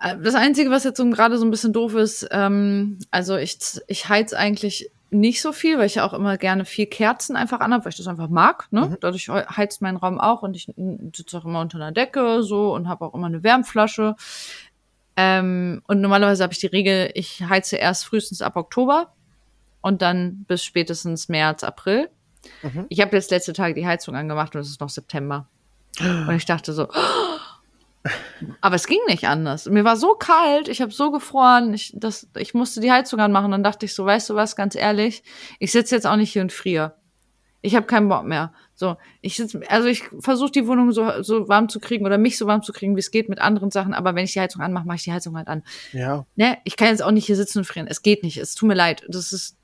[0.00, 3.58] Äh, das Einzige, was jetzt so gerade so ein bisschen doof ist, ähm, also ich,
[3.86, 7.60] ich heiz eigentlich nicht so viel, weil ich ja auch immer gerne vier Kerzen einfach
[7.60, 8.68] anhabe, weil ich das einfach mag.
[8.70, 8.86] Ne?
[8.86, 8.96] Mhm.
[9.00, 10.70] Dadurch heizt mein Raum auch und ich
[11.14, 14.16] sitze auch immer unter einer Decke so und habe auch immer eine Wärmflasche.
[15.16, 19.12] Ähm, und normalerweise habe ich die Regel, ich heize erst frühestens ab Oktober
[19.80, 22.10] und dann bis spätestens März, April.
[22.62, 22.86] Mhm.
[22.90, 25.48] Ich habe jetzt letzte Tage die Heizung angemacht und es ist noch September.
[26.00, 27.27] Und ich dachte so, oh,
[28.60, 29.66] aber es ging nicht anders.
[29.66, 33.50] Mir war so kalt, ich habe so gefroren, ich, das, ich musste die Heizung anmachen.
[33.50, 35.22] Dann dachte ich so, weißt du was, ganz ehrlich,
[35.58, 36.94] ich sitze jetzt auch nicht hier und friere.
[37.60, 38.52] Ich habe keinen Bock mehr.
[38.74, 42.38] So, ich sitz, also ich versuche die Wohnung so, so warm zu kriegen oder mich
[42.38, 43.94] so warm zu kriegen, wie es geht mit anderen Sachen.
[43.94, 45.64] Aber wenn ich die Heizung anmache, mache ich die Heizung halt an.
[45.92, 46.24] Ja.
[46.36, 47.88] Ne, ich kann jetzt auch nicht hier sitzen und frieren.
[47.88, 48.36] Es geht nicht.
[48.36, 49.04] Es tut mir leid.
[49.08, 49.56] Das ist,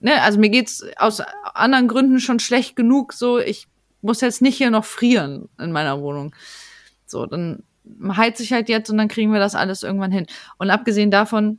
[0.00, 1.22] ne, also mir geht's aus
[1.54, 3.12] anderen Gründen schon schlecht genug.
[3.12, 3.68] So, ich
[4.02, 6.34] muss jetzt nicht hier noch frieren in meiner Wohnung.
[7.06, 7.62] So, dann
[8.16, 10.26] heizt sich halt jetzt und dann kriegen wir das alles irgendwann hin.
[10.58, 11.58] Und abgesehen davon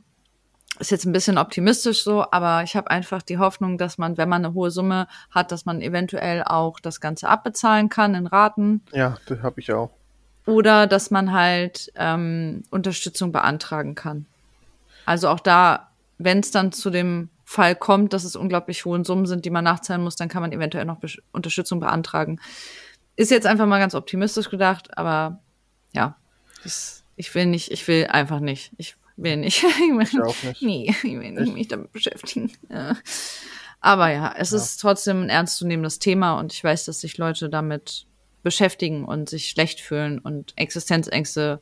[0.78, 4.28] ist jetzt ein bisschen optimistisch so, aber ich habe einfach die Hoffnung, dass man, wenn
[4.28, 8.82] man eine hohe Summe hat, dass man eventuell auch das Ganze abbezahlen kann in Raten.
[8.92, 9.90] Ja, das habe ich auch.
[10.46, 14.26] Oder dass man halt ähm, Unterstützung beantragen kann.
[15.04, 15.88] Also auch da,
[16.18, 19.64] wenn es dann zu dem Fall kommt, dass es unglaublich hohe Summen sind, die man
[19.64, 22.40] nachzahlen muss, dann kann man eventuell noch Be Unterstützung beantragen.
[23.16, 25.40] Ist jetzt einfach mal ganz optimistisch gedacht, aber
[25.92, 26.16] ja,
[26.62, 28.72] das, ich will nicht, ich will einfach nicht.
[28.78, 29.62] Ich will nicht.
[29.64, 30.62] ich, will, ich auch nicht.
[30.62, 32.52] Nee, ich will nicht mich damit beschäftigen.
[32.68, 32.96] Ja.
[33.80, 34.56] Aber ja, es ja.
[34.56, 38.06] ist trotzdem ein ernstzunehmendes Thema und ich weiß, dass sich Leute damit
[38.42, 41.60] beschäftigen und sich schlecht fühlen und Existenzängste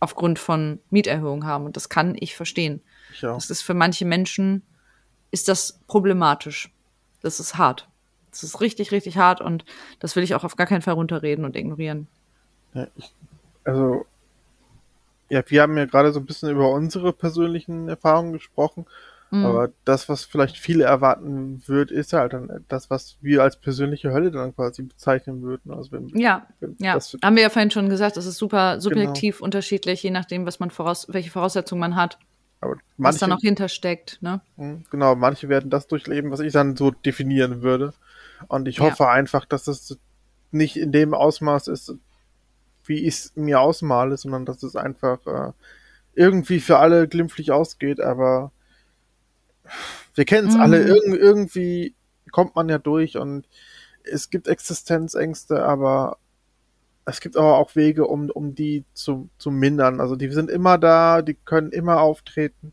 [0.00, 1.64] aufgrund von Mieterhöhungen haben.
[1.64, 2.80] Und das kann ich verstehen.
[3.12, 3.34] Ich auch.
[3.34, 4.62] Das ist für manche Menschen
[5.30, 6.70] ist das problematisch.
[7.22, 7.88] Das ist hart.
[8.30, 9.64] Das ist richtig, richtig hart und
[9.98, 12.06] das will ich auch auf gar keinen Fall runterreden und ignorieren.
[12.74, 13.12] Ja, ich
[13.68, 14.06] also,
[15.28, 18.86] ja, wir haben ja gerade so ein bisschen über unsere persönlichen Erfahrungen gesprochen.
[19.30, 19.44] Mhm.
[19.44, 24.10] Aber das, was vielleicht viele erwarten wird, ist halt dann das, was wir als persönliche
[24.12, 25.70] Hölle dann quasi bezeichnen würden.
[25.70, 26.94] Also wenn, ja, wenn ja.
[26.94, 29.44] Das, haben wir ja vorhin schon gesagt, das ist super subjektiv genau.
[29.44, 32.18] unterschiedlich, je nachdem, was man voraus, welche Voraussetzungen man hat.
[32.60, 34.40] Aber manche, was da noch hintersteckt, ne?
[34.56, 37.92] Mhm, genau, manche werden das durchleben, was ich dann so definieren würde.
[38.48, 39.10] Und ich hoffe ja.
[39.10, 39.98] einfach, dass es
[40.50, 41.94] nicht in dem Ausmaß ist,
[42.88, 45.52] wie ich es mir ausmale, sondern dass es einfach äh,
[46.14, 48.50] irgendwie für alle glimpflich ausgeht, aber
[50.14, 50.60] wir kennen es mhm.
[50.60, 51.94] alle, Irg irgendwie
[52.32, 53.46] kommt man ja durch und
[54.02, 56.18] es gibt Existenzängste, aber
[57.04, 60.00] es gibt aber auch Wege, um, um die zu, zu mindern.
[60.00, 62.72] Also die sind immer da, die können immer auftreten.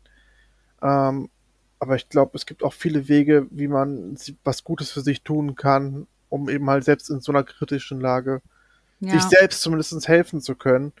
[0.82, 1.30] Ähm,
[1.78, 5.54] aber ich glaube, es gibt auch viele Wege, wie man was Gutes für sich tun
[5.54, 8.42] kann, um eben halt selbst in so einer kritischen Lage
[9.00, 9.12] ja.
[9.12, 10.92] sich selbst zumindest helfen zu können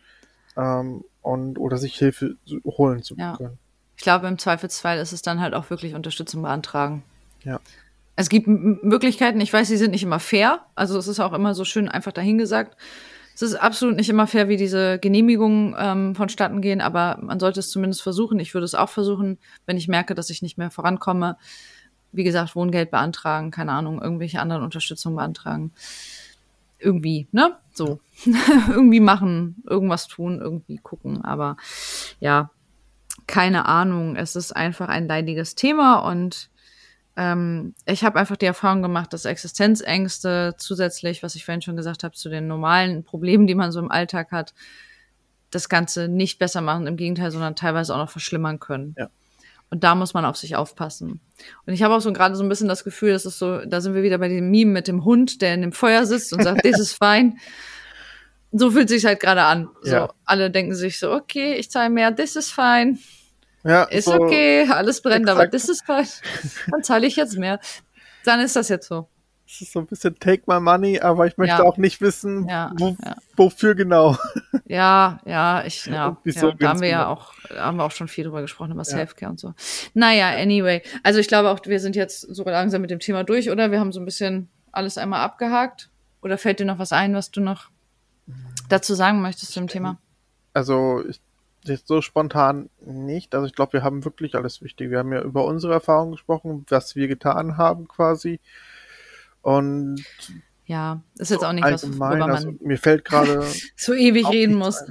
[0.56, 3.36] ähm, und oder sich Hilfe holen zu ja.
[3.36, 3.58] können.
[3.96, 7.02] Ich glaube, im Zweifelsfall ist es dann halt auch wirklich Unterstützung beantragen.
[7.44, 7.60] Ja.
[8.14, 10.66] Es gibt Möglichkeiten, ich weiß, sie sind nicht immer fair.
[10.74, 12.76] Also es ist auch immer so schön einfach dahingesagt.
[13.34, 17.60] Es ist absolut nicht immer fair, wie diese Genehmigungen ähm, vonstatten gehen, aber man sollte
[17.60, 18.38] es zumindest versuchen.
[18.40, 21.36] Ich würde es auch versuchen, wenn ich merke, dass ich nicht mehr vorankomme.
[22.12, 25.72] Wie gesagt, Wohngeld beantragen, keine Ahnung, irgendwelche anderen Unterstützung beantragen.
[26.78, 27.56] Irgendwie, ne?
[27.72, 28.00] So.
[28.68, 31.24] irgendwie machen, irgendwas tun, irgendwie gucken.
[31.24, 31.56] Aber
[32.20, 32.50] ja,
[33.26, 34.16] keine Ahnung.
[34.16, 36.50] Es ist einfach ein leidiges Thema und
[37.16, 42.04] ähm, ich habe einfach die Erfahrung gemacht, dass Existenzängste zusätzlich, was ich vorhin schon gesagt
[42.04, 44.52] habe, zu den normalen Problemen, die man so im Alltag hat,
[45.50, 48.94] das Ganze nicht besser machen, im Gegenteil, sondern teilweise auch noch verschlimmern können.
[48.98, 49.08] Ja.
[49.70, 51.20] Und da muss man auf sich aufpassen.
[51.66, 53.80] Und ich habe auch so gerade so ein bisschen das Gefühl, dass es so, da
[53.80, 56.42] sind wir wieder bei dem Meme mit dem Hund, der in dem Feuer sitzt und
[56.42, 57.34] sagt, this is fine
[58.58, 59.68] so fühlt sich halt gerade an.
[59.82, 60.14] So, ja.
[60.24, 62.98] alle denken sich so, okay, ich zahle mehr, this is fine.
[63.64, 65.40] Ja, ist so okay, alles brennt, exakt.
[65.40, 66.06] aber this is fine.
[66.70, 67.58] Dann zahle ich jetzt mehr.
[68.24, 69.08] Dann ist das jetzt so.
[69.46, 71.62] Es ist so ein bisschen take my money, aber ich möchte ja.
[71.62, 72.96] auch nicht wissen, ja, wo,
[73.36, 74.16] wofür genau.
[74.66, 77.12] Ja, ja, ich, ja, ja da haben wir ja genau.
[77.12, 79.54] auch, haben wir auch schon viel drüber gesprochen, über Selfcare und so.
[79.94, 80.82] Naja, anyway.
[81.04, 83.70] Also ich glaube auch, wir sind jetzt so langsam mit dem Thema durch, oder?
[83.70, 85.90] Wir haben so ein bisschen alles einmal abgehakt.
[86.22, 87.70] Oder fällt dir noch was ein, was du noch
[88.68, 89.98] dazu sagen möchtest zu dem Thema?
[90.52, 91.20] Also ich,
[91.62, 93.34] jetzt so spontan nicht.
[93.34, 94.90] Also ich glaube, wir haben wirklich alles Wichtige.
[94.90, 98.40] Wir haben ja über unsere Erfahrungen gesprochen, was wir getan haben quasi.
[99.46, 100.04] Und
[100.64, 103.46] ja, ist jetzt auch nicht was, worüber man also, mir fällt gerade
[103.76, 104.82] so ewig reden muss.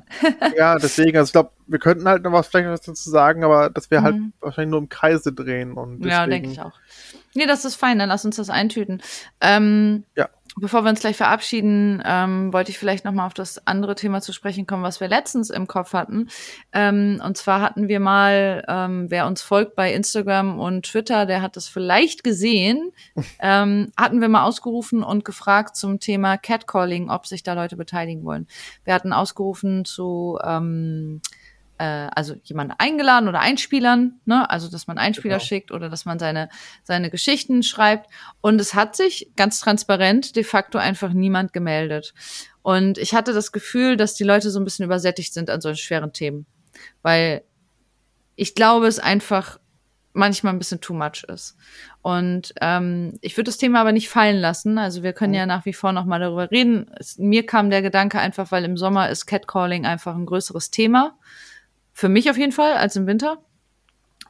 [0.56, 3.70] ja, deswegen, also ich glaube, wir könnten halt noch was vielleicht was dazu sagen, aber
[3.70, 4.22] dass wir halt mhm.
[4.22, 6.80] halt wahrscheinlich nur im Kreise drehen und deswegen, Ja, denke ich auch.
[7.34, 9.02] Nee, das ist fein, dann lass uns das eintüten.
[9.42, 10.30] Ähm, ja.
[10.58, 14.22] Bevor wir uns gleich verabschieden, ähm, wollte ich vielleicht noch mal auf das andere Thema
[14.22, 16.30] zu sprechen kommen, was wir letztens im Kopf hatten.
[16.72, 21.42] Ähm, und zwar hatten wir mal, ähm, wer uns folgt bei Instagram und Twitter, der
[21.42, 22.92] hat das vielleicht gesehen,
[23.40, 28.24] ähm, hatten wir mal ausgerufen und gefragt zum Thema Catcalling, ob sich da Leute beteiligen
[28.24, 28.48] wollen.
[28.86, 31.35] Wir hatten ausgerufen zu ähm, äh,
[31.84, 34.50] also jemand eingeladen oder Einspielern, ne?
[34.50, 35.46] also dass man Einspieler genau.
[35.46, 36.50] schickt oder dass man seine,
[36.84, 38.10] seine Geschichten schreibt.
[38.42, 42.14] Und es hat sich ganz transparent de facto einfach niemand gemeldet.
[42.62, 45.84] Und ich hatte das Gefühl, dass die Leute so ein bisschen übersättigt sind an solchen
[45.84, 46.46] schweren Themen.
[47.02, 47.44] Weil
[48.36, 49.60] ich glaube, es einfach
[50.16, 51.58] manchmal ein bisschen too much ist.
[52.02, 54.78] Und ähm, ich würde das Thema aber nicht fallen lassen.
[54.78, 55.40] Also wir können mhm.
[55.40, 56.90] ja nach wie vor noch mal darüber reden.
[56.98, 61.18] Es, mir kam der Gedanke einfach, weil im Sommer ist Catcalling einfach ein größeres Thema.
[61.98, 63.38] Für mich auf jeden Fall als im Winter.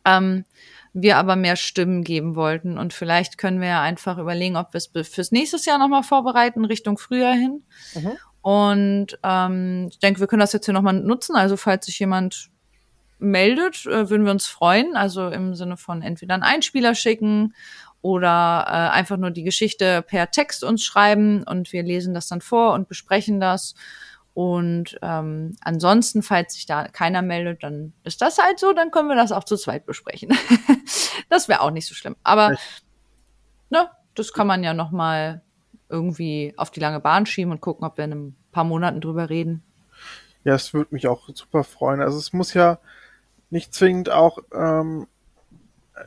[0.05, 0.45] Ähm,
[0.93, 2.77] wir aber mehr Stimmen geben wollten.
[2.77, 6.63] Und vielleicht können wir ja einfach überlegen, ob wir es fürs nächste Jahr nochmal vorbereiten,
[6.63, 7.63] Richtung Frühjahr hin.
[7.95, 8.11] Mhm.
[8.41, 11.35] Und ähm, ich denke, wir können das jetzt hier nochmal nutzen.
[11.35, 12.51] Also falls sich jemand
[13.17, 14.95] meldet, äh, würden wir uns freuen.
[14.95, 17.55] Also im Sinne von entweder einen Einspieler schicken
[18.03, 22.41] oder äh, einfach nur die Geschichte per Text uns schreiben und wir lesen das dann
[22.41, 23.73] vor und besprechen das.
[24.35, 29.07] Und ähm, ansonsten, falls sich da keiner meldet, dann ist das halt so, dann können
[29.07, 30.37] wir das auch zu zweit besprechen.
[31.29, 32.17] das wäre auch nicht so schlimm.
[32.21, 32.53] Aber
[33.69, 35.41] ne, das kann man ja noch mal
[35.87, 39.29] irgendwie auf die lange Bahn schieben und gucken, ob wir in ein paar Monaten drüber
[39.29, 39.63] reden.
[40.43, 42.01] Ja, es würde mich auch super freuen.
[42.01, 42.79] Also es muss ja
[43.49, 45.07] nicht zwingend auch ähm,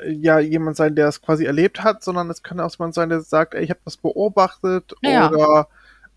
[0.06, 3.22] ja jemand sein, der es quasi erlebt hat, sondern es kann auch jemand sein, der
[3.22, 5.30] sagt, ey, ich habe das beobachtet ja.
[5.30, 5.68] oder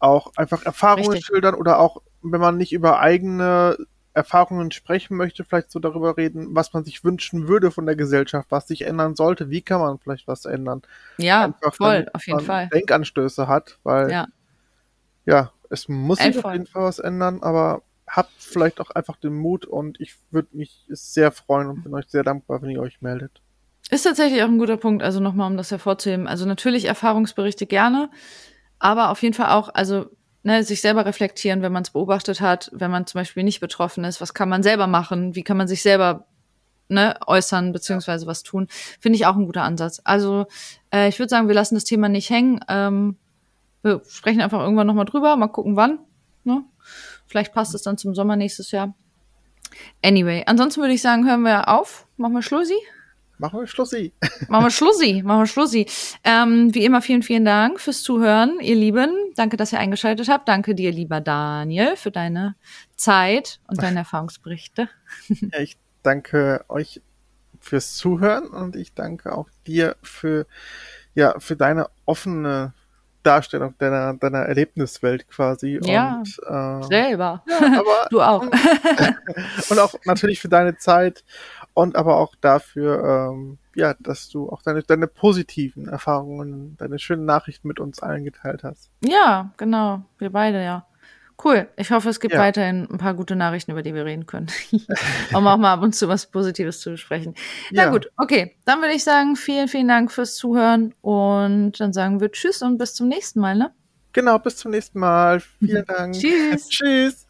[0.01, 1.25] auch einfach Erfahrungen Richtig.
[1.25, 3.77] schildern oder auch, wenn man nicht über eigene
[4.13, 8.47] Erfahrungen sprechen möchte, vielleicht so darüber reden, was man sich wünschen würde von der Gesellschaft,
[8.51, 10.81] was sich ändern sollte, wie kann man vielleicht was ändern.
[11.17, 12.67] Ja, einfach, voll, auf jeden Fall.
[12.73, 14.27] Denkanstöße hat, weil ja,
[15.25, 19.33] ja es muss sich auf jeden Fall was ändern, aber habt vielleicht auch einfach den
[19.33, 23.01] Mut und ich würde mich sehr freuen und bin euch sehr dankbar, wenn ihr euch
[23.01, 23.41] meldet.
[23.89, 26.27] Ist tatsächlich auch ein guter Punkt, also nochmal, um das hervorzuheben.
[26.27, 28.09] Also natürlich Erfahrungsberichte gerne,
[28.81, 30.07] aber auf jeden Fall auch, also
[30.43, 34.03] ne, sich selber reflektieren, wenn man es beobachtet hat, wenn man zum Beispiel nicht betroffen
[34.03, 36.25] ist, was kann man selber machen, wie kann man sich selber
[36.89, 38.67] ne, äußern beziehungsweise was tun,
[38.99, 40.01] finde ich auch ein guter Ansatz.
[40.03, 40.47] Also
[40.91, 42.59] äh, ich würde sagen, wir lassen das Thema nicht hängen.
[42.67, 43.17] Ähm,
[43.83, 45.99] wir sprechen einfach irgendwann nochmal drüber, mal gucken wann.
[46.43, 46.63] Ne?
[47.27, 48.95] Vielleicht passt es dann zum Sommer nächstes Jahr.
[50.03, 52.75] Anyway, ansonsten würde ich sagen, hören wir auf, machen wir Schlussi.
[53.41, 54.13] Machen wir Schlussi.
[54.49, 55.87] Machen wir Schlussi, machen wir Schlussi.
[56.23, 59.09] Ähm, wie immer vielen, vielen Dank fürs Zuhören, ihr Lieben.
[59.35, 60.47] Danke, dass ihr eingeschaltet habt.
[60.47, 62.53] Danke dir, lieber Daniel, für deine
[62.95, 64.89] Zeit und deine Erfahrungsberichte.
[65.27, 67.01] Ja, ich danke euch
[67.59, 70.45] fürs Zuhören und ich danke auch dir für,
[71.15, 72.75] ja, für deine offene
[73.23, 75.79] Darstellung deiner, deiner Erlebniswelt quasi.
[75.83, 77.43] Ja, und, äh, selber.
[77.47, 78.41] Ja, aber, du auch.
[78.41, 78.53] Und,
[79.69, 81.23] und, auch natürlich für deine Zeit
[81.73, 87.25] und aber auch dafür, ähm, ja, dass du auch deine, deine positiven Erfahrungen, deine schönen
[87.25, 88.89] Nachrichten mit uns allen geteilt hast.
[89.03, 90.03] Ja, genau.
[90.17, 90.85] Wir beide, ja.
[91.43, 91.67] Cool.
[91.75, 92.39] Ich hoffe, es gibt ja.
[92.39, 94.47] weiterhin ein paar gute Nachrichten, über die wir reden können.
[95.33, 97.33] um auch mal ab und zu was Positives zu besprechen.
[97.71, 97.85] Ja.
[97.85, 98.55] Na gut, okay.
[98.65, 102.77] Dann würde ich sagen, vielen, vielen Dank fürs Zuhören und dann sagen wir Tschüss und
[102.77, 103.73] bis zum nächsten Mal, ne?
[104.13, 105.39] Genau, bis zum nächsten Mal.
[105.39, 106.13] Vielen Dank.
[106.13, 106.67] Tschüss.
[106.69, 107.27] Tschüss.